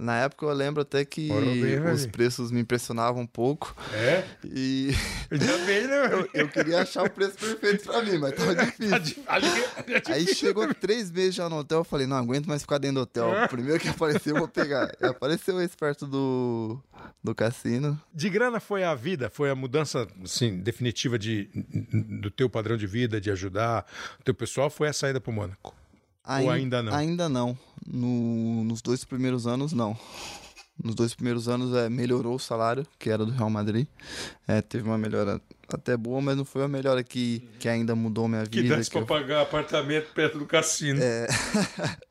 Na 0.00 0.16
época 0.16 0.46
eu 0.46 0.52
lembro 0.52 0.82
até 0.82 1.04
que 1.04 1.28
bem, 1.28 1.80
os 1.92 2.06
preços 2.06 2.52
me 2.52 2.60
impressionavam 2.60 3.22
um 3.22 3.26
pouco. 3.26 3.74
É? 3.92 4.24
E 4.44 4.90
Já 5.32 5.58
bem, 5.66 5.88
né? 5.88 6.12
eu, 6.12 6.28
eu 6.32 6.48
queria 6.48 6.82
achar 6.82 7.04
o 7.04 7.10
preço 7.10 7.36
perfeito 7.36 7.84
pra 7.84 8.02
mim, 8.02 8.18
mas 8.18 8.32
tava 8.34 8.54
difícil. 8.54 9.24
Aí 10.06 10.32
chegou 10.34 10.72
três 10.72 11.10
meses 11.10 11.34
já 11.34 11.48
no 11.48 11.58
hotel, 11.58 11.78
eu 11.78 11.84
falei, 11.84 12.06
não 12.06 12.16
aguento 12.16 12.46
mais 12.46 12.62
ficar 12.62 12.78
dentro 12.78 12.96
do 12.96 13.00
hotel. 13.02 13.34
É. 13.34 13.46
O 13.46 13.48
primeiro 13.48 13.80
que 13.80 13.88
apareceu 13.88 14.36
eu 14.36 14.38
vou 14.38 14.48
pegar. 14.48 14.94
E 15.00 15.04
apareceu 15.04 15.60
esse 15.60 15.76
perto 15.76 16.06
do, 16.06 16.80
do 17.22 17.34
cassino. 17.34 18.00
De 18.14 18.30
grana 18.30 18.60
foi 18.60 18.84
a 18.84 18.94
vida, 18.94 19.28
foi 19.28 19.50
a 19.50 19.54
mudança 19.56 20.06
assim, 20.22 20.60
definitiva 20.60 21.18
de, 21.18 21.50
do 22.20 22.30
teu 22.30 22.48
padrão 22.48 22.76
de 22.76 22.86
vida, 22.86 23.20
de 23.20 23.32
ajudar 23.32 23.84
o 24.20 24.22
teu 24.22 24.34
pessoal, 24.34 24.70
foi 24.70 24.86
a 24.86 24.92
saída 24.92 25.20
para 25.20 25.30
o 25.30 25.34
Mônaco. 25.34 25.74
Ou 26.28 26.50
ainda 26.50 26.82
não? 26.82 26.94
Ainda 26.94 27.28
não. 27.28 27.58
No- 27.86 28.64
nos 28.64 28.82
dois 28.82 29.04
primeiros 29.04 29.46
anos, 29.46 29.72
não. 29.72 29.96
Nos 30.82 30.94
dois 30.94 31.12
primeiros 31.14 31.48
anos 31.48 31.74
é, 31.74 31.88
melhorou 31.88 32.36
o 32.36 32.38
salário, 32.38 32.86
que 32.98 33.10
era 33.10 33.24
do 33.26 33.32
Real 33.32 33.50
Madrid. 33.50 33.86
É, 34.46 34.60
teve 34.62 34.84
uma 34.84 34.96
melhora 34.98 35.40
até 35.72 35.96
boa, 35.96 36.20
mas 36.20 36.36
não 36.36 36.44
foi 36.44 36.62
uma 36.62 36.68
melhora 36.68 37.02
que, 37.02 37.40
que 37.58 37.68
ainda 37.68 37.94
mudou 37.96 38.28
minha 38.28 38.46
Que 38.46 38.62
vida. 38.62 38.76
desse 38.76 38.88
que 38.90 38.94
pra 39.02 39.16
eu- 39.16 39.20
pagar 39.22 39.42
apartamento 39.42 40.12
perto 40.14 40.38
do 40.38 40.46
cassino. 40.46 41.00
É. 41.02 41.26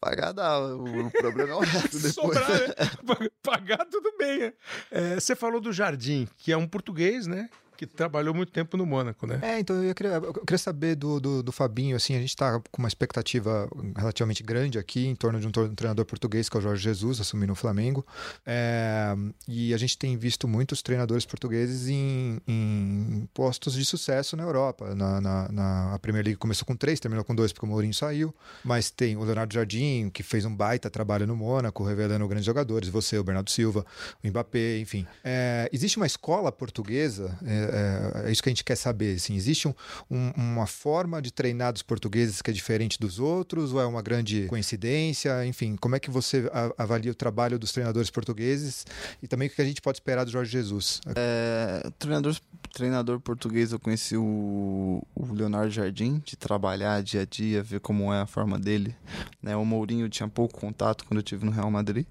Pagar 0.00 0.32
dá, 0.32 0.58
o, 0.60 1.06
o 1.06 1.10
problema 1.10 1.52
é 1.52 1.54
o 1.54 1.60
resto 1.60 1.96
depois. 1.98 2.12
Sobrar, 2.14 2.50
né? 2.50 3.28
Pagar 3.42 3.86
tudo 3.86 4.12
bem. 4.18 4.38
né? 4.40 4.52
É, 4.90 5.14
você 5.14 5.34
falou 5.34 5.60
do 5.60 5.72
Jardim, 5.72 6.28
que 6.36 6.52
é 6.52 6.56
um 6.56 6.66
português, 6.66 7.26
né? 7.26 7.48
Que 7.76 7.86
trabalhou 7.86 8.32
muito 8.34 8.52
tempo 8.52 8.76
no 8.76 8.86
Mônaco, 8.86 9.26
né? 9.26 9.38
É, 9.42 9.58
então 9.58 9.82
eu 9.82 9.94
queria, 9.94 10.12
eu 10.14 10.32
queria 10.32 10.58
saber 10.58 10.94
do, 10.94 11.18
do, 11.20 11.42
do 11.42 11.52
Fabinho, 11.52 11.96
assim, 11.96 12.14
a 12.14 12.20
gente 12.20 12.28
está 12.30 12.60
com 12.70 12.82
uma 12.82 12.88
expectativa 12.88 13.68
relativamente 13.96 14.42
grande 14.42 14.78
aqui 14.78 15.06
em 15.06 15.14
torno 15.14 15.40
de 15.40 15.46
um, 15.46 15.50
treinador 15.50 16.04
português, 16.04 16.48
que 16.48 16.56
é 16.56 16.60
o 16.60 16.62
Jorge 16.62 16.82
Jesus, 16.82 17.20
assumindo 17.20 17.52
o 17.52 17.56
Flamengo. 17.56 18.04
É, 18.46 19.14
e 19.48 19.72
a 19.74 19.76
gente 19.76 19.96
tem 19.98 20.16
visto 20.16 20.46
muitos 20.46 20.82
treinadores 20.82 21.24
portugueses 21.26 21.88
em, 21.88 22.40
em 22.46 23.28
postos 23.34 23.74
de 23.74 23.84
sucesso 23.84 24.36
na 24.36 24.42
Europa. 24.42 24.94
Na, 24.94 25.20
na, 25.20 25.48
na- 25.50 25.98
Premier 26.00 26.24
League 26.24 26.38
começou 26.38 26.66
com 26.66 26.76
três, 26.76 27.00
terminou 27.00 27.24
com 27.24 27.34
dois, 27.34 27.52
porque 27.52 27.64
o 27.64 27.68
Mourinho 27.68 27.94
saiu. 27.94 28.34
Mas 28.62 28.90
tem 28.90 29.16
o 29.16 29.24
Leonardo 29.24 29.54
Jardim, 29.54 30.10
que 30.10 30.22
fez 30.22 30.44
um 30.44 30.54
baita 30.54 30.90
trabalho 30.90 31.26
no 31.26 31.34
Mônaco, 31.34 31.82
revelando 31.82 32.26
grandes 32.28 32.44
jogadores, 32.44 32.88
você, 32.88 33.18
o 33.18 33.24
Bernardo 33.24 33.50
Silva, 33.50 33.84
o 34.22 34.28
Mbappé, 34.28 34.78
enfim. 34.78 35.06
É, 35.24 35.68
existe 35.72 35.96
uma 35.96 36.06
escola 36.06 36.52
portuguesa, 36.52 37.36
é, 37.44 37.63
é, 37.72 38.28
é 38.28 38.32
isso 38.32 38.42
que 38.42 38.48
a 38.48 38.52
gente 38.52 38.64
quer 38.64 38.76
saber. 38.76 39.16
Assim, 39.16 39.34
existe 39.34 39.68
um- 39.68 39.74
um- 40.10 40.32
uma 40.36 40.66
forma 40.66 41.20
de 41.22 41.32
treinar 41.32 41.72
dos 41.72 41.82
portugueses 41.82 42.40
que 42.42 42.50
é 42.50 42.54
diferente 42.54 42.98
dos 42.98 43.18
outros, 43.18 43.72
ou 43.72 43.80
é 43.80 43.86
uma 43.86 44.02
grande 44.02 44.46
coincidência? 44.46 45.44
Enfim, 45.46 45.76
como 45.76 45.96
é 45.96 46.00
que 46.00 46.10
você 46.10 46.50
avalia 46.78 47.12
o 47.12 47.14
trabalho 47.14 47.58
dos 47.58 47.72
treinadores 47.72 48.10
portugueses 48.10 48.86
e 49.22 49.28
também 49.28 49.48
o 49.48 49.50
que 49.50 49.60
a 49.62 49.64
gente 49.64 49.80
pode 49.80 49.96
esperar 49.96 50.24
do 50.24 50.30
Jorge 50.30 50.50
Jesus? 50.52 51.00
É, 51.16 51.88
treinador, 51.98 52.36
treinador 52.72 53.20
português, 53.20 53.72
eu 53.72 53.78
conheci 53.80 54.16
o, 54.16 55.02
o 55.14 55.32
Leonardo 55.32 55.70
Jardim, 55.70 56.22
de 56.24 56.36
trabalhar 56.36 57.02
dia 57.02 57.22
a 57.22 57.24
dia, 57.24 57.62
ver 57.62 57.80
como 57.80 58.12
é 58.12 58.20
a 58.20 58.26
forma 58.26 58.58
dele. 58.58 58.94
Né? 59.42 59.56
O 59.56 59.64
Mourinho 59.64 60.08
tinha 60.08 60.28
pouco 60.28 60.58
contato 60.58 61.04
quando 61.04 61.18
eu 61.18 61.22
tive 61.22 61.44
no 61.44 61.50
Real 61.50 61.70
Madrid. 61.70 62.06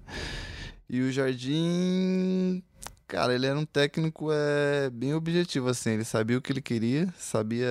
E 0.88 1.00
o 1.00 1.10
Jardim, 1.10 2.62
cara, 3.06 3.34
ele 3.34 3.46
era 3.46 3.58
um 3.58 3.64
técnico 3.66 4.28
é, 4.32 4.90
bem 4.90 5.14
objetivo, 5.14 5.68
assim. 5.68 5.90
Ele 5.90 6.04
sabia 6.04 6.38
o 6.38 6.42
que 6.42 6.52
ele 6.52 6.62
queria, 6.62 7.12
sabia 7.18 7.68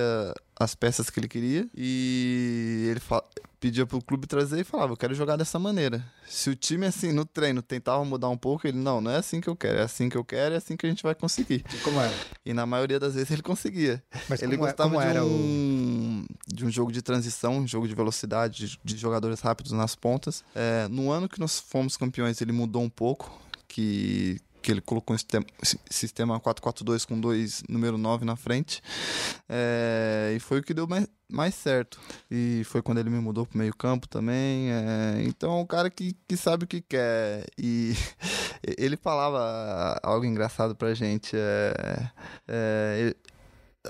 as 0.58 0.74
peças 0.74 1.10
que 1.10 1.18
ele 1.18 1.28
queria 1.28 1.68
e 1.76 2.86
ele 2.90 3.00
fa- 3.00 3.24
pedia 3.58 3.84
pro 3.86 4.02
clube 4.02 4.26
trazer 4.26 4.60
e 4.60 4.64
falava, 4.64 4.92
eu 4.92 4.96
quero 4.96 5.14
jogar 5.14 5.36
dessa 5.36 5.58
maneira. 5.58 6.04
Se 6.28 6.50
o 6.50 6.54
time, 6.54 6.86
assim, 6.86 7.12
no 7.12 7.24
treino 7.24 7.62
tentava 7.62 8.04
mudar 8.04 8.28
um 8.28 8.36
pouco, 8.36 8.66
ele, 8.66 8.76
não, 8.78 9.00
não 9.00 9.10
é 9.10 9.16
assim 9.16 9.40
que 9.40 9.48
eu 9.48 9.56
quero, 9.56 9.78
é 9.78 9.82
assim 9.82 10.08
que 10.08 10.16
eu 10.16 10.24
quero, 10.24 10.54
é 10.54 10.58
assim 10.58 10.76
que 10.76 10.86
a 10.86 10.88
gente 10.88 11.02
vai 11.02 11.14
conseguir. 11.14 11.64
Como 11.82 11.98
era? 12.00 12.14
E 12.44 12.52
na 12.52 12.66
maioria 12.66 13.00
das 13.00 13.14
vezes 13.14 13.30
ele 13.30 13.42
conseguia. 13.42 14.02
Mas 14.28 14.42
ele 14.42 14.56
como, 14.56 14.68
é- 14.68 14.70
gostava 14.70 14.90
como 14.90 15.00
de, 15.02 15.08
era 15.08 15.24
o... 15.24 15.28
um, 15.28 16.26
de 16.46 16.64
um 16.66 16.70
jogo 16.70 16.92
de 16.92 17.02
transição, 17.02 17.58
um 17.58 17.66
jogo 17.66 17.88
de 17.88 17.94
velocidade, 17.94 18.66
de, 18.68 18.80
de 18.84 18.96
jogadores 18.96 19.40
rápidos 19.40 19.72
nas 19.72 19.94
pontas. 19.96 20.44
É, 20.54 20.86
no 20.88 21.10
ano 21.10 21.28
que 21.28 21.40
nós 21.40 21.58
fomos 21.58 21.96
campeões, 21.96 22.40
ele 22.40 22.52
mudou 22.52 22.82
um 22.82 22.90
pouco, 22.90 23.40
que, 23.66 24.40
que 24.64 24.72
ele 24.72 24.80
colocou 24.80 25.14
um 25.14 25.18
sistema, 25.18 25.44
sistema 25.90 26.40
4-4-2 26.40 27.06
com 27.06 27.20
dois 27.20 27.62
número 27.68 27.98
9 27.98 28.24
na 28.24 28.34
frente. 28.34 28.82
É, 29.46 30.32
e 30.34 30.40
foi 30.40 30.60
o 30.60 30.62
que 30.62 30.72
deu 30.72 30.86
mais, 30.86 31.06
mais 31.30 31.54
certo. 31.54 32.00
E 32.30 32.62
foi 32.64 32.80
quando 32.80 32.98
ele 32.98 33.10
me 33.10 33.20
mudou 33.20 33.44
pro 33.44 33.58
meio 33.58 33.76
campo 33.76 34.08
também. 34.08 34.72
é, 34.72 35.22
então 35.24 35.52
é 35.52 35.56
um 35.60 35.66
cara 35.66 35.90
que, 35.90 36.16
que 36.26 36.34
sabe 36.34 36.64
o 36.64 36.66
que 36.66 36.80
quer. 36.80 37.46
E 37.58 37.92
ele 38.78 38.96
falava 38.96 40.00
algo 40.02 40.24
engraçado 40.24 40.74
pra 40.74 40.94
gente. 40.94 41.36
É, 41.36 42.10
é, 42.48 43.14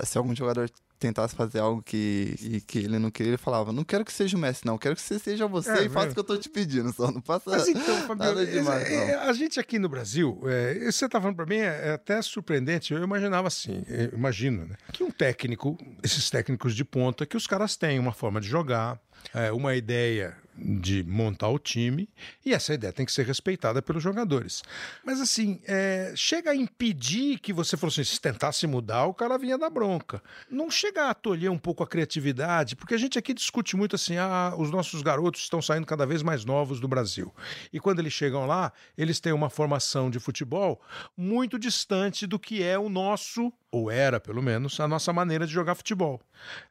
se 0.03 0.17
algum 0.17 0.35
jogador 0.35 0.69
tentasse 0.99 1.35
fazer 1.35 1.59
algo 1.59 1.81
que, 1.81 2.35
e 2.41 2.61
que 2.61 2.79
ele 2.79 2.99
não 2.99 3.11
queria, 3.11 3.31
ele 3.31 3.37
falava: 3.37 3.71
Não 3.71 3.83
quero 3.83 4.05
que 4.05 4.13
seja 4.13 4.37
o 4.37 4.39
Messi, 4.39 4.65
não. 4.65 4.77
Quero 4.77 4.95
que 4.95 5.01
você 5.01 5.19
seja 5.19 5.47
você 5.47 5.69
É, 5.71 5.83
e 5.85 5.89
faça 5.89 6.09
o 6.09 6.13
que 6.13 6.19
eu 6.19 6.23
tô 6.23 6.37
te 6.37 6.49
pedindo. 6.49 6.91
Só 6.93 7.11
não 7.11 7.21
faça. 7.21 7.49
Mas 7.49 7.67
então, 7.67 7.95
Fabio, 8.07 8.25
Nada 8.25 8.45
demais, 8.45 8.83
é, 8.89 9.11
é, 9.11 9.15
a 9.15 9.33
gente 9.33 9.59
aqui 9.59 9.77
no 9.77 9.89
Brasil, 9.89 10.41
é, 10.45 10.91
você 10.91 11.05
está 11.05 11.19
falando 11.19 11.35
para 11.35 11.45
mim 11.45 11.57
é, 11.57 11.93
até 11.93 12.21
surpreendente. 12.21 12.93
Eu 12.93 13.03
imaginava 13.03 13.47
assim, 13.47 13.83
eu 13.87 14.17
imagino, 14.17 14.65
né? 14.65 14.75
Que 14.91 15.03
um 15.03 15.11
técnico, 15.11 15.77
esses 16.03 16.29
técnicos 16.29 16.75
de 16.75 16.85
ponta, 16.85 17.25
que 17.25 17.37
os 17.37 17.47
caras 17.47 17.75
têm 17.75 17.99
uma 17.99 18.13
forma 18.13 18.39
de 18.39 18.47
jogar, 18.47 18.99
é, 19.33 19.51
uma 19.51 19.75
ideia 19.75 20.35
de 20.57 21.03
montar 21.03 21.49
o 21.49 21.59
time, 21.59 22.09
e 22.45 22.53
essa 22.53 22.73
ideia 22.73 22.93
tem 22.93 23.05
que 23.05 23.11
ser 23.11 23.25
respeitada 23.25 23.81
pelos 23.81 24.01
jogadores. 24.01 24.63
Mas 25.03 25.19
assim, 25.19 25.59
é, 25.65 26.13
chega 26.15 26.51
a 26.51 26.55
impedir 26.55 27.39
que 27.39 27.51
você 27.51 27.75
falou 27.75 27.91
assim, 27.91 28.03
se 28.03 28.19
tentasse 28.19 28.65
mudar, 28.65 29.05
o 29.05 29.13
cara 29.13 29.37
vinha 29.37 29.57
da 29.57 29.69
bronca. 29.69 30.21
Não 30.49 30.71
chega 30.71 31.09
a 31.09 31.13
tolher 31.13 31.51
um 31.51 31.57
pouco 31.57 31.83
a 31.83 31.87
criatividade, 31.87 32.75
porque 32.75 32.93
a 32.93 32.97
gente 32.97 33.19
aqui 33.19 33.33
discute 33.33 33.75
muito 33.75 33.95
assim, 33.95 34.17
ah, 34.17 34.53
os 34.57 34.71
nossos 34.71 35.01
garotos 35.01 35.41
estão 35.41 35.61
saindo 35.61 35.85
cada 35.85 36.05
vez 36.05 36.23
mais 36.23 36.45
novos 36.45 36.79
do 36.79 36.87
Brasil. 36.87 37.33
E 37.73 37.79
quando 37.79 37.99
eles 37.99 38.13
chegam 38.13 38.45
lá, 38.45 38.71
eles 38.97 39.19
têm 39.19 39.33
uma 39.33 39.49
formação 39.49 40.09
de 40.09 40.19
futebol 40.19 40.81
muito 41.17 41.59
distante 41.59 42.25
do 42.25 42.39
que 42.39 42.63
é 42.63 42.79
o 42.79 42.89
nosso, 42.89 43.51
ou 43.75 43.91
era 43.91 44.21
pelo 44.21 44.41
menos, 44.41 44.79
a 44.79 44.87
nossa 44.87 45.11
maneira 45.11 45.45
de 45.45 45.51
jogar 45.51 45.75
futebol. 45.75 46.21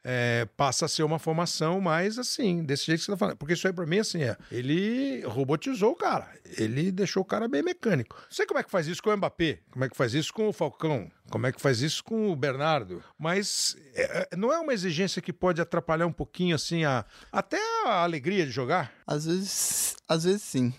É, 0.03 0.49
passa 0.57 0.87
a 0.87 0.89
ser 0.89 1.03
uma 1.03 1.19
formação 1.19 1.79
mais 1.79 2.19
assim, 2.19 2.65
desse 2.65 2.87
jeito 2.87 3.01
que 3.01 3.05
você 3.05 3.13
está 3.13 3.19
falando. 3.19 3.37
Porque 3.37 3.53
isso 3.53 3.67
aí 3.67 3.75
para 3.75 3.85
mim 3.85 3.99
assim 3.99 4.23
é, 4.23 4.37
ele 4.51 5.23
robotizou 5.27 5.93
o 5.93 5.97
cara, 5.97 6.31
ele 6.57 6.91
deixou 6.91 7.23
o 7.23 7.27
cara 7.27 7.47
bem 7.47 7.63
mecânico. 7.63 8.17
Não 8.17 8.31
sei 8.31 8.47
como 8.47 8.59
é 8.59 8.63
que 8.63 8.71
faz 8.71 8.87
isso 8.87 9.03
com 9.03 9.11
o 9.11 9.17
Mbappé, 9.17 9.59
como 9.71 9.85
é 9.85 9.89
que 9.91 9.97
faz 9.97 10.15
isso 10.15 10.33
com 10.33 10.49
o 10.49 10.53
Falcão, 10.53 11.11
como 11.31 11.47
é 11.47 11.53
que 11.53 11.61
faz 11.61 11.81
isso 11.81 12.05
com 12.05 12.31
o 12.31 12.37
Bernardo, 12.37 13.03
mas 13.19 13.77
é, 13.95 14.29
é, 14.33 14.37
não 14.37 14.53
é 14.53 14.59
uma 14.59 14.75
exigência 14.75 15.23
que 15.23 15.33
pode 15.33 15.61
atrapalhar 15.61 16.07
um 16.07 16.13
pouquinho 16.13 16.55
assim 16.55 16.85
a 16.85 17.05
até 17.33 17.59
a 17.87 18.03
alegria 18.03 18.45
de 18.45 18.51
jogar? 18.53 18.93
Às 19.07 19.25
vezes, 19.27 19.97
às 20.09 20.25
vezes 20.25 20.43
sim. 20.43 20.73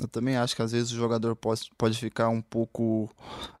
Eu 0.00 0.08
também 0.08 0.36
acho 0.36 0.54
que 0.56 0.62
às 0.62 0.72
vezes 0.72 0.90
o 0.92 0.96
jogador 0.96 1.34
pode, 1.36 1.70
pode 1.78 1.98
ficar 1.98 2.28
um 2.28 2.42
pouco 2.42 3.10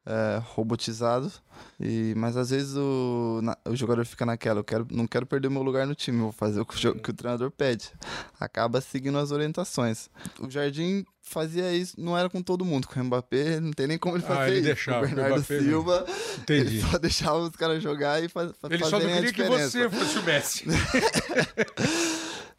é, 0.04 0.40
robotizado. 0.42 1.32
E, 1.80 2.12
mas 2.16 2.36
às 2.36 2.50
vezes 2.50 2.74
o, 2.76 3.40
na- 3.42 3.56
o 3.66 3.76
jogador 3.76 4.04
fica 4.04 4.24
naquela, 4.26 4.60
eu 4.60 4.64
quero, 4.64 4.86
não 4.90 5.06
quero 5.06 5.26
perder 5.26 5.48
meu 5.48 5.62
lugar 5.62 5.86
no 5.86 5.94
time, 5.94 6.18
eu 6.18 6.24
vou 6.24 6.32
fazer 6.32 6.60
o 6.60 6.66
que 6.66 6.86
o, 6.88 6.94
que 7.00 7.10
o 7.10 7.14
treinador 7.14 7.50
pede. 7.50 7.90
Acaba 8.38 8.80
seguindo 8.80 9.18
as 9.18 9.30
orientações. 9.30 10.08
O 10.40 10.50
Jardim 10.50 11.04
fazia 11.22 11.72
isso, 11.72 11.94
não 11.98 12.16
era 12.18 12.28
com 12.28 12.42
todo 12.42 12.64
mundo, 12.64 12.86
com 12.88 13.00
o 13.00 13.04
Mbappé 13.04 13.60
não 13.60 13.72
tem 13.72 13.86
nem 13.86 13.96
como 13.98 14.16
ele 14.16 14.24
Ah, 14.26 14.28
fazer 14.28 14.50
ele 14.50 14.56
isso. 14.58 14.66
deixava, 14.66 14.98
o 14.98 15.04
o 15.04 15.06
Bernardo 15.08 15.36
Mbappé 15.38 15.58
Silva, 15.60 16.06
Entendi. 16.40 16.60
ele 16.78 16.80
só 16.82 16.98
deixava 16.98 17.38
os 17.38 17.56
caras 17.56 17.82
jogar 17.82 18.22
e 18.22 18.28
faz, 18.28 18.50
Ele 18.68 18.84
só 18.84 18.98
não 18.98 19.06
queria 19.06 19.32
que 19.32 19.42
você 19.44 19.88
fosse 19.88 20.18
o 20.18 20.22
Messi. 20.22 20.64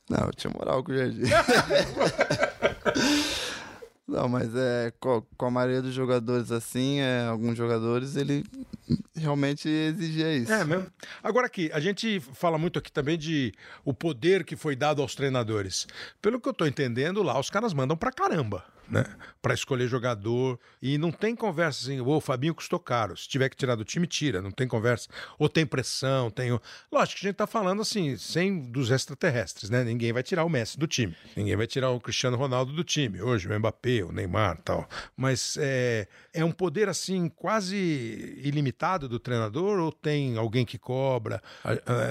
Não, 0.10 0.26
eu 0.28 0.34
tinha 0.34 0.52
moral 0.54 0.84
com 0.84 0.92
o 0.92 0.98
Jardim. 0.98 1.22
Não, 4.08 4.28
mas 4.28 4.54
é 4.54 4.92
com, 5.00 5.24
a 5.40 5.50
maioria 5.50 5.82
dos 5.82 5.94
jogadores 5.94 6.52
assim, 6.52 7.00
é, 7.00 7.26
alguns 7.26 7.58
jogadores, 7.58 8.18
ele 8.18 8.44
realmente 9.16 9.70
exigia 9.70 10.36
isso. 10.36 10.52
É 10.52 10.66
mesmo. 10.66 10.88
Agora 11.24 11.48
aqui, 11.48 11.72
a 11.74 11.80
gente 11.80 12.20
fala 12.20 12.58
muito 12.58 12.78
aqui 12.78 12.92
também 12.92 13.18
de 13.18 13.54
o 13.86 13.94
poder 13.94 14.44
que 14.44 14.58
foi 14.58 14.76
dado 14.76 15.02
aos 15.02 15.16
treinadores. 15.16 15.88
Pelo 16.22 16.40
que 16.40 16.50
eu 16.50 16.54
tô 16.54 16.66
entendendo, 16.66 17.24
lá 17.24 17.40
os 17.40 17.50
caras 17.50 17.74
mandam 17.74 17.96
pra 17.96 18.12
caramba, 18.12 18.66
né? 18.88 19.06
Pra 19.42 19.54
escolher 19.54 19.88
jogador. 19.88 20.60
E 20.82 20.98
não 20.98 21.12
tem 21.12 21.36
conversa 21.36 21.86
assim, 21.86 22.00
o 22.00 22.22
Fabinho 22.22 22.56
custou 22.56 22.80
caro. 22.80 23.16
Se 23.18 23.28
tiver 23.28 23.50
que 23.50 23.56
tirar 23.56 23.76
do 23.76 23.84
time, 23.84 24.08
tira. 24.08 24.42
Não 24.42 24.52
tem 24.52 24.68
conversa. 24.68 25.10
Ou 25.38 25.50
tem 25.50 25.66
pressão, 25.66 26.30
tem. 26.30 26.58
Lógico 26.92 27.20
que 27.20 27.28
a 27.28 27.30
gente 27.30 27.38
tá 27.38 27.48
falando 27.48 27.82
assim, 27.82 28.18
sem 28.18 28.72
dos 28.72 28.92
extraterrestres, 28.92 29.70
né? 29.70 29.84
Ninguém 29.84 30.14
vai 30.14 30.24
tirar 30.24 30.44
o 30.44 30.50
Messi 30.50 30.78
do 30.78 30.88
time. 30.88 31.16
Ninguém 31.36 31.56
vai 31.56 31.68
tirar 31.68 31.90
o 31.90 32.00
Cristiano 32.00 32.38
Ronaldo 32.38 32.72
do 32.74 32.84
time. 32.84 33.22
Hoje, 33.22 33.48
o 33.48 33.60
Mbappé, 33.60 34.04
o 34.04 34.12
Neymar 34.12 34.62
tal. 34.64 34.88
Mas 35.16 35.58
é, 35.60 36.08
é 36.34 36.46
um 36.46 36.52
poder 36.52 36.90
assim, 36.90 37.30
quase 37.30 37.76
ilimitado 38.44 39.10
do 39.10 39.20
treinador 39.20 39.80
ou 39.80 39.92
tem 39.92 40.38
alguém 40.38 40.66
que 40.66 40.78
cobra? 40.78 41.42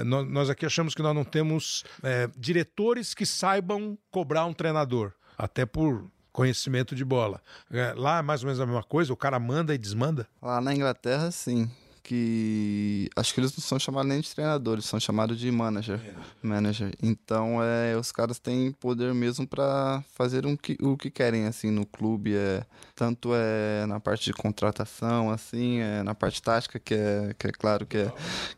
Nós 0.05 0.49
aqui 0.49 0.65
achamos 0.65 0.93
que 0.93 1.01
nós 1.01 1.15
não 1.15 1.23
temos 1.23 1.83
é, 2.01 2.29
diretores 2.37 3.13
que 3.13 3.25
saibam 3.25 3.97
cobrar 4.11 4.45
um 4.45 4.53
treinador, 4.53 5.13
até 5.37 5.65
por 5.65 6.11
conhecimento 6.33 6.95
de 6.95 7.05
bola. 7.05 7.39
É, 7.71 7.93
lá 7.95 8.17
é 8.17 8.21
mais 8.21 8.41
ou 8.41 8.47
menos 8.47 8.59
a 8.59 8.65
mesma 8.65 8.83
coisa, 8.83 9.13
o 9.13 9.17
cara 9.17 9.39
manda 9.39 9.73
e 9.73 9.77
desmanda. 9.77 10.27
Lá 10.41 10.59
na 10.59 10.73
Inglaterra, 10.73 11.31
sim. 11.31 11.71
Que 12.03 13.09
acho 13.15 13.33
que 13.33 13.39
eles 13.39 13.55
não 13.55 13.63
são 13.63 13.79
chamados 13.79 14.09
nem 14.09 14.19
de 14.19 14.29
treinadores, 14.29 14.85
são 14.85 14.99
chamados 14.99 15.39
de 15.39 15.49
manager. 15.49 15.99
Manager. 16.41 16.91
Então, 17.01 17.63
é, 17.63 17.95
os 17.95 18.11
caras 18.11 18.39
têm 18.39 18.73
poder 18.73 19.13
mesmo 19.13 19.47
para 19.47 20.03
fazer 20.13 20.45
um 20.45 20.57
que, 20.57 20.77
o 20.81 20.97
que 20.97 21.09
querem 21.09 21.45
assim 21.45 21.71
no 21.71 21.85
clube, 21.85 22.35
é 22.35 22.65
tanto 22.93 23.29
é 23.33 23.85
na 23.85 23.99
parte 23.99 24.25
de 24.25 24.33
contratação, 24.33 25.31
assim, 25.31 25.79
é 25.79 26.03
na 26.03 26.13
parte 26.13 26.41
tática 26.41 26.77
que 26.77 26.93
é, 26.93 27.33
que 27.39 27.47
é 27.47 27.51
claro 27.51 27.85
que 27.85 27.97
é, 27.97 28.13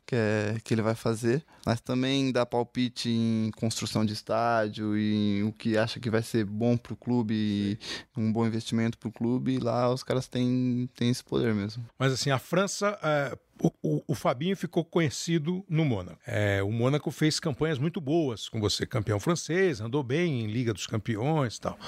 que 0.05 0.15
é 0.15 0.57
que 0.63 0.73
ele 0.73 0.81
vai 0.81 0.95
fazer, 0.95 1.45
mas 1.65 1.79
também 1.79 2.31
dá 2.31 2.45
palpite 2.45 3.09
em 3.09 3.51
construção 3.55 4.03
de 4.03 4.13
estádio 4.13 4.97
e 4.97 5.43
o 5.43 5.51
que 5.51 5.77
acha 5.77 5.99
que 5.99 6.09
vai 6.09 6.23
ser 6.23 6.45
bom 6.45 6.75
pro 6.75 6.95
clube, 6.95 7.79
um 8.17 8.31
bom 8.31 8.45
investimento 8.45 8.97
pro 8.97 9.11
clube, 9.11 9.53
e 9.53 9.59
lá 9.59 9.91
os 9.93 10.01
caras 10.01 10.27
têm, 10.27 10.89
têm 10.95 11.09
esse 11.09 11.23
poder 11.23 11.53
mesmo. 11.53 11.85
Mas 11.99 12.11
assim, 12.11 12.31
a 12.31 12.39
França, 12.39 12.97
é, 13.03 13.34
o, 13.61 13.71
o, 13.81 14.03
o, 14.07 14.15
Fabinho 14.15 14.55
ficou 14.55 14.83
conhecido 14.83 15.63
no 15.69 15.85
Mônaco. 15.85 16.19
É, 16.27 16.61
o 16.61 16.71
Mônaco 16.71 17.09
fez 17.09 17.39
campanhas 17.39 17.79
muito 17.79 18.01
boas 18.01 18.49
com 18.49 18.59
você, 18.59 18.85
campeão 18.85 19.19
francês, 19.19 19.79
andou 19.79 20.03
bem 20.03 20.41
em 20.41 20.47
Liga 20.47 20.73
dos 20.73 20.85
Campeões 20.85 21.55
e 21.55 21.61
tal. 21.61 21.79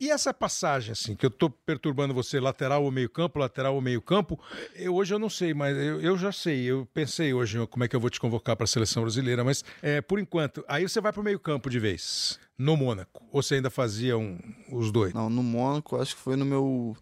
E 0.00 0.10
essa 0.10 0.34
passagem, 0.34 0.92
assim, 0.92 1.14
que 1.14 1.24
eu 1.24 1.30
tô 1.30 1.48
perturbando 1.48 2.12
você, 2.12 2.40
lateral 2.40 2.84
ou 2.84 2.90
meio-campo, 2.90 3.38
lateral 3.38 3.74
ou 3.74 3.80
meio-campo, 3.80 4.40
eu, 4.74 4.94
hoje 4.94 5.14
eu 5.14 5.18
não 5.18 5.30
sei, 5.30 5.54
mas 5.54 5.76
eu, 5.76 6.00
eu, 6.00 6.16
já 6.16 6.32
sei. 6.32 6.64
Eu 6.64 6.86
pensei 6.92 7.32
hoje 7.32 7.64
como 7.68 7.84
é 7.84 7.88
que 7.88 7.94
eu 7.94 8.00
vou 8.00 8.10
te 8.10 8.18
convocar 8.18 8.56
para 8.56 8.64
a 8.64 8.66
seleção 8.66 9.02
brasileira, 9.02 9.44
mas 9.44 9.62
é, 9.82 10.00
por 10.00 10.18
enquanto, 10.18 10.64
aí 10.66 10.88
você 10.88 11.00
vai 11.00 11.12
para 11.12 11.20
o 11.20 11.24
meio-campo 11.24 11.70
de 11.70 11.78
vez, 11.78 12.40
no 12.58 12.76
Mônaco. 12.76 13.22
Ou 13.30 13.42
você 13.42 13.56
ainda 13.56 13.70
fazia 13.70 14.16
um, 14.18 14.38
os 14.70 14.90
dois? 14.90 15.12
Não, 15.12 15.30
no 15.30 15.42
Mônaco, 15.42 15.96
acho 15.96 16.16
que 16.16 16.22
foi 16.22 16.34
no 16.34 16.44
meu 16.44 16.96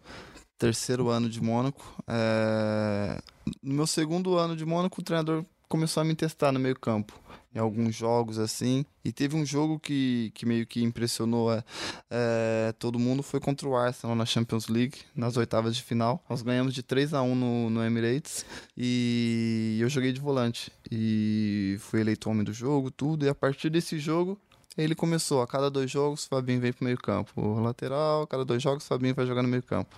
terceiro 0.62 1.08
ano 1.08 1.28
de 1.28 1.42
Mônaco. 1.42 1.82
É... 2.06 3.20
No 3.60 3.74
meu 3.74 3.86
segundo 3.86 4.38
ano 4.38 4.54
de 4.54 4.64
Mônaco, 4.64 5.00
o 5.00 5.04
treinador 5.04 5.44
começou 5.68 6.00
a 6.00 6.04
me 6.04 6.14
testar 6.14 6.52
no 6.52 6.60
meio 6.60 6.78
campo 6.78 7.18
em 7.52 7.58
alguns 7.58 7.96
jogos 7.96 8.38
assim. 8.38 8.84
E 9.04 9.10
teve 9.10 9.36
um 9.36 9.44
jogo 9.44 9.80
que, 9.80 10.30
que 10.34 10.46
meio 10.46 10.64
que 10.64 10.80
impressionou 10.80 11.52
é, 11.52 11.64
é, 12.08 12.74
todo 12.78 12.96
mundo, 12.96 13.24
foi 13.24 13.40
contra 13.40 13.68
o 13.68 13.76
Arsenal 13.76 14.14
na 14.14 14.24
Champions 14.24 14.68
League, 14.68 14.98
nas 15.16 15.36
oitavas 15.36 15.74
de 15.74 15.82
final. 15.82 16.24
Nós 16.30 16.42
ganhamos 16.42 16.72
de 16.72 16.82
3 16.84 17.12
a 17.12 17.22
1 17.22 17.34
no, 17.34 17.68
no 17.68 17.84
Emirates 17.84 18.46
e 18.76 19.78
eu 19.80 19.88
joguei 19.88 20.12
de 20.12 20.20
volante. 20.20 20.70
E 20.90 21.76
fui 21.80 22.00
eleito 22.00 22.30
homem 22.30 22.44
do 22.44 22.52
jogo, 22.52 22.88
tudo. 22.88 23.26
E 23.26 23.28
a 23.28 23.34
partir 23.34 23.68
desse 23.68 23.98
jogo, 23.98 24.38
ele 24.76 24.94
começou, 24.94 25.42
a 25.42 25.46
cada 25.46 25.70
dois 25.70 25.90
jogos, 25.90 26.24
o 26.24 26.28
Fabinho 26.28 26.60
vem 26.60 26.72
pro 26.72 26.84
meio 26.84 26.96
campo. 26.96 27.32
O 27.40 27.60
lateral, 27.60 28.22
a 28.22 28.26
cada 28.26 28.44
dois 28.44 28.62
jogos, 28.62 28.84
o 28.84 28.86
Fabinho 28.86 29.14
vai 29.14 29.26
jogar 29.26 29.42
no 29.42 29.48
meio 29.48 29.62
campo. 29.62 29.94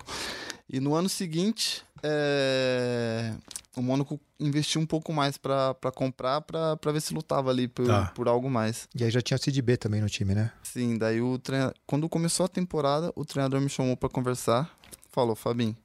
E 0.69 0.79
no 0.79 0.95
ano 0.95 1.07
seguinte, 1.07 1.83
é... 2.03 3.33
o 3.75 3.81
Mônaco 3.81 4.19
investiu 4.39 4.81
um 4.81 4.85
pouco 4.85 5.13
mais 5.13 5.37
para 5.37 5.75
comprar, 5.93 6.41
para 6.41 6.91
ver 6.91 7.01
se 7.01 7.13
lutava 7.13 7.49
ali 7.49 7.67
por, 7.67 7.85
tá. 7.85 8.11
por 8.15 8.27
algo 8.27 8.49
mais. 8.49 8.89
E 8.93 9.03
aí 9.03 9.11
já 9.11 9.21
tinha 9.21 9.37
Cid 9.37 9.61
B 9.61 9.77
também 9.77 10.01
no 10.01 10.09
time, 10.09 10.35
né? 10.35 10.51
Sim, 10.63 10.97
daí 10.97 11.21
o 11.21 11.37
treina... 11.39 11.73
quando 11.85 12.09
começou 12.09 12.45
a 12.45 12.49
temporada, 12.49 13.13
o 13.15 13.23
treinador 13.23 13.61
me 13.61 13.69
chamou 13.69 13.95
para 13.95 14.09
conversar. 14.09 14.69
Falou, 15.15 15.33
Fabinho, 15.33 15.77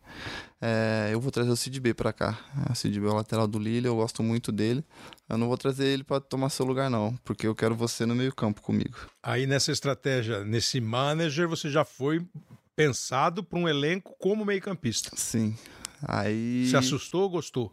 é, 0.60 1.10
eu 1.12 1.20
vou 1.20 1.30
trazer 1.30 1.50
o 1.50 1.56
Cid 1.56 1.78
B 1.78 1.94
pra 1.94 2.12
cá. 2.12 2.36
O 2.68 2.74
Cid 2.74 2.98
B 2.98 3.06
é 3.06 3.10
o 3.10 3.14
lateral 3.14 3.46
do 3.46 3.60
Lille, 3.60 3.86
eu 3.86 3.94
gosto 3.94 4.24
muito 4.24 4.50
dele. 4.50 4.84
Eu 5.28 5.38
não 5.38 5.46
vou 5.46 5.56
trazer 5.56 5.86
ele 5.86 6.02
para 6.02 6.20
tomar 6.20 6.48
seu 6.48 6.66
lugar, 6.66 6.90
não, 6.90 7.16
porque 7.24 7.46
eu 7.46 7.54
quero 7.54 7.76
você 7.76 8.04
no 8.04 8.12
meio-campo 8.12 8.60
comigo. 8.60 8.96
Aí 9.22 9.46
nessa 9.46 9.70
estratégia, 9.70 10.44
nesse 10.44 10.80
manager, 10.80 11.48
você 11.48 11.70
já 11.70 11.84
foi 11.84 12.26
pensado 12.74 13.44
para 13.44 13.56
um 13.56 13.68
elenco 13.68 14.16
como 14.18 14.44
meio-campista. 14.44 15.12
Sim. 15.14 15.56
Aí. 16.02 16.66
Se 16.68 16.76
assustou 16.76 17.22
ou 17.22 17.30
gostou? 17.30 17.72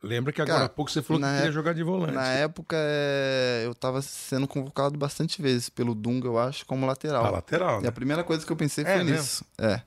Lembra 0.00 0.32
que 0.32 0.40
agora 0.40 0.54
Cara, 0.54 0.66
há 0.66 0.68
pouco 0.68 0.90
você 0.90 1.02
falou 1.02 1.20
que 1.20 1.28
queria 1.28 1.50
jogar 1.50 1.72
de 1.72 1.82
volante. 1.82 2.12
Na 2.12 2.28
época, 2.28 2.76
é... 2.78 3.62
eu 3.64 3.72
estava 3.72 4.00
sendo 4.00 4.46
convocado 4.46 4.96
bastante 4.96 5.42
vezes 5.42 5.68
pelo 5.68 5.92
Dunga, 5.92 6.28
eu 6.28 6.38
acho, 6.38 6.64
como 6.66 6.86
lateral. 6.86 7.24
A 7.26 7.30
lateral, 7.30 7.80
né? 7.80 7.86
E 7.86 7.88
a 7.88 7.92
primeira 7.92 8.22
coisa 8.22 8.46
que 8.46 8.52
eu 8.52 8.56
pensei 8.56 8.84
é 8.84 8.94
foi 8.94 9.04
mesmo? 9.04 9.16
nisso. 9.16 9.44
É. 9.58 9.82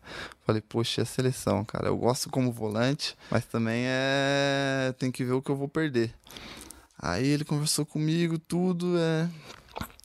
Falei, 0.45 0.61
poxa, 0.61 1.01
é 1.01 1.03
a 1.03 1.05
seleção, 1.05 1.63
cara. 1.63 1.87
Eu 1.87 1.97
gosto 1.97 2.29
como 2.29 2.51
volante, 2.51 3.15
mas 3.29 3.45
também 3.45 3.85
é. 3.85 4.93
Tem 4.99 5.11
que 5.11 5.23
ver 5.23 5.31
o 5.31 5.41
que 5.41 5.49
eu 5.49 5.55
vou 5.55 5.69
perder. 5.69 6.13
Aí 6.99 7.27
ele 7.27 7.45
conversou 7.45 7.85
comigo, 7.85 8.37
tudo, 8.37 8.97
é. 8.99 9.29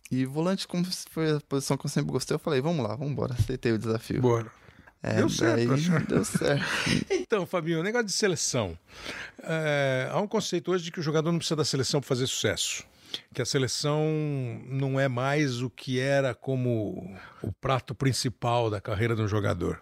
E 0.09 0.25
volante, 0.25 0.69
como 0.69 0.87
foi 1.11 1.33
a 1.33 1.41
posição 1.41 1.77
que 1.77 1.85
eu 1.85 1.91
sempre 1.91 2.13
gostei, 2.13 2.37
eu 2.37 2.39
falei, 2.39 2.61
vamos 2.61 2.87
lá, 2.87 2.95
vamos 2.95 3.11
embora. 3.13 3.35
Aceitei 3.35 3.73
o 3.73 3.79
desafio. 3.79 4.23
Bora. 4.23 4.53
É, 5.07 5.15
deu 5.15 5.29
certo. 5.29 5.69
Daí, 5.69 6.07
deu 6.09 6.25
certo. 6.25 6.65
então, 7.11 7.47
Fabinho, 7.47 7.79
o 7.79 7.83
negócio 7.83 8.07
de 8.07 8.13
seleção. 8.13 8.77
É, 9.43 10.09
há 10.11 10.21
um 10.21 10.27
conceito 10.27 10.73
hoje 10.73 10.85
de 10.85 10.91
que 10.91 10.99
o 10.99 11.03
jogador 11.03 11.31
não 11.31 11.39
precisa 11.39 11.55
da 11.55 11.65
seleção 11.65 12.01
para 12.01 12.09
fazer 12.09 12.27
sucesso 12.27 12.85
que 13.35 13.43
a 13.43 13.47
seleção 13.47 14.05
não 14.67 14.99
é 14.99 15.09
mais 15.09 15.63
o 15.63 15.71
que 15.71 16.01
era 16.01 16.35
como 16.35 17.17
o 17.43 17.53
prato 17.53 17.95
principal 17.95 18.71
da 18.71 18.81
carreira 18.81 19.15
de 19.15 19.23
um 19.23 19.29
jogador. 19.29 19.81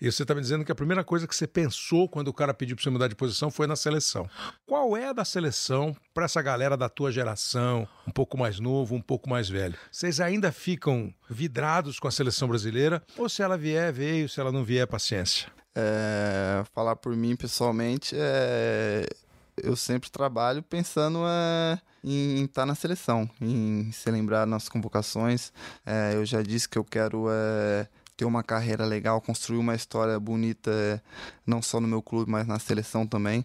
E 0.00 0.10
você 0.10 0.22
está 0.22 0.34
me 0.34 0.40
dizendo 0.40 0.64
que 0.64 0.72
a 0.72 0.74
primeira 0.74 1.04
coisa 1.04 1.26
que 1.26 1.34
você 1.34 1.46
pensou 1.46 2.08
quando 2.08 2.28
o 2.28 2.34
cara 2.34 2.54
pediu 2.54 2.76
para 2.76 2.82
você 2.82 2.90
mudar 2.90 3.08
de 3.08 3.14
posição 3.14 3.50
foi 3.50 3.66
na 3.66 3.76
seleção. 3.76 4.28
Qual 4.66 4.96
é 4.96 5.08
a 5.08 5.12
da 5.12 5.24
seleção 5.24 5.94
para 6.14 6.24
essa 6.24 6.42
galera 6.42 6.76
da 6.76 6.88
tua 6.88 7.10
geração, 7.10 7.88
um 8.06 8.10
pouco 8.10 8.38
mais 8.38 8.60
novo, 8.60 8.94
um 8.94 9.02
pouco 9.02 9.28
mais 9.28 9.48
velho? 9.48 9.76
Vocês 9.90 10.20
ainda 10.20 10.52
ficam 10.52 11.12
vidrados 11.28 11.98
com 11.98 12.08
a 12.08 12.10
seleção 12.10 12.48
brasileira 12.48 13.02
ou 13.16 13.28
se 13.28 13.42
ela 13.42 13.56
vier, 13.56 13.92
veio, 13.92 14.28
se 14.28 14.40
ela 14.40 14.52
não 14.52 14.64
vier, 14.64 14.86
paciência? 14.86 15.48
É, 15.74 16.64
falar 16.74 16.96
por 16.96 17.16
mim 17.16 17.36
pessoalmente, 17.36 18.14
é, 18.18 19.06
eu 19.62 19.76
sempre 19.76 20.10
trabalho 20.10 20.62
pensando 20.62 21.20
é, 21.26 21.78
em 22.02 22.44
estar 22.44 22.62
tá 22.62 22.66
na 22.66 22.74
seleção, 22.74 23.28
em 23.40 23.90
se 23.92 24.10
lembrar 24.10 24.46
nas 24.46 24.68
convocações. 24.68 25.52
É, 25.84 26.14
eu 26.14 26.24
já 26.24 26.42
disse 26.42 26.68
que 26.68 26.78
eu 26.78 26.84
quero 26.84 27.26
é, 27.30 27.88
ter 28.16 28.24
uma 28.24 28.42
carreira 28.42 28.84
legal, 28.84 29.20
construir 29.20 29.58
uma 29.58 29.74
história 29.74 30.18
bonita, 30.18 31.02
não 31.46 31.62
só 31.62 31.80
no 31.80 31.88
meu 31.88 32.02
clube, 32.02 32.30
mas 32.30 32.46
na 32.46 32.58
seleção 32.58 33.06
também. 33.06 33.44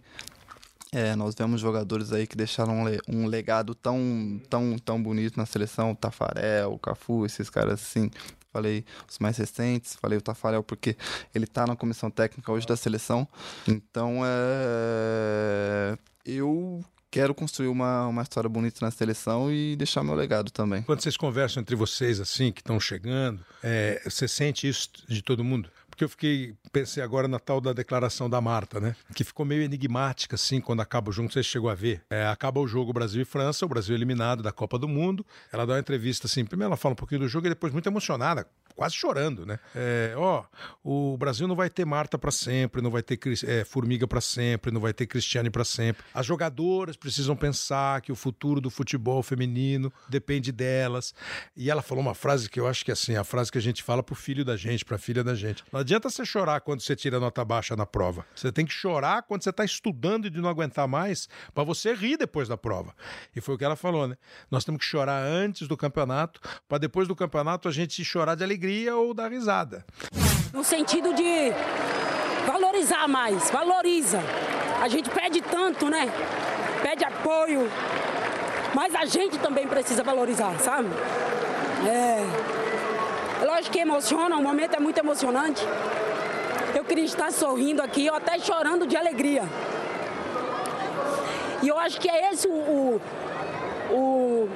É, 0.92 1.16
nós 1.16 1.36
vemos 1.36 1.60
jogadores 1.60 2.14
aí 2.14 2.26
que 2.26 2.38
deixaram 2.38 2.86
um 3.08 3.26
legado 3.26 3.76
tão, 3.76 4.42
tão, 4.50 4.78
tão 4.78 5.02
bonito 5.02 5.36
na 5.36 5.46
seleção, 5.46 5.92
o 5.92 5.96
Tafarel, 5.96 6.72
o 6.72 6.80
Cafu, 6.80 7.26
esses 7.26 7.50
caras 7.50 7.82
assim. 7.82 8.10
Falei 8.56 8.86
os 9.06 9.20
mais 9.20 9.36
recentes, 9.36 9.98
falei 9.98 10.18
o 10.18 10.22
Tafarel 10.22 10.64
porque 10.64 10.96
ele 11.34 11.46
tá 11.46 11.68
na 11.68 11.76
comissão 11.76 12.10
técnica 12.10 12.50
hoje 12.54 12.66
da 12.66 12.78
seleção. 12.78 13.28
Então, 13.68 14.22
é... 14.24 15.98
eu 16.26 16.82
quero 17.12 17.36
construir 17.36 17.68
uma, 17.68 18.08
uma 18.08 18.22
história 18.22 18.50
bonita 18.50 18.78
na 18.80 18.92
seleção 18.92 19.52
e 19.52 19.76
deixar 19.76 20.06
meu 20.06 20.16
legado 20.16 20.52
também. 20.52 20.84
Quando 20.84 21.02
vocês 21.02 21.18
conversam 21.18 21.60
entre 21.60 21.76
vocês, 21.76 22.22
assim, 22.22 22.50
que 22.50 22.62
estão 22.62 22.80
chegando, 22.80 23.44
é, 23.62 24.02
você 24.06 24.26
sente 24.26 24.70
isso 24.70 24.90
de 25.06 25.22
todo 25.22 25.44
mundo? 25.44 25.70
Porque 25.96 26.04
eu 26.04 26.10
fiquei, 26.10 26.54
pensei 26.74 27.02
agora 27.02 27.26
na 27.26 27.40
tal 27.40 27.62
da 27.62 27.72
declaração 27.72 28.30
da 28.30 28.42
Marta, 28.42 28.82
né? 28.82 28.98
Que 29.16 29.24
ficou 29.24 29.46
meio 29.46 29.62
enigmática, 29.62 30.36
assim, 30.36 30.60
quando 30.60 30.82
acaba 30.82 31.10
o 31.10 31.14
jogo. 31.14 31.32
Você 31.32 31.42
chegou 31.42 31.70
a 31.70 31.74
ver. 31.74 32.02
É, 32.10 32.28
acaba 32.28 32.60
o 32.60 32.68
jogo 32.68 32.92
Brasil 32.92 33.22
e 33.22 33.26
França, 33.26 33.66
o 33.66 33.70
Brasil 33.70 33.96
eliminado 33.96 34.44
da 34.44 34.52
Copa 34.52 34.78
do 34.78 34.90
Mundo. 34.90 35.26
Ela 35.54 35.66
dá 35.66 35.72
uma 35.72 35.80
entrevista, 35.80 36.28
assim, 36.28 36.44
primeiro 36.44 36.68
ela 36.68 36.76
fala 36.76 36.92
um 36.92 36.98
pouquinho 36.98 37.22
do 37.22 37.30
jogo 37.30 37.48
e 37.48 37.50
depois 37.50 37.72
muito 37.72 37.88
emocionada, 37.88 38.46
quase 38.76 38.94
chorando, 38.94 39.46
né? 39.46 39.58
É, 39.74 40.14
ó, 40.18 40.44
o 40.84 41.16
Brasil 41.18 41.48
não 41.48 41.56
vai 41.56 41.70
ter 41.70 41.86
Marta 41.86 42.18
para 42.18 42.30
sempre, 42.30 42.82
não 42.82 42.92
vai 42.92 43.02
ter 43.02 43.18
é, 43.48 43.64
Formiga 43.64 44.06
para 44.06 44.20
sempre, 44.20 44.72
não 44.72 44.82
vai 44.82 44.92
ter 44.92 45.08
Cristiane 45.08 45.50
para 45.50 45.64
sempre. 45.64 46.04
As 46.14 46.26
jogadoras 46.26 46.98
precisam 46.98 47.38
pensar 47.38 48.02
que 48.02 48.12
o 48.12 48.16
futuro 48.16 48.60
do 48.60 48.70
futebol 48.70 49.24
feminino 49.24 49.94
depende 50.10 50.52
delas. 50.52 51.14
E 51.56 51.72
ela 51.72 51.82
falou 51.82 52.04
uma 52.04 52.14
frase 52.14 52.50
que 52.50 52.60
eu 52.60 52.68
acho 52.68 52.84
que 52.84 52.92
é 52.92 52.94
assim, 52.94 53.16
a 53.16 53.24
frase 53.24 53.50
que 53.50 53.58
a 53.58 53.62
gente 53.62 53.82
fala 53.82 54.04
pro 54.04 54.14
filho 54.14 54.44
da 54.44 54.58
gente, 54.58 54.84
pra 54.84 54.98
filha 54.98 55.24
da 55.24 55.34
gente. 55.34 55.64
Não 55.72 55.85
adianta 55.86 56.10
você 56.10 56.26
chorar 56.26 56.62
quando 56.62 56.82
você 56.82 56.96
tira 56.96 57.20
nota 57.20 57.46
baixa 57.46 57.76
na 57.76 57.86
prova. 57.86 58.26
Você 58.36 58.52
tem 58.52 58.66
que 58.66 58.74
chorar 58.74 59.22
quando 59.22 59.44
você 59.44 59.52
está 59.52 59.64
estudando 59.64 60.26
e 60.26 60.30
de 60.32 60.42
não 60.42 60.50
aguentar 60.50 60.88
mais, 60.88 61.30
para 61.54 61.64
você 61.64 61.94
rir 61.94 62.18
depois 62.18 62.48
da 62.48 62.58
prova. 62.58 62.94
E 63.36 63.40
foi 63.40 63.54
o 63.54 63.58
que 63.58 63.64
ela 63.64 63.76
falou, 63.76 64.08
né? 64.08 64.18
Nós 64.50 64.66
temos 64.66 64.80
que 64.80 64.86
chorar 64.86 65.22
antes 65.24 65.68
do 65.68 65.78
campeonato, 65.78 66.42
para 66.68 66.80
depois 66.80 67.08
do 67.08 67.16
campeonato 67.16 67.68
a 67.68 67.72
gente 67.72 68.04
chorar 68.04 68.34
de 68.34 68.44
alegria 68.44 68.96
ou 68.96 69.14
dar 69.14 69.32
risada. 69.32 69.86
No 70.52 70.64
sentido 70.64 71.14
de 71.14 71.52
valorizar 72.48 73.08
mais, 73.08 73.52
valoriza. 73.52 74.20
A 74.82 74.88
gente 74.88 75.10
pede 75.12 75.40
tanto, 75.42 75.88
né? 75.88 76.12
Pede 76.82 77.06
apoio, 77.06 77.70
mas 78.74 78.96
a 78.96 79.06
gente 79.06 79.38
também 79.38 79.68
precisa 79.68 80.04
valorizar, 80.04 80.58
sabe? 80.60 80.90
É. 81.88 82.55
Lógico 83.66 83.78
que 83.78 83.80
emociona, 83.80 84.38
o 84.38 84.44
momento 84.44 84.76
é 84.76 84.80
muito 84.80 85.00
emocionante. 85.00 85.66
Eu 86.76 86.84
queria 86.84 87.06
estar 87.06 87.32
sorrindo 87.32 87.82
aqui, 87.82 88.08
ou 88.08 88.16
até 88.16 88.38
chorando 88.38 88.86
de 88.86 88.96
alegria. 88.96 89.44
E 91.64 91.68
eu 91.68 91.80
acho 91.80 92.00
que 92.00 92.08
é 92.08 92.32
esse 92.32 92.48
o, 92.48 92.52
o, 92.52 93.02
o, 93.90 94.50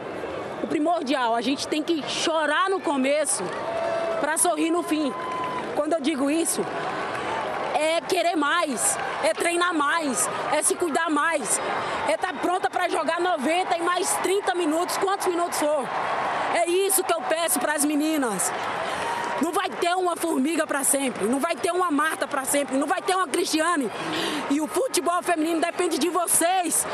o 0.63 0.67
primordial. 0.67 1.33
A 1.33 1.41
gente 1.41 1.67
tem 1.67 1.81
que 1.81 2.03
chorar 2.07 2.69
no 2.69 2.79
começo 2.79 3.43
para 4.19 4.37
sorrir 4.37 4.69
no 4.69 4.83
fim. 4.83 5.11
Quando 5.75 5.93
eu 5.93 6.01
digo 6.01 6.29
isso, 6.29 6.61
é 7.73 8.01
querer 8.01 8.35
mais, 8.35 8.95
é 9.23 9.33
treinar 9.33 9.73
mais, 9.73 10.29
é 10.51 10.61
se 10.61 10.75
cuidar 10.75 11.09
mais, 11.09 11.59
é 12.07 12.13
estar 12.13 12.33
tá 12.33 12.39
pronta 12.39 12.69
para 12.69 12.87
jogar 12.89 13.19
90 13.19 13.75
e 13.75 13.81
mais 13.81 14.11
30 14.17 14.53
minutos, 14.53 14.97
quantos 14.97 15.25
minutos 15.25 15.57
for. 15.57 15.87
É 16.53 16.69
isso 16.69 17.03
que 17.03 17.13
eu 17.13 17.21
peço 17.21 17.59
para 17.59 17.73
as 17.73 17.83
meninas. 17.83 18.51
Não 19.41 19.51
vai 19.51 19.69
ter 19.69 19.95
uma 19.95 20.15
formiga 20.15 20.67
para 20.67 20.83
sempre, 20.83 21.25
não 21.25 21.39
vai 21.39 21.55
ter 21.55 21.71
uma 21.71 21.89
Marta 21.89 22.27
para 22.27 22.45
sempre, 22.45 22.77
não 22.77 22.87
vai 22.87 23.01
ter 23.01 23.15
uma 23.15 23.27
Cristiane. 23.27 23.89
E 24.49 24.59
o 24.59 24.67
futebol 24.67 25.21
feminino 25.23 25.61
depende 25.61 25.97
de 25.97 26.09
vocês 26.09 26.85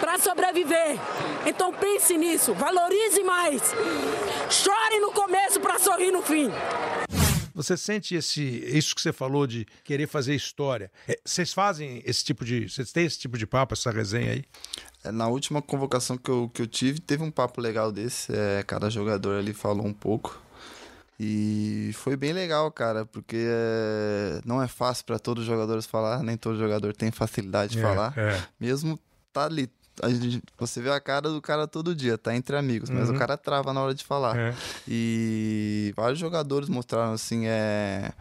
para 0.00 0.18
sobreviver. 0.18 0.98
Então 1.46 1.72
pense 1.72 2.16
nisso, 2.16 2.54
valorize 2.54 3.22
mais. 3.22 3.62
Chore 4.50 5.00
no 5.00 5.12
começo 5.12 5.60
para 5.60 5.78
sorrir 5.78 6.10
no 6.10 6.22
fim. 6.22 6.50
Você 7.56 7.74
sente 7.74 8.14
esse 8.14 8.42
isso 8.42 8.94
que 8.94 9.00
você 9.00 9.14
falou 9.14 9.46
de 9.46 9.66
querer 9.82 10.06
fazer 10.06 10.34
história? 10.34 10.90
É, 11.08 11.18
vocês 11.24 11.54
fazem 11.54 12.02
esse 12.04 12.22
tipo 12.22 12.44
de, 12.44 12.68
vocês 12.68 12.92
têm 12.92 13.06
esse 13.06 13.18
tipo 13.18 13.38
de 13.38 13.46
papo, 13.46 13.72
essa 13.72 13.90
resenha 13.90 14.32
aí? 14.32 14.44
É, 15.02 15.10
na 15.10 15.26
última 15.26 15.62
convocação 15.62 16.18
que 16.18 16.30
eu, 16.30 16.50
que 16.52 16.60
eu 16.60 16.66
tive, 16.66 17.00
teve 17.00 17.22
um 17.22 17.30
papo 17.30 17.60
legal 17.62 17.90
desse. 17.90 18.30
É, 18.30 18.62
cada 18.62 18.90
jogador 18.90 19.38
ali 19.38 19.54
falou 19.54 19.86
um 19.86 19.92
pouco. 19.94 20.38
E 21.18 21.92
foi 21.94 22.14
bem 22.14 22.32
legal, 22.32 22.70
cara, 22.70 23.06
porque 23.06 23.46
é, 23.48 24.40
não 24.44 24.62
é 24.62 24.68
fácil 24.68 25.04
para 25.04 25.18
todos 25.18 25.42
os 25.42 25.46
jogadores 25.46 25.86
falar, 25.86 26.22
nem 26.22 26.36
todo 26.36 26.58
jogador 26.58 26.94
tem 26.94 27.10
facilidade 27.10 27.72
de 27.72 27.78
é, 27.78 27.82
falar. 27.82 28.16
É. 28.18 28.38
Mesmo 28.60 28.98
tá 29.32 29.46
ali, 29.46 29.70
Gente, 30.04 30.42
você 30.58 30.80
vê 30.80 30.90
a 30.90 31.00
cara 31.00 31.30
do 31.30 31.40
cara 31.40 31.66
todo 31.66 31.94
dia, 31.94 32.18
tá 32.18 32.34
entre 32.34 32.56
amigos, 32.56 32.90
mas 32.90 33.08
uhum. 33.08 33.14
o 33.14 33.18
cara 33.18 33.36
trava 33.36 33.72
na 33.72 33.80
hora 33.80 33.94
de 33.94 34.04
falar. 34.04 34.36
É. 34.36 34.54
E 34.86 35.92
vários 35.96 36.18
jogadores 36.18 36.68
mostraram 36.68 37.12
assim, 37.12 37.46
é 37.46 38.12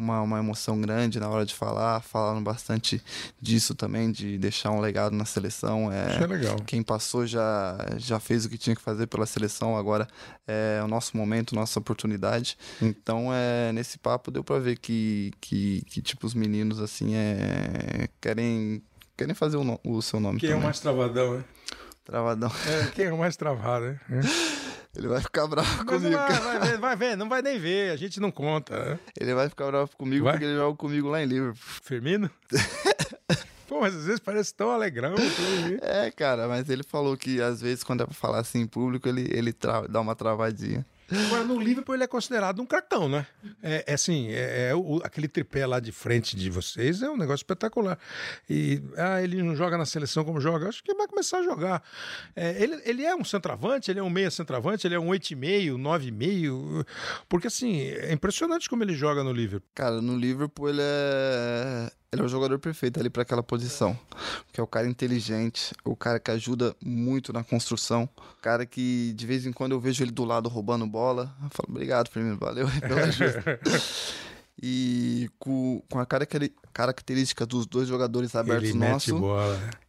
uma, 0.00 0.22
uma 0.22 0.38
emoção 0.38 0.80
grande 0.80 1.20
na 1.20 1.28
hora 1.28 1.44
de 1.44 1.54
falar, 1.54 2.00
falaram 2.00 2.42
bastante 2.42 3.02
disso 3.40 3.74
também, 3.74 4.10
de 4.10 4.38
deixar 4.38 4.70
um 4.70 4.80
legado 4.80 5.14
na 5.14 5.24
seleção. 5.24 5.92
É, 5.92 6.14
Isso 6.14 6.24
é 6.24 6.26
legal. 6.26 6.56
Quem 6.66 6.82
passou 6.82 7.26
já, 7.26 7.76
já 7.98 8.18
fez 8.18 8.44
o 8.44 8.48
que 8.48 8.58
tinha 8.58 8.74
que 8.74 8.82
fazer 8.82 9.06
pela 9.06 9.26
seleção, 9.26 9.76
agora 9.76 10.08
é 10.46 10.80
o 10.82 10.88
nosso 10.88 11.16
momento, 11.16 11.54
nossa 11.54 11.78
oportunidade. 11.78 12.56
Então, 12.80 13.28
é, 13.32 13.72
nesse 13.72 13.98
papo 13.98 14.30
deu 14.30 14.42
para 14.42 14.58
ver 14.58 14.78
que, 14.78 15.32
que, 15.40 15.82
que, 15.86 16.00
tipo, 16.00 16.26
os 16.26 16.34
meninos, 16.34 16.80
assim, 16.80 17.14
é, 17.14 18.08
querem, 18.20 18.82
querem 19.20 19.34
fazer 19.34 19.58
o, 19.58 19.64
no, 19.64 19.78
o 19.84 20.00
seu 20.00 20.18
nome 20.18 20.40
Quem 20.40 20.48
também. 20.48 20.60
é 20.60 20.62
o 20.62 20.64
mais 20.64 20.80
travadão, 20.80 21.34
né? 21.36 21.44
Travadão. 22.04 22.50
É, 22.66 22.90
quem 22.92 23.04
é 23.04 23.12
o 23.12 23.18
mais 23.18 23.36
travado, 23.36 23.86
né? 23.86 24.00
Ele 24.96 25.06
vai 25.06 25.20
ficar 25.20 25.46
bravo 25.46 25.68
Mas 25.84 25.86
comigo. 25.86 26.16
Vai, 26.16 26.40
vai, 26.40 26.58
ver, 26.58 26.78
vai 26.78 26.96
ver, 26.96 27.16
não 27.16 27.28
vai 27.28 27.42
nem 27.42 27.58
ver, 27.60 27.92
a 27.92 27.96
gente 27.96 28.18
não 28.18 28.32
conta. 28.32 28.76
Né? 28.76 28.98
Ele 29.20 29.34
vai 29.34 29.48
ficar 29.48 29.66
bravo 29.66 29.90
comigo 29.96 30.24
vai? 30.24 30.32
porque 30.32 30.46
ele 30.46 30.56
joga 30.56 30.76
comigo 30.76 31.08
lá 31.08 31.22
em 31.22 31.26
Liverpool. 31.26 31.54
Firmino? 31.82 32.28
Pô, 33.68 33.80
mas 33.80 33.94
às 33.94 34.04
vezes 34.06 34.18
parece 34.18 34.52
tão 34.52 34.70
alegrão. 34.70 35.14
é, 35.80 36.10
cara, 36.10 36.48
mas 36.48 36.68
ele 36.68 36.82
falou 36.82 37.16
que 37.16 37.40
às 37.40 37.60
vezes 37.60 37.84
quando 37.84 38.02
é 38.02 38.06
pra 38.06 38.14
falar 38.14 38.40
assim 38.40 38.62
em 38.62 38.66
público, 38.66 39.08
ele, 39.08 39.28
ele 39.30 39.54
dá 39.88 40.00
uma 40.00 40.16
travadinha. 40.16 40.84
Agora, 41.26 41.44
no 41.44 41.58
Liverpool 41.58 41.94
ele 41.94 42.04
é 42.04 42.06
considerado 42.06 42.60
um 42.62 42.66
cartão, 42.66 43.08
né? 43.08 43.26
É, 43.62 43.84
é 43.88 43.94
assim, 43.94 44.28
é, 44.30 44.68
é 44.70 44.74
o, 44.74 45.00
aquele 45.02 45.26
tripé 45.26 45.66
lá 45.66 45.80
de 45.80 45.90
frente 45.90 46.36
de 46.36 46.48
vocês 46.48 47.02
é 47.02 47.10
um 47.10 47.16
negócio 47.16 47.42
espetacular. 47.42 47.98
E 48.48 48.82
ah, 48.96 49.22
ele 49.22 49.42
não 49.42 49.56
joga 49.56 49.76
na 49.76 49.84
seleção 49.84 50.24
como 50.24 50.40
joga, 50.40 50.68
acho 50.68 50.82
que 50.84 50.94
vai 50.94 51.08
começar 51.08 51.38
a 51.38 51.42
jogar. 51.42 51.82
É, 52.36 52.62
ele, 52.62 52.80
ele 52.84 53.04
é 53.04 53.14
um 53.14 53.24
centroavante, 53.24 53.90
ele 53.90 53.98
é 53.98 54.02
um 54.02 54.10
meia 54.10 54.30
centroavante, 54.30 54.86
ele 54.86 54.94
é 54.94 55.00
um 55.00 55.08
8,5, 55.08 55.76
9,5. 55.76 56.86
Porque 57.28 57.48
assim, 57.48 57.80
é 57.80 58.12
impressionante 58.12 58.68
como 58.68 58.82
ele 58.82 58.94
joga 58.94 59.24
no 59.24 59.32
Liverpool. 59.32 59.68
Cara, 59.74 60.00
no 60.00 60.16
Liverpool 60.16 60.68
ele 60.68 60.80
é 60.82 61.90
ele 62.12 62.22
é 62.22 62.24
o 62.24 62.28
jogador 62.28 62.58
perfeito 62.58 62.98
ali 62.98 63.08
para 63.08 63.22
aquela 63.22 63.42
posição. 63.42 63.96
Que 64.52 64.60
é 64.60 64.62
o 64.62 64.66
cara 64.66 64.88
inteligente, 64.88 65.72
o 65.84 65.94
cara 65.94 66.18
que 66.18 66.30
ajuda 66.30 66.74
muito 66.84 67.32
na 67.32 67.44
construção, 67.44 68.08
o 68.16 68.42
cara 68.42 68.66
que 68.66 69.12
de 69.14 69.26
vez 69.26 69.46
em 69.46 69.52
quando 69.52 69.72
eu 69.72 69.80
vejo 69.80 70.02
ele 70.02 70.10
do 70.10 70.24
lado 70.24 70.48
roubando 70.48 70.86
bola. 70.86 71.34
Eu 71.42 71.50
falo, 71.50 71.68
obrigado, 71.68 72.10
primeiro, 72.10 72.36
valeu 72.36 72.66
pela 72.80 73.02
ajuda. 73.02 73.60
e 74.60 75.30
com, 75.38 75.82
com 75.88 76.00
a 76.00 76.06
característica 76.72 77.46
dos 77.46 77.64
dois 77.64 77.86
jogadores 77.86 78.34
abertos 78.34 78.74
nossos, 78.74 79.20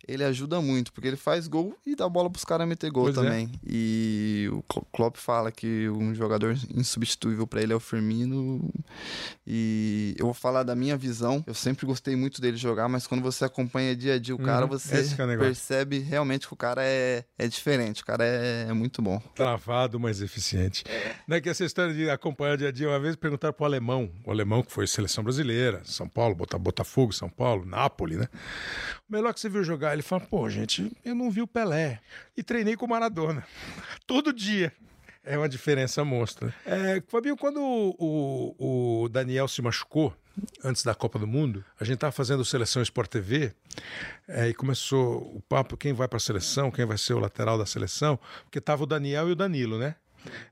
ele 0.08 0.24
ajuda 0.24 0.62
muito, 0.62 0.92
porque 0.92 1.08
ele 1.08 1.18
faz 1.18 1.48
gol 1.48 1.76
e 1.86 1.96
dá 1.96 2.08
bola 2.08 2.30
pros 2.30 2.46
caras 2.46 2.68
meter 2.68 2.90
gol 2.92 3.06
pois 3.06 3.18
é. 3.18 3.22
também. 3.22 3.52
É. 3.54 3.60
E 3.68 4.50
o 4.52 4.64
Klopp 4.92 5.18
fala 5.18 5.52
que 5.52 5.90
um 5.90 6.14
jogador 6.14 6.58
insubstituível 6.74 7.48
para 7.48 7.62
ele 7.62 7.74
é 7.74 7.76
o 7.76 7.80
Firmino. 7.80 8.70
E 9.46 10.16
eu 10.18 10.26
vou 10.26 10.34
falar 10.34 10.64
da 10.64 10.76
minha 10.76 10.98
visão. 10.98 11.44
Eu 11.46 11.54
sempre 11.54 11.86
gostei 11.86 12.16
muito 12.16 12.42
dele 12.42 12.58
jogar, 12.58 12.88
mas 12.88 13.08
quando 13.08 13.22
você 13.22 13.46
acompanha 13.46 13.96
dia 13.96 14.16
a 14.16 14.20
dia 14.20 14.36
o 14.36 14.40
uhum. 14.40 14.46
cara, 14.46 14.66
você 14.66 15.00
é 15.00 15.38
percebe 15.38 16.00
realmente 16.00 16.48
que 16.48 16.54
o 16.54 16.58
cara 16.58 16.84
é, 16.84 17.24
é 17.38 17.48
diferente. 17.48 18.02
O 18.02 18.06
cara 18.06 18.26
é, 18.26 18.68
é 18.70 18.74
muito 18.74 19.02
bom. 19.02 19.20
Travado, 19.36 20.00
mas 20.00 20.22
eficiente. 20.22 20.84
Não 21.28 21.38
é 21.38 21.42
que 21.42 21.50
essa 21.50 21.66
história 21.66 21.94
de 21.94 22.10
acompanhar 22.10 22.58
dia 22.58 22.70
a 22.70 22.72
dia, 22.72 22.88
uma 22.88 23.00
vez 23.00 23.16
perguntaram 23.16 23.54
pro 23.54 23.66
alemão, 23.66 24.12
o 24.26 24.32
alemão 24.32 24.64
que 24.64 24.72
foi 24.72 24.88
seleção 24.88 25.24
brasileira, 25.24 25.82
São 25.84 26.08
Paulo, 26.08 26.36
Botafogo, 26.36 27.14
São 27.14 27.30
Paulo, 27.30 27.66
Nápoles, 27.66 28.18
né? 28.18 28.28
O 29.10 29.14
melhor 29.14 29.34
que 29.34 29.40
você 29.40 29.50
viu 29.50 29.64
jogar, 29.64 29.91
ele 29.94 30.02
fala, 30.02 30.22
pô, 30.22 30.50
gente, 30.50 30.92
eu 31.04 31.16
não 31.16 31.32
vi 31.32 31.42
o 31.42 31.48
Pelé. 31.48 32.00
E 32.36 32.44
treinei 32.44 32.76
com 32.76 32.86
o 32.86 32.90
Maradona. 32.90 33.46
Todo 34.06 34.34
dia. 34.34 34.72
É 35.24 35.38
uma 35.38 35.48
diferença 35.48 36.04
monstra. 36.04 36.54
É, 36.66 37.02
Fabinho, 37.08 37.38
quando 37.38 37.62
o, 37.62 37.96
o, 38.58 39.04
o 39.04 39.10
Daniel 39.10 39.48
se 39.48 39.62
machucou, 39.62 40.16
antes 40.64 40.84
da 40.84 40.96
Copa 40.96 41.20
do 41.20 41.28
Mundo, 41.28 41.64
a 41.80 41.84
gente 41.84 41.96
estava 41.96 42.12
fazendo 42.12 42.44
Seleção 42.44 42.82
Sport 42.82 43.10
TV 43.10 43.54
é, 44.28 44.50
e 44.50 44.54
começou 44.54 45.18
o 45.36 45.42
papo 45.48 45.78
quem 45.78 45.94
vai 45.94 46.08
para 46.08 46.18
a 46.18 46.20
seleção, 46.20 46.72
quem 46.72 46.86
vai 46.86 46.98
ser 46.98 47.14
o 47.14 47.20
lateral 47.20 47.58
da 47.58 47.66
seleção, 47.66 48.20
porque 48.44 48.60
tava 48.60 48.84
o 48.84 48.88
Daniel 48.88 49.30
e 49.30 49.34
o 49.34 49.36
Danilo, 49.36 49.78
né? 49.78 49.96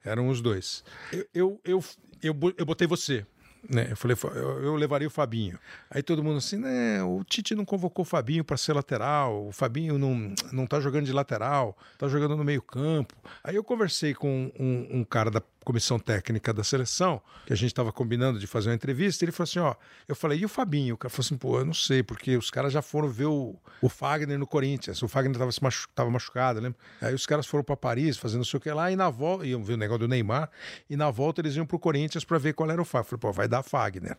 Eram 0.03 0.27
os 0.27 0.41
dois. 0.41 0.83
Eu, 1.11 1.27
eu, 1.33 1.61
eu, 1.63 1.83
eu, 2.21 2.53
eu 2.57 2.65
botei 2.65 2.87
você. 2.87 3.25
Né? 3.67 3.87
Eu 3.91 3.97
falei, 3.97 4.15
eu, 4.35 4.63
eu 4.63 4.75
levaria 4.75 5.07
o 5.07 5.11
Fabinho. 5.11 5.59
Aí 5.89 6.01
todo 6.01 6.23
mundo 6.23 6.37
assim, 6.37 6.57
né? 6.57 7.03
O 7.03 7.23
Tite 7.23 7.55
não 7.55 7.65
convocou 7.65 8.03
o 8.03 8.05
Fabinho 8.05 8.43
para 8.43 8.57
ser 8.57 8.73
lateral, 8.73 9.47
o 9.47 9.51
Fabinho 9.51 9.97
não, 9.97 10.33
não 10.51 10.65
tá 10.65 10.79
jogando 10.79 11.05
de 11.05 11.13
lateral, 11.13 11.77
tá 11.97 12.07
jogando 12.07 12.35
no 12.35 12.43
meio-campo. 12.43 13.15
Aí 13.43 13.55
eu 13.55 13.63
conversei 13.63 14.13
com 14.13 14.51
um, 14.59 14.99
um 14.99 15.03
cara 15.03 15.29
da 15.29 15.41
comissão 15.63 15.99
técnica 15.99 16.53
da 16.53 16.63
seleção, 16.63 17.21
que 17.45 17.53
a 17.53 17.55
gente 17.55 17.67
estava 17.67 17.91
combinando 17.91 18.39
de 18.39 18.47
fazer 18.47 18.69
uma 18.69 18.75
entrevista, 18.75 19.23
ele 19.23 19.31
falou 19.31 19.43
assim: 19.43 19.59
ó, 19.59 19.75
eu 20.07 20.15
falei, 20.15 20.39
e 20.39 20.45
o 20.45 20.49
Fabinho? 20.49 20.95
O 20.95 20.97
cara 20.97 21.09
falou 21.09 21.25
assim, 21.25 21.37
pô, 21.37 21.59
eu 21.59 21.65
não 21.65 21.73
sei, 21.73 22.01
porque 22.01 22.37
os 22.37 22.49
caras 22.49 22.73
já 22.73 22.81
foram 22.81 23.09
ver 23.09 23.25
o, 23.25 23.55
o 23.81 23.89
Fagner 23.89 24.37
no 24.39 24.47
Corinthians, 24.47 25.01
o 25.01 25.07
Fagner 25.07 25.33
estava 25.33 25.51
machu 25.61 25.87
machucado, 26.11 26.59
lembra? 26.59 26.79
Aí 27.01 27.13
os 27.13 27.25
caras 27.25 27.45
foram 27.45 27.63
para 27.63 27.77
Paris 27.77 28.17
fazendo 28.17 28.39
não 28.39 28.45
sei 28.45 28.57
o 28.57 28.61
que 28.61 28.71
lá, 28.71 28.91
e 28.91 28.95
na 28.95 29.09
volta, 29.09 29.45
iam 29.45 29.63
ver 29.63 29.73
o 29.73 29.77
negócio 29.77 29.99
do 29.99 30.07
Neymar, 30.07 30.49
e 30.89 30.95
na 30.95 31.09
volta 31.11 31.41
eles 31.41 31.55
iam 31.55 31.65
pro 31.65 31.77
Corinthians 31.77 32.23
para 32.23 32.37
ver 32.37 32.53
qual 32.53 32.69
era 32.69 32.81
o 32.81 32.85
Fagner. 32.85 33.05
Eu 33.05 33.09
falei, 33.09 33.19
pô, 33.19 33.31
vai 33.31 33.47
dar 33.47 33.63
Fagner. 33.63 34.17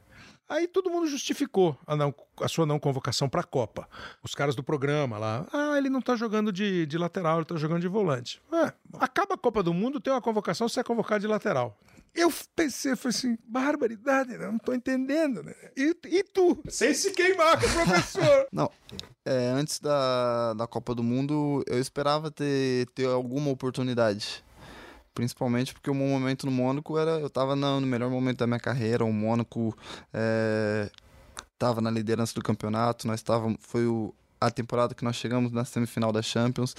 Aí 0.49 0.67
todo 0.67 0.91
mundo 0.91 1.07
justificou 1.07 1.79
a, 1.87 1.95
não, 1.95 2.13
a 2.41 2.49
sua 2.49 2.67
não 2.67 2.79
convocação 2.79 3.29
para 3.29 3.41
a 3.41 3.45
Copa. 3.45 3.89
Os 4.23 4.35
caras 4.35 4.55
do 4.55 4.63
programa 4.63 5.19
lá, 5.19 5.47
ah, 5.53 5.77
ele 5.77 5.89
não 5.89 6.01
tá 6.01 6.17
jogando 6.17 6.53
de, 6.53 6.87
de 6.87 6.99
lateral, 6.99 7.39
ele 7.39 7.45
tá 7.45 7.57
jogando 7.57 7.81
de 7.81 7.89
volante. 7.89 8.41
É, 8.53 8.73
acaba 8.99 9.35
a 9.35 9.39
Copa 9.39 9.63
do 9.63 9.75
Mundo, 9.75 10.01
tem 10.01 10.13
uma 10.13 10.21
convocação, 10.21 10.69
você 10.69 10.81
é 10.81 10.85
convocado 10.85 11.21
de 11.21 11.27
lateral. 11.27 11.79
Eu 12.15 12.33
pensei, 12.57 12.97
falei 12.97 13.17
assim, 13.17 13.39
barbaridade, 13.47 14.37
né? 14.37 14.47
não 14.47 14.59
tô 14.59 14.75
entendendo, 14.75 15.43
né? 15.43 15.55
E, 15.77 15.97
e 16.07 16.25
tu? 16.25 16.61
Sem 16.69 16.93
se 16.93 17.13
queimar 17.13 17.59
com 17.61 17.67
o 17.67 17.73
professor. 17.73 18.49
não, 18.51 18.69
é, 19.25 19.47
antes 19.49 19.79
da, 19.79 20.55
da 20.55 20.67
Copa 20.67 20.93
do 20.93 21.05
Mundo, 21.05 21.63
eu 21.69 21.79
esperava 21.79 22.31
ter, 22.31 22.89
ter 22.95 23.07
alguma 23.07 23.51
oportunidade. 23.51 24.45
Principalmente 25.15 25.73
porque 25.73 25.91
o 25.91 25.95
meu 25.95 26.07
momento 26.07 26.47
no 26.47 26.53
Mônaco 26.53 26.99
era. 26.99 27.13
Eu 27.13 27.27
estava 27.27 27.55
no 27.55 27.81
melhor 27.83 28.11
momento 28.11 28.39
da 28.39 28.47
minha 28.47 28.61
carreira. 28.61 29.05
O 29.05 29.13
Mônaco 29.13 29.77
estava 31.61 31.83
na 31.83 31.91
liderança 31.91 32.35
do 32.35 32.43
campeonato. 32.43 33.07
Nós 33.07 33.21
estávamos. 33.21 33.59
Foi 33.61 33.87
o, 33.87 34.15
a 34.41 34.51
temporada 34.51 34.95
que 34.95 35.05
nós 35.05 35.17
chegamos 35.17 35.53
na 35.53 35.67
semifinal 35.67 36.11
da 36.11 36.23
Champions. 36.23 36.75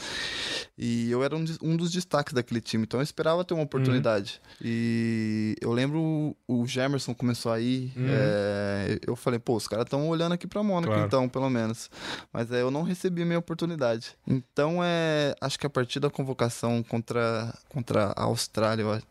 E 0.76 1.12
eu 1.12 1.24
era 1.24 1.36
um, 1.36 1.46
um 1.62 1.78
dos 1.78 1.92
destaques 1.92 2.34
daquele 2.34 2.60
time, 2.60 2.84
então 2.84 3.00
eu 3.00 3.04
esperava 3.04 3.46
ter 3.46 3.54
uma 3.54 3.64
oportunidade. 3.64 4.42
Uhum. 4.60 4.68
E 4.68 5.56
eu 5.62 5.72
lembro 5.72 6.36
o 6.48 6.66
Gemerson 6.66 7.14
começou 7.14 7.52
aí. 7.52 7.92
Uhum. 7.96 8.08
É, 8.10 9.00
eu 9.06 9.16
falei, 9.16 9.38
pô, 9.38 9.56
os 9.56 9.68
caras 9.68 9.86
estão 9.86 10.10
olhando 10.10 10.32
aqui 10.32 10.48
pra 10.48 10.64
Mônaco, 10.64 10.92
claro. 10.92 11.06
então, 11.06 11.30
pelo 11.30 11.50
menos. 11.50 11.92
Mas 12.34 12.52
é, 12.52 12.64
eu 12.64 12.72
não 12.72 12.82
recebi 12.82 13.22
a 13.22 13.26
minha 13.26 13.40
oportunidade. 13.40 14.18
Então, 14.28 14.84
é, 14.84 15.36
acho 15.40 15.60
que 15.60 15.68
a 15.68 15.70
partir 15.70 16.00
da 16.00 16.10
convocação 16.10 16.82
contra, 16.82 17.54
contra 17.70 18.06
a 18.16 18.24
Austrália, 18.24 19.04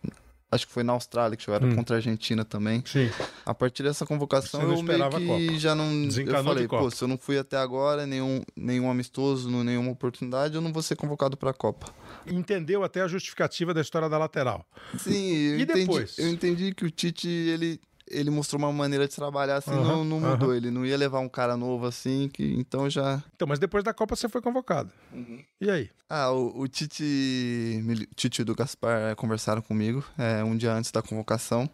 acho 0.51 0.67
que 0.67 0.73
foi 0.73 0.83
na 0.83 0.93
Austrália 0.93 1.37
que 1.37 1.45
jogaram 1.45 1.69
hum. 1.69 1.77
contra 1.77 1.97
a 1.97 1.99
Argentina 1.99 2.45
também. 2.45 2.83
Sim. 2.85 3.11
A 3.47 3.55
partir 3.55 3.83
dessa 3.83 4.05
convocação 4.05 4.63
eu 4.63 4.83
meio 4.83 5.11
que 5.11 5.59
já 5.59 5.75
não 5.75 5.91
eu 6.05 6.45
falei, 6.45 6.67
pô, 6.67 6.91
se 6.91 7.03
eu 7.03 7.09
não 7.09 7.17
fui 7.17 7.39
até 7.39 7.57
agora, 7.57 8.07
nenhum 8.07 8.43
nenhum 8.57 8.91
amistoso, 8.91 9.49
nenhuma 9.51 9.91
oportunidade, 9.91 10.55
eu 10.55 10.61
não 10.61 10.73
vou 10.73 10.83
ser 10.83 10.97
convocado 10.97 11.37
para 11.37 11.51
a 11.51 11.55
Copa. 11.55 11.87
Entendeu 12.27 12.83
até 12.83 13.01
a 13.01 13.09
justificativa 13.09 13.73
da 13.73 13.81
história 13.81 14.09
da 14.09 14.19
lateral. 14.19 14.65
Sim, 14.99 15.33
eu 15.33 15.59
e 15.59 15.63
entendi, 15.63 15.81
depois? 15.81 16.19
Eu 16.19 16.29
entendi 16.29 16.75
que 16.75 16.85
o 16.85 16.91
Tite 16.91 17.29
ele 17.29 17.81
ele 18.11 18.31
mostrou 18.31 18.59
uma 18.61 18.73
maneira 18.73 19.07
de 19.07 19.15
trabalhar 19.15 19.57
assim, 19.57 19.71
Aham, 19.71 19.83
não, 19.83 20.05
não 20.05 20.21
mudou. 20.21 20.49
aham. 20.51 20.57
Ele 20.57 20.71
não 20.71 20.85
ia 20.85 20.97
levar 20.97 21.21
um 21.21 21.29
cara 21.29 21.57
novo 21.57 21.87
assim, 21.87 22.29
que 22.33 22.43
então 22.59 22.91
já. 22.91 23.23
Então, 23.35 23.47
mas 23.47 23.59
depois 23.59 23.85
da 23.85 23.95
Copa 23.95 24.17
você 24.17 24.29
foi 24.29 24.43
convocado. 24.43 24.91
E 25.61 25.71
aí? 25.71 25.91
Ah, 26.09 26.31
o, 26.33 26.61
o 26.63 26.69
Tite, 26.69 27.05
Tite 28.17 28.41
e 28.41 28.43
o 28.43 28.45
do 28.45 28.55
Gaspar 28.55 29.11
eh, 29.11 29.15
conversaram 29.15 29.63
comigo 29.63 30.05
é, 30.19 30.43
um 30.43 30.57
dia 30.57 30.73
antes 30.73 30.91
da 30.91 31.01
convocação 31.03 31.71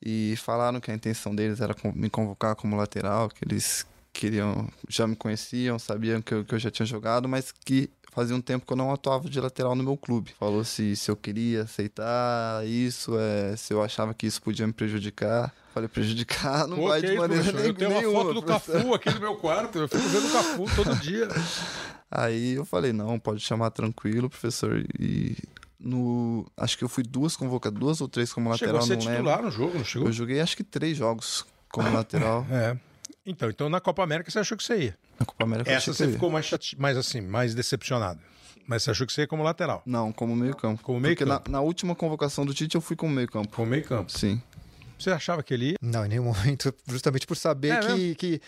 e 0.00 0.34
falaram 0.36 0.80
que 0.80 0.90
a 0.90 0.94
intenção 0.94 1.34
deles 1.34 1.60
era 1.60 1.74
me 1.94 2.08
convocar 2.08 2.54
como 2.54 2.76
lateral, 2.76 3.28
que 3.28 3.44
eles 3.44 3.84
queriam, 4.12 4.68
já 4.88 5.06
me 5.06 5.16
conheciam, 5.16 5.78
sabiam 5.78 6.20
que 6.22 6.32
eu, 6.34 6.44
que 6.44 6.54
eu 6.54 6.58
já 6.58 6.70
tinha 6.70 6.86
jogado, 6.86 7.28
mas 7.28 7.50
que 7.50 7.90
fazia 8.12 8.36
um 8.36 8.40
tempo 8.40 8.64
que 8.66 8.72
eu 8.72 8.76
não 8.76 8.92
atuava 8.92 9.28
de 9.28 9.40
lateral 9.40 9.74
no 9.74 9.82
meu 9.82 9.96
clube. 9.96 10.32
Falou 10.38 10.62
se, 10.62 10.94
se 10.94 11.10
eu 11.10 11.16
queria 11.16 11.62
aceitar 11.62 12.64
isso, 12.66 13.18
é, 13.18 13.56
se 13.56 13.72
eu 13.74 13.82
achava 13.82 14.14
que 14.14 14.26
isso 14.26 14.40
podia 14.40 14.66
me 14.66 14.72
prejudicar. 14.72 15.52
Falei, 15.74 15.88
prejudicar 15.88 16.66
não 16.68 16.76
Pô, 16.76 16.88
vai 16.88 17.00
de 17.00 17.14
maneira 17.16 17.42
professor? 17.42 17.66
Eu 17.66 17.74
tenho 17.74 17.90
uma 17.90 18.00
nenhuma. 18.00 18.22
foto 18.22 18.34
do 18.34 18.42
professor. 18.42 18.72
Cafu 18.80 18.94
aqui 18.94 19.10
no 19.10 19.20
meu 19.20 19.36
quarto. 19.36 19.78
Eu 19.78 19.88
fico 19.88 20.08
vendo 20.08 20.28
o 20.28 20.32
Cafu 20.32 20.76
todo 20.76 20.94
dia. 21.00 21.28
Aí 22.10 22.52
eu 22.52 22.64
falei, 22.66 22.92
não, 22.92 23.18
pode 23.18 23.40
chamar 23.40 23.70
tranquilo, 23.70 24.28
professor. 24.28 24.84
E 25.00 25.34
no. 25.80 26.46
Acho 26.56 26.76
que 26.76 26.84
eu 26.84 26.88
fui 26.88 27.02
duas 27.02 27.34
convocadas, 27.34 27.78
duas 27.78 28.00
ou 28.02 28.08
três 28.08 28.32
como 28.32 28.54
Chegou 28.56 28.76
a 28.76 28.80
lateral, 28.80 28.86
ser 28.86 28.96
não 28.96 29.12
lembro. 29.12 29.16
titular 29.16 29.42
no 29.42 29.50
jogo, 29.50 29.78
não 29.78 29.84
chegou? 29.84 30.08
Eu 30.08 30.12
joguei 30.12 30.40
acho 30.40 30.56
que 30.56 30.62
três 30.62 30.96
jogos 30.96 31.46
como 31.70 31.90
lateral 31.92 32.46
É. 32.52 32.76
Então, 33.24 33.48
então 33.48 33.68
na 33.68 33.80
Copa 33.80 34.02
América 34.02 34.30
você 34.30 34.38
achou 34.40 34.56
que 34.58 34.64
você 34.64 34.78
ia. 34.78 34.98
Na 35.22 35.26
Copa 35.26 35.44
América. 35.44 35.70
Essa 35.70 35.92
você 35.92 36.12
ficou 36.12 36.30
mais, 36.30 36.46
chate... 36.46 36.78
mais 36.78 36.96
assim, 36.96 37.20
mais 37.20 37.54
decepcionado. 37.54 38.20
Mas 38.66 38.82
você 38.82 38.90
achou 38.92 39.06
que 39.06 39.12
você 39.12 39.22
ia 39.22 39.26
como 39.26 39.42
lateral. 39.42 39.82
Não, 39.84 40.12
como 40.12 40.36
meio 40.36 40.54
campo. 40.54 40.82
Como 40.82 41.00
meio 41.00 41.14
Porque 41.16 41.28
campo. 41.28 41.50
Na, 41.50 41.58
na 41.58 41.64
última 41.64 41.94
convocação 41.94 42.46
do 42.46 42.54
Tite 42.54 42.74
eu 42.74 42.80
fui 42.80 42.96
como 42.96 43.12
meio 43.12 43.28
campo. 43.28 43.48
Como 43.48 43.68
meio 43.68 43.84
campo. 43.84 44.12
Sim. 44.12 44.40
Você 45.02 45.10
achava 45.10 45.42
que 45.42 45.52
ele 45.52 45.70
ia? 45.70 45.76
Não, 45.80 46.04
em 46.04 46.08
nenhum 46.08 46.24
momento, 46.32 46.72
justamente 46.86 47.26
por 47.26 47.36
saber 47.36 47.72
É 47.72 47.80
que, 47.80 48.14
que. 48.14 48.40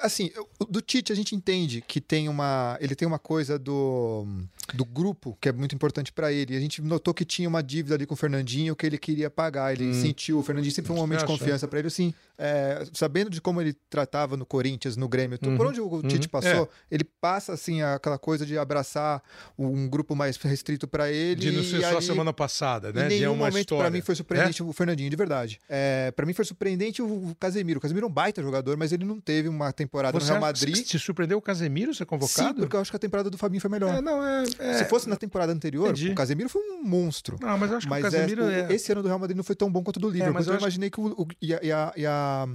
Assim, 0.00 0.30
do 0.68 0.80
Tite 0.80 1.12
a 1.12 1.16
gente 1.16 1.34
entende 1.34 1.82
que 1.86 2.00
tem 2.00 2.28
uma. 2.28 2.76
Ele 2.80 2.94
tem 2.94 3.06
uma 3.06 3.18
coisa 3.18 3.58
do, 3.58 4.26
do 4.74 4.84
grupo 4.84 5.36
que 5.40 5.48
é 5.48 5.52
muito 5.52 5.74
importante 5.74 6.12
pra 6.12 6.32
ele. 6.32 6.54
E 6.54 6.56
a 6.56 6.60
gente 6.60 6.80
notou 6.82 7.12
que 7.12 7.24
tinha 7.24 7.48
uma 7.48 7.62
dívida 7.62 7.94
ali 7.94 8.06
com 8.06 8.14
o 8.14 8.16
Fernandinho 8.16 8.76
que 8.76 8.86
ele 8.86 8.98
queria 8.98 9.28
pagar. 9.30 9.72
Ele 9.72 9.92
sentiu. 9.94 10.38
O 10.38 10.42
Fernandinho 10.42 10.72
sempre 10.74 10.88
foi 10.88 10.96
um 10.96 11.00
momento 11.00 11.18
de 11.20 11.24
Hum. 11.24 11.28
confiança 11.38 11.66
pra 11.68 11.78
ele, 11.78 11.88
assim. 11.88 12.14
é, 12.40 12.84
sabendo 12.92 13.28
de 13.28 13.40
como 13.40 13.60
ele 13.60 13.74
tratava 13.90 14.36
no 14.36 14.46
Corinthians, 14.46 14.96
no 14.96 15.08
Grêmio, 15.08 15.36
tudo, 15.38 15.56
por 15.56 15.66
onde 15.66 15.80
o 15.80 16.02
Tite 16.02 16.28
passou, 16.28 16.68
ele 16.90 17.02
passa, 17.02 17.52
assim, 17.52 17.82
aquela 17.82 18.16
coisa 18.18 18.46
de 18.46 18.56
abraçar 18.56 19.20
um 19.58 19.88
grupo 19.88 20.14
mais 20.14 20.36
restrito 20.36 20.86
pra 20.86 21.10
ele. 21.10 21.34
De 21.40 21.50
não 21.50 21.64
ser 21.64 21.78
e 21.78 21.80
só 21.82 21.96
ali- 21.96 22.06
semana 22.06 22.32
passada, 22.32 22.92
né? 22.92 23.06
em 23.06 23.08
De 23.08 23.14
nenhum 23.16 23.32
uma 23.34 23.46
momento 23.50 23.76
pra 23.76 23.90
mim 23.90 24.00
foi 24.00 24.14
surpreendente 24.14 24.62
o 24.62 24.72
Fernandinho, 24.72 25.10
de 25.10 25.16
verdade. 25.16 25.58
É, 25.68 25.87
para 26.16 26.24
mim 26.26 26.32
foi 26.32 26.44
surpreendente 26.44 27.00
o, 27.02 27.06
o 27.30 27.34
Casemiro. 27.38 27.78
O 27.78 27.80
Casemiro 27.80 28.06
é 28.06 28.08
um 28.08 28.12
baita 28.12 28.42
jogador, 28.42 28.76
mas 28.76 28.92
ele 28.92 29.04
não 29.04 29.20
teve 29.20 29.48
uma 29.48 29.72
temporada 29.72 30.18
Você 30.18 30.32
no 30.32 30.38
Real 30.38 30.52
que 30.54 30.60
Madrid. 30.66 30.84
te 30.86 30.98
surpreendeu 30.98 31.38
o 31.38 31.42
Casemiro 31.42 31.92
ser 31.94 32.04
Sim, 32.04 32.06
convocado? 32.06 32.60
porque 32.60 32.76
eu 32.76 32.80
acho 32.80 32.90
que 32.90 32.96
a 32.96 33.00
temporada 33.00 33.30
do 33.30 33.38
Fabinho 33.38 33.60
foi 33.60 33.70
melhor. 33.70 33.94
É, 33.94 34.00
não, 34.00 34.24
é. 34.24 34.44
é- 34.58 34.74
Se 34.74 34.84
fosse 34.86 35.08
na 35.08 35.16
temporada 35.16 35.52
anterior, 35.52 35.86
Entendi. 35.90 36.10
o 36.10 36.14
Casemiro 36.14 36.48
foi 36.48 36.62
um 36.62 36.82
monstro. 36.82 37.36
Não, 37.40 37.56
mas 37.58 37.70
eu 37.70 37.76
acho 37.78 37.86
que 37.86 37.90
Mas 37.90 38.00
o 38.04 38.10
Casemiro 38.10 38.44
é, 38.44 38.60
é. 38.60 38.66
o- 38.68 38.72
esse 38.72 38.90
ano 38.92 39.02
do 39.02 39.08
Real 39.08 39.18
Madrid 39.18 39.36
não 39.36 39.44
foi 39.44 39.56
tão 39.56 39.70
bom 39.70 39.82
quanto 39.82 39.96
o 39.96 40.00
do 40.00 40.08
Liverpool. 40.10 40.34
mas 40.34 40.46
eu 40.46 40.54
então 40.54 40.54
eu 40.54 40.56
acho- 40.56 40.64
imaginei 40.78 40.90
que 40.90 41.00
o, 41.00 41.06
o- 41.22 41.28
e, 41.40 41.54
a, 41.54 41.60
e 41.62 41.72
a- 41.72 41.92
e 41.96 42.06
a- 42.06 42.46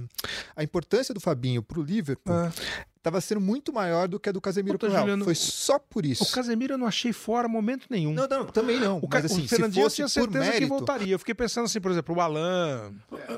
a 0.56 0.62
importância 0.64 1.12
do 1.14 1.20
Fabinho 1.20 1.62
pro 1.62 1.82
Liverpool 1.82 2.34
Ah. 2.34 2.52
Estava 3.04 3.20
sendo 3.20 3.40
muito 3.40 3.70
maior 3.70 4.08
do 4.08 4.18
que 4.18 4.30
a 4.30 4.32
do 4.32 4.40
Casemiro 4.40 4.78
Puta, 4.78 4.86
pro 4.86 4.92
Real. 4.92 5.02
Juliano, 5.02 5.24
Foi 5.26 5.34
só 5.34 5.78
por 5.78 6.06
isso. 6.06 6.24
O 6.24 6.30
Casemiro 6.32 6.72
eu 6.74 6.78
não 6.78 6.86
achei 6.86 7.12
fora 7.12 7.46
momento 7.46 7.86
nenhum. 7.90 8.14
Não, 8.14 8.26
não, 8.26 8.46
também 8.46 8.80
não. 8.80 8.98
O, 8.98 9.08
mas 9.10 9.26
assim, 9.26 9.44
o 9.44 9.48
Fernandinho 9.48 9.84
eu 9.84 9.90
tinha 9.90 10.08
certeza 10.08 10.44
que 10.44 10.50
mérito, 10.52 10.68
voltaria. 10.68 11.14
Eu 11.14 11.18
fiquei 11.18 11.34
pensando 11.34 11.66
assim, 11.66 11.80
por 11.80 11.90
exemplo, 11.90 12.16
o 12.16 12.20
Alan, 12.20 12.94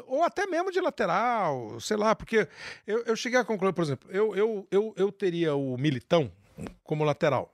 ou 0.07 0.23
até 0.23 0.47
mesmo 0.47 0.71
de 0.71 0.81
lateral, 0.81 1.81
sei 1.81 1.97
lá, 1.97 2.15
porque 2.15 2.47
eu, 2.87 3.03
eu 3.07 3.17
cheguei 3.17 3.41
a 3.41 3.45
concluir, 3.45 3.73
por 3.73 3.83
exemplo, 3.83 4.09
eu, 4.13 4.37
eu, 4.37 4.69
eu, 4.71 4.95
eu 4.97 5.11
teria 5.11 5.57
o 5.57 5.77
Militão 5.77 6.31
como 6.85 7.03
lateral. 7.03 7.53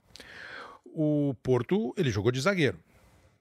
O 0.85 1.35
Porto, 1.43 1.95
ele 1.97 2.11
jogou 2.11 2.31
de 2.31 2.41
zagueiro. 2.43 2.79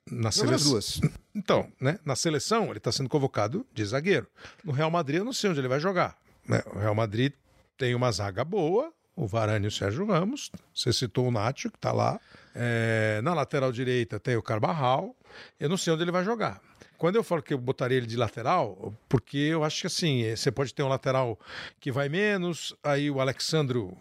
Na 0.10 0.32
seleção. 0.32 0.72
duas. 0.72 1.02
Então, 1.36 1.72
né, 1.80 2.00
na 2.04 2.16
seleção, 2.16 2.70
ele 2.70 2.78
está 2.78 2.92
sendo 2.92 3.08
convocado 3.10 3.66
de 3.74 3.86
zagueiro. 3.86 4.28
No 4.64 4.72
Real 4.72 4.90
Madrid, 4.90 5.20
eu 5.20 5.26
não 5.26 5.34
sei 5.34 5.50
onde 5.50 5.60
ele 5.60 5.68
vai 5.68 5.80
jogar. 5.80 6.18
né? 6.48 6.62
O 6.74 6.80
Real 6.80 6.96
Madrid 6.96 7.34
tem 7.82 7.96
uma 7.96 8.12
zaga 8.12 8.46
boa, 8.46 8.94
o 9.16 9.26
Varane 9.26 9.66
e 9.66 9.68
o 9.68 9.72
Sérgio 9.72 10.06
Ramos. 10.06 10.52
Você 10.72 10.94
citou 10.94 11.28
o 11.28 11.32
Nacho, 11.32 11.72
que 11.72 11.78
está 11.78 11.92
lá. 11.92 12.20
É, 12.54 13.20
na 13.24 13.34
lateral 13.34 13.72
direita 13.72 14.20
tem 14.20 14.36
o 14.36 14.42
Carvajal. 14.44 15.16
Eu 15.60 15.68
não 15.68 15.78
sei 15.78 15.92
onde 15.92 16.04
ele 16.04 16.12
vai 16.12 16.24
jogar. 16.24 16.62
Quando 16.96 17.16
eu 17.16 17.24
falo 17.24 17.42
que 17.42 17.52
eu 17.56 17.58
botaria 17.58 17.98
ele 17.98 18.06
de 18.06 18.16
lateral, 18.16 18.94
porque 19.10 19.36
eu 19.40 19.64
acho 19.64 19.82
que 19.82 19.88
assim, 19.88 20.22
eh, 20.22 20.36
você 20.36 20.52
pode 20.52 20.72
ter 20.76 20.84
um 20.84 20.88
lateral 20.88 21.40
que 21.80 21.92
vai 21.92 22.08
menos, 22.08 22.76
aí 22.84 23.10
o 23.10 23.20
Alexandro, 23.20 23.98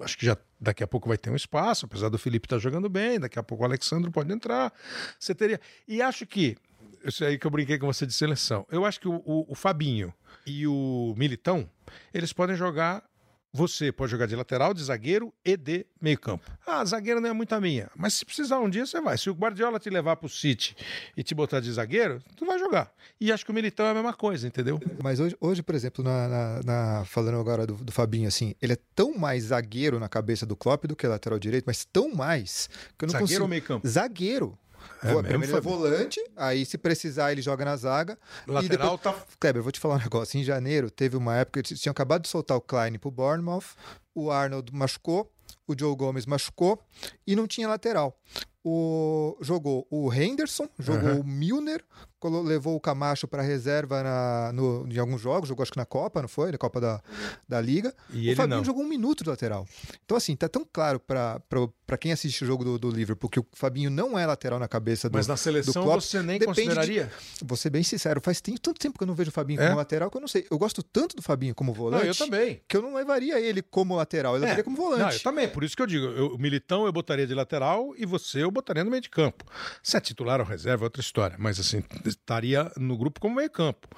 acho 0.00 0.16
que 0.16 0.24
já 0.24 0.34
daqui 0.58 0.82
a 0.82 0.86
pouco 0.86 1.06
vai 1.06 1.18
ter 1.18 1.28
um 1.28 1.36
espaço, 1.36 1.84
apesar 1.84 2.08
do 2.08 2.16
Felipe 2.16 2.46
estar 2.46 2.56
jogando 2.58 2.88
bem, 2.88 3.20
daqui 3.20 3.38
a 3.38 3.42
pouco 3.42 3.62
o 3.62 3.66
Alexandro 3.66 4.10
pode 4.10 4.32
entrar. 4.32 4.72
Você 5.20 5.34
teria. 5.34 5.60
E 5.86 6.00
acho 6.00 6.24
que. 6.26 6.56
Isso 7.04 7.22
aí 7.22 7.38
que 7.38 7.46
eu 7.46 7.50
brinquei 7.50 7.78
com 7.78 7.86
você 7.86 8.06
de 8.06 8.14
seleção. 8.14 8.66
Eu 8.72 8.86
acho 8.86 8.98
que 8.98 9.06
o, 9.08 9.16
o- 9.26 9.44
o 9.52 9.54
Fabinho 9.54 10.14
e 10.46 10.66
o 10.66 11.12
Militão, 11.18 11.68
eles 12.14 12.32
podem 12.32 12.56
jogar. 12.56 13.04
Você 13.52 13.90
pode 13.90 14.10
jogar 14.12 14.26
de 14.26 14.36
lateral, 14.36 14.74
de 14.74 14.84
zagueiro 14.84 15.32
e 15.42 15.56
de 15.56 15.86
meio-campo. 16.00 16.44
Ah, 16.66 16.84
zagueiro 16.84 17.18
não 17.20 17.30
é 17.30 17.32
muito 17.32 17.54
a 17.54 17.60
minha. 17.60 17.90
Mas 17.96 18.12
se 18.14 18.24
precisar 18.24 18.58
um 18.60 18.68
dia, 18.68 18.84
você 18.84 19.00
vai. 19.00 19.16
Se 19.16 19.30
o 19.30 19.32
Guardiola 19.34 19.80
te 19.80 19.88
levar 19.88 20.16
pro 20.16 20.28
City 20.28 20.76
e 21.16 21.22
te 21.22 21.34
botar 21.34 21.60
de 21.60 21.72
zagueiro, 21.72 22.20
tu 22.36 22.44
vai 22.44 22.58
jogar. 22.58 22.92
E 23.18 23.32
acho 23.32 23.44
que 23.46 23.50
o 23.50 23.54
Militão 23.54 23.86
é 23.86 23.90
a 23.90 23.94
mesma 23.94 24.12
coisa, 24.12 24.46
entendeu? 24.46 24.78
Mas 25.02 25.18
hoje, 25.18 25.34
hoje 25.40 25.62
por 25.62 25.74
exemplo, 25.74 26.04
na, 26.04 26.28
na- 26.28 26.60
na- 26.62 27.04
falando 27.06 27.40
agora 27.40 27.66
do, 27.66 27.72
do 27.74 27.90
Fabinho, 27.90 28.28
assim, 28.28 28.54
ele 28.60 28.74
é 28.74 28.78
tão 28.94 29.16
mais 29.16 29.44
zagueiro 29.44 29.98
na 29.98 30.08
cabeça 30.10 30.44
do 30.44 30.54
Klopp 30.54 30.84
do 30.84 30.94
que 30.94 31.06
lateral 31.06 31.38
direito, 31.38 31.64
mas 31.66 31.86
tão 31.86 32.14
mais 32.14 32.68
que 32.98 33.04
eu 33.04 33.06
não 33.06 33.12
Zagueiro 33.12 33.24
consigo... 33.28 33.42
ou 33.44 33.48
meio-campo? 33.48 33.88
Zagueiro. 33.88 34.58
É 35.02 35.14
Primeiro 35.14 35.44
ele 35.44 35.56
é 35.56 35.60
volante, 35.60 36.20
aí 36.36 36.64
se 36.64 36.76
precisar 36.76 37.32
ele 37.32 37.40
joga 37.40 37.64
na 37.64 37.76
zaga. 37.76 38.18
e 38.46 38.50
Lateral 38.50 38.96
depois... 38.96 39.16
tá. 39.16 39.24
Kleber, 39.38 39.60
eu 39.60 39.62
vou 39.62 39.72
te 39.72 39.78
falar 39.78 39.96
um 39.96 39.98
negócio. 39.98 40.38
Em 40.38 40.44
janeiro 40.44 40.90
teve 40.90 41.16
uma 41.16 41.36
época 41.36 41.62
que 41.62 41.72
eles 41.72 41.80
tinham 41.80 41.92
acabado 41.92 42.22
de 42.22 42.28
soltar 42.28 42.56
o 42.56 42.60
Klein 42.60 42.98
pro 42.98 43.10
Bournemouth, 43.10 43.76
o 44.14 44.30
Arnold 44.30 44.74
machucou, 44.74 45.30
o 45.66 45.74
Joe 45.78 45.94
Gomes 45.94 46.26
machucou 46.26 46.82
e 47.26 47.36
não 47.36 47.46
tinha 47.46 47.68
lateral. 47.68 48.18
O, 48.64 49.36
jogou 49.40 49.86
o 49.90 50.12
Henderson, 50.12 50.68
jogou 50.78 51.10
Aham. 51.10 51.20
o 51.20 51.24
Milner, 51.24 51.82
levou 52.44 52.74
o 52.74 52.80
Camacho 52.80 53.28
para 53.28 53.40
reserva 53.42 54.02
na, 54.02 54.52
no, 54.52 54.86
em 54.90 54.98
alguns 54.98 55.20
jogos, 55.20 55.48
jogou 55.48 55.62
acho 55.62 55.70
que 55.72 55.78
na 55.78 55.86
Copa, 55.86 56.20
não 56.20 56.28
foi? 56.28 56.50
Na 56.50 56.58
Copa 56.58 56.80
da, 56.80 57.00
da 57.48 57.60
Liga. 57.60 57.94
E 58.12 58.32
o 58.32 58.36
Fabinho 58.36 58.56
não. 58.58 58.64
jogou 58.64 58.82
um 58.82 58.88
minuto 58.88 59.22
de 59.22 59.30
lateral. 59.30 59.64
Então, 60.04 60.16
assim, 60.16 60.34
tá 60.34 60.48
tão 60.48 60.66
claro 60.70 60.98
para 61.00 61.96
quem 61.98 62.10
assiste 62.12 62.42
o 62.42 62.46
jogo 62.46 62.64
do, 62.64 62.78
do 62.78 62.90
Liverpool 62.90 63.30
que 63.30 63.38
o 63.38 63.46
Fabinho 63.52 63.88
não 63.90 64.18
é 64.18 64.26
lateral 64.26 64.58
na 64.58 64.66
cabeça 64.68 65.08
do. 65.08 65.14
Mas 65.14 65.28
na 65.28 65.36
seleção 65.36 65.84
Klopp. 65.84 66.00
você 66.02 66.20
nem 66.20 66.38
Depende 66.40 66.60
de- 66.60 66.66
consideraria? 66.66 67.12
Vou 67.42 67.56
ser 67.56 67.70
bem 67.70 67.84
sincero, 67.84 68.20
faz 68.20 68.40
tempo, 68.40 68.58
tanto 68.60 68.80
tempo 68.80 68.98
que 68.98 69.04
eu 69.04 69.06
não 69.08 69.14
vejo 69.14 69.30
o 69.30 69.32
Fabinho 69.32 69.60
É? 69.62 69.66
como 69.66 69.76
lateral 69.78 70.10
que 70.10 70.16
eu 70.16 70.20
não 70.20 70.28
sei. 70.28 70.44
Eu 70.50 70.58
gosto 70.58 70.82
tanto 70.82 71.14
do 71.14 71.22
Fabinho 71.22 71.54
como 71.54 71.72
volante. 71.72 72.02
Não, 72.02 72.08
eu 72.08 72.14
também. 72.16 72.60
Que 72.66 72.76
eu 72.76 72.82
não 72.82 72.94
levaria 72.94 73.40
ele 73.40 73.62
como 73.62 73.94
lateral, 73.94 74.34
eu 74.34 74.40
levaria 74.40 74.64
como 74.64 74.76
volante. 74.76 75.00
Não, 75.02 75.10
eu 75.12 75.20
também, 75.22 75.48
por 75.48 75.62
isso 75.62 75.76
que 75.76 75.82
eu 75.82 75.86
digo, 75.86 76.04
eu, 76.06 76.34
o 76.34 76.38
Militão 76.38 76.84
eu 76.84 76.92
botaria 76.92 77.26
de 77.26 77.34
lateral 77.34 77.94
e 77.96 78.04
você 78.04 78.42
eu 78.42 78.50
botaria 78.58 78.84
no 78.84 78.90
meio 78.90 79.02
de 79.02 79.10
campo. 79.10 79.44
Se 79.82 79.96
é 79.96 80.00
titular 80.00 80.40
ou 80.40 80.46
reserva 80.46 80.84
é 80.84 80.86
outra 80.86 81.00
história, 81.00 81.36
mas 81.38 81.58
assim, 81.58 81.82
estaria 82.04 82.70
no 82.76 82.96
grupo 82.96 83.20
como 83.20 83.36
meio 83.36 83.50
campo. 83.50 83.88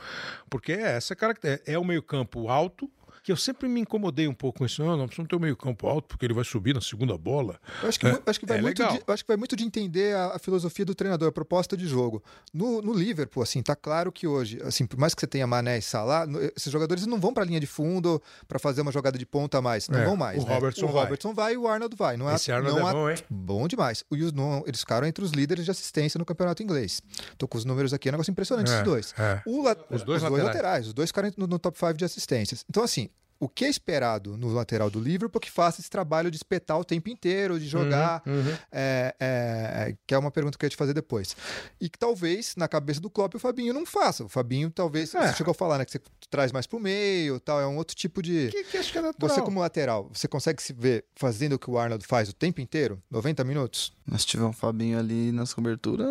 Porque 0.48 0.72
é 0.72 0.96
essa 0.96 1.16
característica, 1.16 1.70
é 1.70 1.78
o 1.78 1.84
meio 1.84 2.02
campo 2.02 2.48
alto, 2.48 2.90
que 3.22 3.30
eu 3.32 3.36
sempre 3.36 3.68
me 3.68 3.80
incomodei 3.80 4.26
um 4.28 4.34
pouco 4.34 4.58
com 4.60 4.66
isso. 4.66 4.82
Não, 4.82 4.96
não 4.96 5.06
precisamos 5.06 5.28
ter 5.28 5.36
o 5.36 5.40
meio 5.40 5.56
campo 5.56 5.86
alto, 5.86 6.08
porque 6.08 6.24
ele 6.24 6.34
vai 6.34 6.44
subir 6.44 6.74
na 6.74 6.80
segunda 6.80 7.16
bola. 7.18 7.58
Eu 7.82 7.88
acho 7.88 8.00
que, 8.00 8.06
É, 8.06 8.22
acho 8.26 8.40
que 8.40 8.46
vai 8.46 8.58
é 8.58 8.62
muito 8.62 8.78
legal. 8.82 8.96
de, 8.98 9.02
acho 9.06 9.24
que 9.24 9.28
vai 9.28 9.36
muito 9.36 9.54
de 9.56 9.64
entender 9.64 10.14
a, 10.16 10.36
a 10.36 10.38
filosofia 10.38 10.84
do 10.84 10.94
treinador, 10.94 11.28
a 11.28 11.32
proposta 11.32 11.76
de 11.76 11.86
jogo. 11.86 12.22
No, 12.52 12.80
no 12.82 12.92
Liverpool, 12.92 13.42
assim, 13.42 13.62
tá 13.62 13.76
claro 13.76 14.10
que 14.10 14.26
hoje, 14.26 14.60
assim, 14.62 14.86
por 14.86 14.98
mais 14.98 15.14
que 15.14 15.20
você 15.20 15.26
tenha 15.26 15.46
Mané 15.46 15.78
e 15.78 15.82
Salah, 15.82 16.26
no- 16.26 16.40
esses 16.42 16.72
jogadores 16.72 17.06
não 17.06 17.20
vão 17.20 17.32
pra 17.34 17.44
linha 17.44 17.60
de 17.60 17.66
fundo 17.66 18.22
pra 18.48 18.58
fazer 18.58 18.80
uma 18.80 18.92
jogada 18.92 19.18
de 19.18 19.26
ponta 19.26 19.58
a 19.58 19.62
mais, 19.62 19.88
não 19.88 19.98
É, 20.00 20.04
vão 20.04 20.16
mais. 20.16 20.42
o 20.42 20.46
né? 20.46 20.54
Robertson 20.54 20.86
o 20.86 20.88
vai. 20.92 21.02
Robertson 21.04 21.34
vai 21.34 21.54
e 21.54 21.56
o 21.56 21.68
Arnold 21.68 21.94
vai. 21.96 22.16
Não 22.16 22.26
há- 22.28 22.34
Esse 22.34 22.50
Arnold 22.50 22.78
não 22.80 22.88
é 22.88 22.92
bom, 22.92 23.10
hein? 23.10 23.16
Bom 23.28 23.68
demais. 23.68 24.04
Os- 24.10 24.32
não- 24.32 24.62
eles 24.66 24.80
ficaram 24.80 25.06
entre 25.06 25.22
os 25.24 25.30
líderes 25.32 25.64
de 25.64 25.70
assistência 25.70 26.18
no 26.18 26.24
campeonato 26.24 26.62
inglês. 26.62 27.02
Tô 27.36 27.46
com 27.46 27.58
os 27.58 27.64
números 27.64 27.92
aqui, 27.92 28.08
é 28.08 28.10
um 28.10 28.12
negócio 28.12 28.30
impressionante 28.30 28.70
É, 28.70 28.74
esses 28.74 28.84
dois. 28.84 29.14
é. 29.18 29.42
O 29.46 29.62
la- 29.62 29.76
Os 29.90 30.02
dois 30.02 30.22
laterais. 30.22 30.86
os 30.86 30.92
dois 30.94 31.10
ficaram 31.10 31.30
no, 31.36 31.46
no 31.46 31.58
top 31.58 31.78
5 31.78 31.94
de 31.94 32.04
assistências. 32.04 32.64
Então, 32.68 32.82
assim, 32.82 33.08
o 33.40 33.48
que 33.48 33.64
é 33.64 33.68
esperado 33.70 34.36
no 34.36 34.52
lateral 34.52 34.90
do 34.90 35.00
Liverpool 35.00 35.40
que 35.40 35.50
faça 35.50 35.80
esse 35.80 35.88
trabalho 35.88 36.30
de 36.30 36.36
espetar 36.36 36.78
o 36.78 36.84
tempo 36.84 37.08
inteiro, 37.08 37.58
de 37.58 37.66
jogar, 37.66 38.22
Uhum, 38.26 38.54
é, 38.70 39.14
é, 39.18 39.96
que 40.06 40.14
é 40.14 40.18
uma 40.18 40.30
pergunta 40.30 40.58
que 40.58 40.64
eu 40.64 40.66
ia 40.66 40.70
te 40.70 40.76
fazer 40.76 40.92
depois. 40.92 41.34
E 41.80 41.88
que 41.88 41.98
talvez, 41.98 42.54
na 42.54 42.68
cabeça 42.68 43.00
do 43.00 43.08
Klopp, 43.08 43.34
o 43.34 43.38
Fabinho 43.38 43.72
não 43.72 43.86
faça. 43.86 44.24
O 44.24 44.28
Fabinho, 44.28 44.70
talvez, 44.70 45.14
É. 45.14 45.28
você 45.28 45.36
chegou 45.38 45.52
a 45.52 45.54
falar, 45.54 45.78
né, 45.78 45.86
que 45.86 45.92
você 45.92 46.00
traz 46.28 46.52
mais 46.52 46.66
pro 46.66 46.78
meio 46.78 47.40
tal, 47.40 47.58
é 47.60 47.66
um 47.66 47.78
outro 47.78 47.96
tipo 47.96 48.20
de... 48.22 48.48
Que, 48.50 48.64
que 48.64 48.76
acho 48.76 48.92
que 48.92 48.98
é 48.98 49.02
natural. 49.02 49.28
Você 49.30 49.40
como 49.40 49.58
lateral, 49.58 50.10
você 50.12 50.28
consegue 50.28 50.62
se 50.62 50.74
ver 50.74 51.06
fazendo 51.16 51.54
o 51.54 51.58
que 51.58 51.70
o 51.70 51.78
Arnold 51.78 52.06
faz 52.06 52.28
o 52.28 52.34
tempo 52.34 52.60
inteiro? 52.60 53.02
90 53.10 53.42
minutos? 53.44 53.92
Mas 54.04 54.20
se 54.20 54.26
tiver 54.28 54.44
um 54.44 54.52
Fabinho 54.52 54.98
ali 54.98 55.32
nas 55.32 55.54
coberturas, 55.54 56.06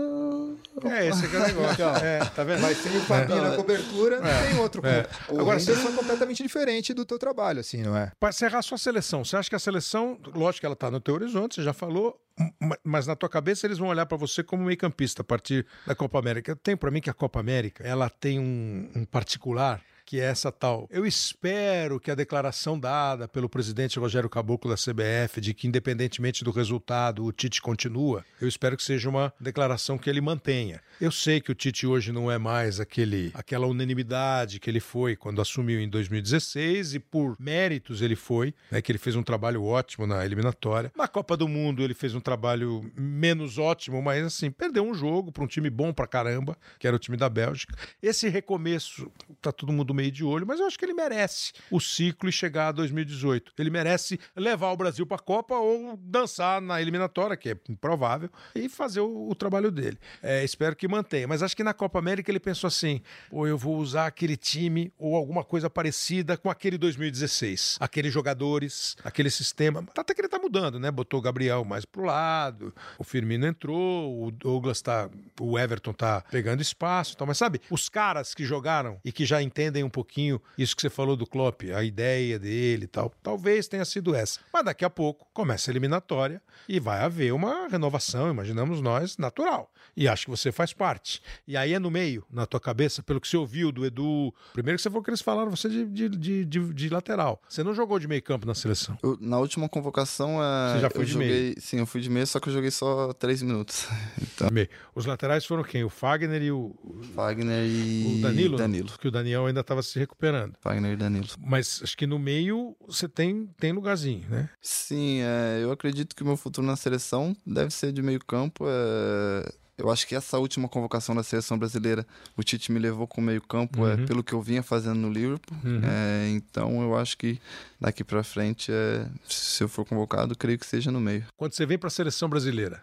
É, 0.88 1.08
esse 1.08 1.28
que 1.28 1.36
é 1.36 1.40
o 1.40 1.44
negócio. 1.48 1.84
É, 2.04 2.20
tá 2.20 2.44
vendo? 2.44 2.62
Mas 2.62 2.78
sem 2.78 2.96
o 2.96 3.02
Fabinho 3.02 3.42
na 3.42 3.56
cobertura, 3.56 4.20
não 4.22 4.48
tem 4.48 4.60
outro. 4.60 4.86
É. 4.86 5.06
O 5.30 5.40
Agora, 5.40 5.60
Henderson 5.60 5.90
é 5.90 5.92
completamente 5.92 6.44
diferente 6.44 6.94
do 6.94 7.04
teu 7.06 7.18
trabalho, 7.20 7.60
assim, 7.60 7.82
não 7.84 7.96
é? 7.98 8.12
Para 8.20 8.30
encerrar 8.30 8.60
a 8.60 8.62
sua 8.62 8.78
seleção, 8.78 9.24
você 9.26 9.36
acha 9.36 9.50
que 9.50 9.56
a 9.56 9.60
seleção, 9.60 10.20
lógico 10.36 10.62
que 10.62 10.66
ela 10.66 10.74
está 10.74 10.90
no 10.92 11.00
teu 11.00 11.16
horizonte, 11.16 11.56
você 11.56 11.64
já 11.64 11.74
falou, 11.74 12.20
ma- 12.60 12.78
mas 12.84 13.08
na 13.08 13.16
tua 13.16 13.30
cabeça 13.30 13.66
eles 13.68 13.78
vão 13.78 13.90
olhar 13.90 14.06
para 14.06 14.18
você 14.18 14.44
como 14.44 14.64
meio 14.64 14.78
campista 14.78 15.22
a 15.22 15.26
partir 15.26 15.66
da 15.86 15.96
Copa 15.96 16.20
América. 16.20 16.56
Tenho 16.56 16.78
para 16.78 16.92
mim 16.92 17.02
que 17.02 17.10
a 17.10 17.14
Copa 17.14 17.40
América, 17.40 17.84
ela 17.86 18.10
tem 18.10 18.40
um, 18.40 18.90
um 18.96 19.06
particular 19.06 19.82
que 20.10 20.20
é 20.20 20.24
essa 20.24 20.52
tal. 20.52 20.88
Eu 20.90 21.06
espero 21.06 22.00
que 22.00 22.10
a 22.10 22.16
declaração 22.16 22.80
dada 22.80 23.28
pelo 23.28 23.48
presidente 23.48 24.00
Rogério 24.00 24.28
Caboclo 24.28 24.72
da 24.72 24.76
CBF 24.76 25.40
de 25.40 25.54
que 25.54 25.68
independentemente 25.68 26.44
do 26.44 26.50
resultado 26.50 27.24
o 27.24 27.32
Tite 27.32 27.62
continua, 27.62 28.26
eu 28.42 28.48
espero 28.48 28.76
que 28.76 28.82
seja 28.82 29.08
uma 29.08 29.32
declaração 29.40 30.00
que 30.00 30.10
ele 30.10 30.20
mantenha. 30.20 30.82
Eu 31.00 31.12
sei 31.12 31.40
que 31.40 31.52
o 31.52 31.56
Tite 31.56 31.86
hoje 31.86 32.12
não 32.12 32.32
é 32.32 32.40
mais 32.40 32.80
aquele 32.80 33.30
aquela 33.36 33.68
unanimidade 33.68 34.60
que 34.60 34.68
ele 34.68 34.80
foi 34.80 35.16
quando 35.16 35.42
assumiu 35.42 35.80
em 35.80 35.88
2016 35.88 36.96
e 36.96 37.00
por 37.00 37.36
méritos 37.40 38.02
ele 38.02 38.16
foi, 38.16 38.52
né, 38.72 38.82
que 38.82 38.92
ele 38.92 38.98
fez 38.98 39.16
um 39.16 39.22
trabalho 39.22 39.64
ótimo 39.64 40.08
na 40.08 40.26
eliminatória. 40.26 40.92
Na 40.98 41.08
Copa 41.08 41.38
do 41.38 41.48
Mundo 41.48 41.84
ele 41.84 41.94
fez 41.94 42.16
um 42.16 42.20
trabalho 42.20 42.92
menos 42.98 43.60
ótimo, 43.60 44.02
mas 44.02 44.26
assim, 44.26 44.50
perdeu 44.50 44.84
um 44.84 44.96
jogo 44.96 45.32
para 45.32 45.44
um 45.44 45.48
time 45.48 45.70
bom 45.70 45.94
pra 45.94 46.08
caramba, 46.08 46.58
que 46.80 46.88
era 46.88 46.96
o 46.96 47.00
time 47.00 47.16
da 47.16 47.30
Bélgica. 47.30 47.78
Esse 48.02 48.28
recomeço 48.28 49.12
tá 49.40 49.52
todo 49.52 49.72
mundo 49.72 49.99
meio 50.00 50.12
de 50.12 50.24
olho, 50.24 50.48
mas 50.48 50.60
eu 50.60 50.66
acho 50.66 50.80
que 50.80 50.86
ele 50.86 50.94
merece 50.94 51.52
o 51.70 51.80
ciclo 51.80 52.30
e 52.30 52.32
chegar 52.32 52.70
a 52.70 52.72
2018. 52.72 53.54
Ele 53.58 53.70
merece 53.70 54.20
levar 54.36 54.72
o 54.72 54.78
Brasil 54.78 55.06
para 55.06 55.18
a 55.18 55.20
Copa 55.20 55.56
ou 55.56 55.98
dançar 55.98 56.62
na 56.62 56.82
eliminatória, 56.82 57.36
que 57.36 57.50
é 57.50 57.58
improvável, 57.68 58.30
e 58.56 58.70
fazer 58.70 59.02
o, 59.02 59.30
o 59.30 59.36
trabalho 59.36 59.70
dele. 59.70 59.98
É, 60.24 60.44
espero 60.44 60.76
que 60.76 60.88
mantenha. 60.88 61.28
Mas 61.28 61.44
acho 61.44 61.56
que 61.56 61.64
na 61.64 61.74
Copa 61.74 62.00
América 62.00 62.32
ele 62.32 62.40
pensou 62.40 62.68
assim: 62.68 63.02
ou 63.30 63.48
eu 63.48 63.58
vou 63.58 63.78
usar 63.78 64.08
aquele 64.08 64.38
time 64.38 64.92
ou 64.98 65.16
alguma 65.16 65.44
coisa 65.44 65.70
parecida 65.70 66.38
com 66.38 66.50
aquele 66.50 66.78
2016. 66.78 67.78
Aqueles 67.80 68.14
jogadores, 68.14 68.96
aquele 69.04 69.30
sistema. 69.30 69.86
Até 69.98 70.14
que 70.14 70.22
ele 70.22 70.30
tá 70.30 70.40
mudando, 70.40 70.80
né? 70.80 70.90
Botou 70.90 71.20
o 71.20 71.24
Gabriel 71.24 71.66
mais 71.66 71.84
pro 71.84 72.04
lado, 72.04 72.74
o 72.98 73.04
Firmino 73.04 73.46
entrou, 73.46 74.26
o 74.26 74.32
Douglas 74.32 74.82
tá. 74.82 75.10
O 75.40 75.60
Everton 75.60 75.94
tá 75.94 76.24
pegando 76.32 76.62
espaço 76.62 77.14
e 77.14 77.18
tal. 77.18 77.28
Mas 77.28 77.38
sabe, 77.38 77.62
os 77.70 77.90
caras 77.90 78.34
que 78.34 78.46
jogaram 78.46 79.00
e 79.04 79.12
que 79.12 79.26
já 79.26 79.42
entendem 79.42 79.84
um 79.90 79.92
pouquinho 79.92 80.42
isso 80.58 80.76
que 80.76 80.82
você 80.82 80.90
falou 80.90 81.16
do 81.18 81.26
Klopp, 81.28 81.64
a 81.76 81.84
ideia 81.84 82.40
dele 82.40 82.86
e 82.86 82.88
tal, 82.88 83.12
talvez 83.22 83.68
tenha 83.68 83.84
sido 83.84 84.16
essa. 84.16 84.40
Mas 84.54 84.64
daqui 84.66 84.86
a 84.86 84.90
pouco 84.90 85.28
começa 85.34 85.70
a 85.70 85.72
eliminatória 85.74 86.42
e 86.68 86.80
vai 86.80 87.02
haver 87.04 87.34
uma 87.34 87.68
renovação, 87.68 88.30
imaginamos 88.30 88.82
nós, 88.82 89.18
natural. 89.18 89.72
E 89.98 90.08
acho 90.08 90.26
que 90.26 90.32
você 90.32 90.52
faz 90.52 90.72
parte. 90.72 91.22
E 91.48 91.58
aí 91.58 91.74
é 91.74 91.80
no 91.80 91.90
meio, 91.92 92.24
na 92.32 92.46
tua 92.46 92.60
cabeça, 92.60 93.02
pelo 93.04 93.20
que 93.20 93.28
você 93.28 93.36
ouviu 93.36 93.72
do 93.72 93.86
Edu. 93.86 94.34
Primeiro 94.54 94.78
que 94.78 94.82
você 94.84 94.90
falou 94.90 95.04
que 95.04 95.10
eles 95.10 95.22
falaram 95.22 95.50
você 95.52 95.68
de, 95.68 95.86
de, 95.86 96.46
de, 96.46 96.74
de- 96.74 96.90
lateral. 96.90 97.42
Você 97.50 97.64
não 97.64 97.74
jogou 97.74 97.98
de 98.00 98.08
meio 98.08 98.22
campo 98.22 98.46
na 98.48 98.54
seleção. 98.56 98.98
Eu- 99.04 99.18
na 99.20 99.38
última 99.40 99.68
convocação, 99.68 100.42
é, 100.42 100.74
Você 100.76 100.80
já 100.82 100.90
foi 100.90 101.02
eu 101.02 101.06
de 101.06 101.12
joguei. 101.14 101.28
meio? 101.30 101.56
Sim, 101.60 101.80
eu 101.80 101.86
fui 101.86 102.02
de 102.02 102.10
meio, 102.10 102.26
só 102.28 102.40
que 102.40 102.50
eu 102.50 102.54
joguei 102.54 102.72
só 102.72 103.12
três 103.14 103.42
minutos. 103.42 103.88
Então, 104.40 104.50
Meio. 104.52 104.70
Os 104.96 105.06
laterais 105.06 105.46
foram 105.46 105.64
quem? 105.64 105.84
O 105.84 105.90
Fagner 105.90 106.42
e 106.42 106.50
o, 106.52 106.74
Wagner 107.14 107.66
e 107.66 108.20
o 108.20 108.22
Danilo? 108.22 108.58
Danilo. 108.58 108.90
Que 108.98 109.08
o 109.08 109.12
Daniel 109.12 109.48
ainda 109.48 109.60
estava 109.70 109.84
se 109.84 109.98
recuperando. 110.00 110.54
Wagner 110.64 110.94
e 110.94 110.96
Danilo. 110.98 111.28
Mas 111.40 111.80
acho 111.84 111.96
que 111.96 112.08
no 112.08 112.18
meio 112.20 112.76
você 112.88 113.08
tem, 113.08 113.48
tem 113.60 113.72
lugarzinho, 113.72 114.28
né? 114.30 114.50
Sim, 114.62 115.22
é, 115.22 115.60
eu 115.62 115.72
acredito 115.72 116.16
que 116.16 116.24
o 116.24 116.26
meu 116.26 116.36
futuro 116.36 116.66
na 116.66 116.76
seleção 116.76 117.36
deve 117.46 117.72
ser 117.72 117.92
de 117.92 118.02
meio 118.02 118.20
campo. 118.26 118.66
é, 118.68 119.52
eu 119.78 119.90
acho 119.90 120.06
que 120.06 120.14
essa 120.14 120.38
última 120.38 120.68
convocação 120.68 121.16
da 121.16 121.24
seleção 121.24 121.58
brasileira, 121.58 122.06
o 122.36 122.44
Tite 122.44 122.70
me 122.70 122.80
levou 122.80 123.08
com 123.08 123.22
o 123.22 123.24
meio 123.24 123.42
campo, 123.42 123.88
é, 123.88 123.96
Uhum. 123.96 124.06
pelo 124.06 124.22
que 124.24 124.34
eu 124.34 124.42
vinha 124.42 124.62
fazendo 124.62 124.98
no 125.00 125.10
Liverpool. 125.10 125.58
Uhum. 125.64 125.80
É, 125.86 126.28
então 126.32 126.82
eu 126.82 126.98
acho 126.98 127.18
que 127.18 127.40
daqui 127.80 128.04
pra 128.04 128.22
frente, 128.22 128.72
é, 128.74 129.08
se 129.26 129.64
eu 129.64 129.70
for 129.70 129.86
convocado, 129.86 130.36
creio 130.36 130.60
que 130.60 130.66
seja 130.66 130.92
no 130.92 131.00
meio. 131.00 131.26
Quando 131.38 131.54
você 131.54 131.66
vem 131.66 131.78
para 131.78 131.88
a 131.88 131.92
seleção 131.92 132.28
brasileira 132.28 132.82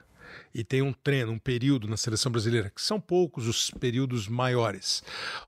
e 0.55 0.65
tem 0.65 0.83
um 0.83 0.93
treino, 0.93 1.33
um 1.33 1.39
período 1.39 1.89
na 1.89 1.97
seleção 1.97 2.31
brasileira, 2.31 2.71
que 2.71 2.83
são 2.83 3.01
poucos 3.01 3.47
os 3.47 3.71
períodos 3.71 4.29
maiores, 4.29 5.03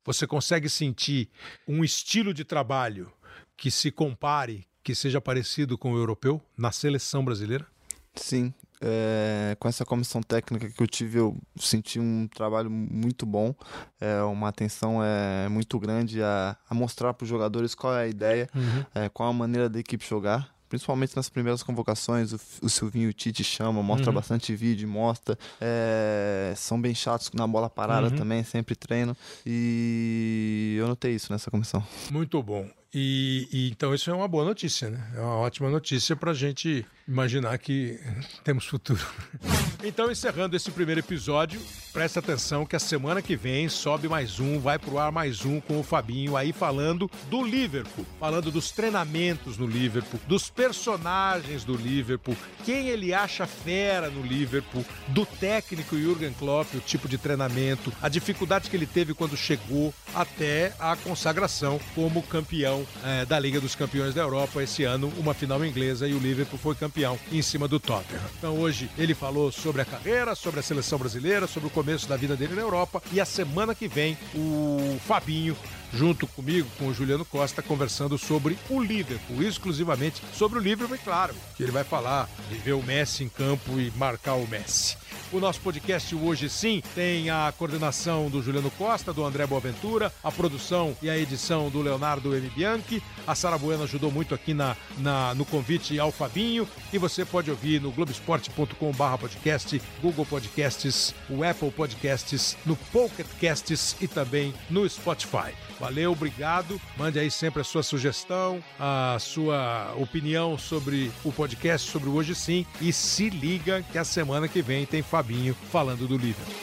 você 0.05 0.26
consegue 0.26 0.68
sentir 0.68 1.28
um 1.66 1.84
estilo 1.84 2.32
de 2.34 2.44
trabalho 2.44 3.12
que 3.57 3.70
se 3.70 3.90
compare, 3.90 4.66
que 4.82 4.94
seja 4.94 5.20
parecido 5.20 5.76
com 5.76 5.92
o 5.92 5.96
europeu 5.96 6.40
na 6.57 6.72
seleção 6.72 7.24
brasileira? 7.24 7.66
Sim, 8.14 8.53
é, 8.80 9.57
com 9.59 9.68
essa 9.68 9.84
comissão 9.84 10.22
técnica 10.22 10.70
que 10.70 10.82
eu 10.82 10.86
tive, 10.86 11.18
eu 11.18 11.36
senti 11.57 11.99
um 11.99 12.28
trabalho 12.28 12.70
muito 12.70 13.26
bom, 13.26 13.55
é, 14.01 14.22
uma 14.22 14.49
atenção 14.49 15.03
é, 15.03 15.49
muito 15.49 15.78
grande 15.78 16.22
a, 16.22 16.57
a 16.68 16.74
mostrar 16.74 17.14
para 17.14 17.24
os 17.24 17.28
jogadores 17.28 17.74
qual 17.74 17.94
é 17.94 18.03
a 18.03 18.09
ideia, 18.09 18.49
é, 18.94 19.09
qual 19.09 19.28
a 19.28 19.32
maneira 19.32 19.68
da 19.68 19.78
equipe 19.78 20.07
jogar. 20.07 20.55
Principalmente 20.69 21.16
nas 21.16 21.29
primeiras 21.29 21.62
convocações, 21.62 22.33
o, 22.33 22.41
o 22.62 22.69
Silvinho 22.69 23.07
e 23.07 23.11
o 23.11 23.12
Tite 23.12 23.43
chama, 23.43 23.83
mostra 23.83 24.11
Uhum. 24.11 24.14
bastante 24.14 24.55
vídeo, 24.55 24.89
mostra. 24.89 25.39
é, 25.61 26.53
são 26.57 26.81
bem 26.81 26.95
chatos 26.95 27.31
na 27.33 27.47
bola 27.47 27.71
parada 27.71 28.09
Uhum. 28.09 28.16
também, 28.16 28.45
sempre 28.45 28.75
treino. 28.77 29.16
E 29.47 30.77
eu 30.79 30.87
notei 30.89 31.14
isso 31.14 31.33
nessa 31.33 31.51
comissão. 31.51 31.85
Muito 32.11 32.43
bom. 32.43 32.69
E, 32.93 33.47
e 33.53 33.71
então 33.71 33.95
isso 33.95 34.11
é 34.11 34.14
uma 34.14 34.27
boa 34.27 34.45
notícia, 34.47 34.89
né? 34.89 35.12
É 35.14 35.21
uma 35.21 35.37
ótima 35.37 35.69
notícia 35.69 36.16
para 36.16 36.31
a 36.31 36.35
gente 36.35 36.87
imaginar 37.07 37.59
que 37.59 37.99
temos 38.45 38.64
futuro. 38.66 39.01
Então, 39.85 40.11
encerrando 40.11 40.57
esse 40.57 40.73
primeiro 40.73 40.99
episódio, 41.01 41.62
presta 41.99 42.20
atenção 42.20 42.64
que 42.64 42.76
a 42.76 42.78
semana 42.78 43.20
que 43.20 43.34
vem 43.34 43.68
sobe 43.68 44.09
mais 44.09 44.38
um, 44.38 44.61
vai 44.61 44.78
pro 44.78 45.01
ar 45.01 45.11
mais 45.11 45.44
um 45.44 45.61
com 45.61 45.80
o 45.80 45.82
Fabinho 45.82 46.36
aí 46.36 46.53
falando 46.53 47.11
do 47.28 47.42
Liverpool, 47.42 48.07
falando 48.20 48.53
dos 48.53 48.70
treinamentos 48.70 49.59
no 49.59 49.66
Liverpool, 49.66 50.20
dos 50.28 50.49
personagens 50.49 51.64
do 51.64 51.74
Liverpool, 51.74 52.36
quem 52.64 52.86
ele 52.86 53.12
acha 53.12 53.49
fera 53.49 54.09
no 54.11 54.22
Liverpool, 54.22 54.84
do 55.09 55.26
técnico 55.26 55.99
Jürgen 55.99 56.32
Klopp, 56.34 56.72
o 56.74 56.80
tipo 56.80 57.09
de 57.09 57.18
treinamento, 57.18 57.92
a 58.01 58.09
dificuldade 58.09 58.70
que 58.70 58.76
ele 58.76 58.86
teve 58.86 59.12
quando 59.12 59.36
chegou 59.36 59.92
até 60.14 60.72
a 60.78 60.94
consagração 60.94 61.80
como 61.96 62.22
campeão 62.22 62.86
eh, 63.05 63.24
da 63.24 63.40
Liga 63.40 63.61
dos 63.61 63.74
Campeões 63.74 64.14
da 64.14 64.22
Europa 64.22 64.62
esse 64.62 64.84
ano, 64.84 65.12
uma 65.18 65.34
final 65.34 65.64
inglesa 65.64 66.07
e 66.07 66.14
o 66.14 66.18
Liverpool 66.20 66.61
foi 66.61 66.76
campeão 66.76 67.18
em 67.32 67.42
cima 67.42 67.66
do 67.66 67.80
Tottenham. 67.80 68.22
Então 68.38 68.57
hoje 68.57 68.88
ele 68.96 69.14
falou 69.14 69.51
sobre 69.51 69.82
a 69.82 69.84
carreira, 69.84 70.36
sobre 70.36 70.61
a 70.61 70.62
seleção 70.62 70.96
brasileira, 70.96 71.49
sobre 71.49 71.66
o 71.66 71.70
começo 71.70 71.88
da 72.07 72.16
vida 72.16 72.36
dele 72.36 72.55
na 72.55 72.61
Europa 72.61 73.03
e 73.12 73.20
a 73.20 73.24
semana 73.24 73.74
que 73.74 73.89
vem 73.89 74.16
o 74.34 74.99
Fabinho 75.07 75.57
junto 75.93 76.26
comigo, 76.26 76.68
com 76.78 76.89
o 76.89 76.95
Juliano 76.95 77.24
Costa, 77.24 77.62
conversando 77.62 78.18
sobre 78.18 78.59
o 78.68 78.80
Liverpool, 78.80 79.43
exclusivamente 79.43 80.22
sobre 80.34 80.59
o 80.59 80.62
Liverpool, 80.62 80.97
e 80.97 80.99
claro, 80.99 81.34
que 81.57 81.62
ele 81.62 81.72
vai 81.72 81.84
falar 81.84 82.28
de 82.51 82.57
ver 82.57 82.74
o 82.74 82.82
Messi 82.82 83.24
em 83.24 83.28
campo 83.28 83.80
e 83.80 83.91
marcar 83.97 84.34
o 84.34 84.47
Messi. 84.47 84.97
O 85.31 85.39
nosso 85.41 85.61
podcast 85.61 86.14
hoje 86.14 86.49
sim 86.49 86.83
tem 86.95 87.29
a 87.29 87.53
coordenação 87.59 88.31
do 88.31 88.41
Juliano 88.43 88.70
Costa, 88.70 89.12
do 89.12 89.22
André 89.26 89.47
Boaventura, 89.47 90.11
a 90.24 90.33
produção 90.33 90.97
e 91.03 91.11
a 91.11 91.18
edição 91.18 91.68
do 91.68 91.83
Leonardo 91.83 92.35
M. 92.35 92.49
Bianchi. 92.49 93.03
A 93.26 93.35
Sara 93.35 93.59
Bueno 93.59 93.83
ajudou 93.83 94.11
muito 94.11 94.35
aqui 94.35 94.55
na, 94.55 94.74
na- 94.97 95.35
no 95.35 95.45
convite 95.45 96.01
ao 96.01 96.11
Fabinho. 96.11 96.66
E 96.95 96.97
você 96.97 97.26
pode 97.26 97.51
ouvir 97.51 97.79
no 97.79 97.91
globesport.com.br 97.93 99.18
podcast, 99.20 99.83
Google 100.01 100.24
Podcasts, 100.24 101.14
o 101.29 101.45
Apple 101.45 101.70
Podcasts, 101.72 102.57
no 102.64 102.74
Pocket 102.74 103.26
Casts 103.39 103.97
e 104.01 104.09
também 104.09 104.55
no 104.70 104.89
Spotify. 104.89 105.53
Valeu, 105.79 106.12
obrigado. 106.12 106.81
Mande 106.97 107.18
aí 107.18 107.31
sempre 107.31 107.61
a 107.61 107.64
sua 107.64 107.83
sugestão, 107.83 108.64
a 108.81 109.18
sua 109.20 109.93
opinião 109.99 110.57
sobre 110.57 111.12
o 111.22 111.31
podcast, 111.31 111.89
sobre 111.91 112.09
o 112.09 112.14
Hoje 112.14 112.35
Sim. 112.35 112.64
E 112.81 112.95
se 112.95 113.29
liga 113.29 113.85
que 113.93 113.99
a 113.99 114.05
semana 114.05 114.49
que 114.49 114.62
vem 114.62 114.87
tem 114.87 115.03
Fabinho 115.03 115.18
Fabinho 115.19 115.53
falando 115.53 116.07
do 116.07 116.16
Liverpool. 116.16 116.55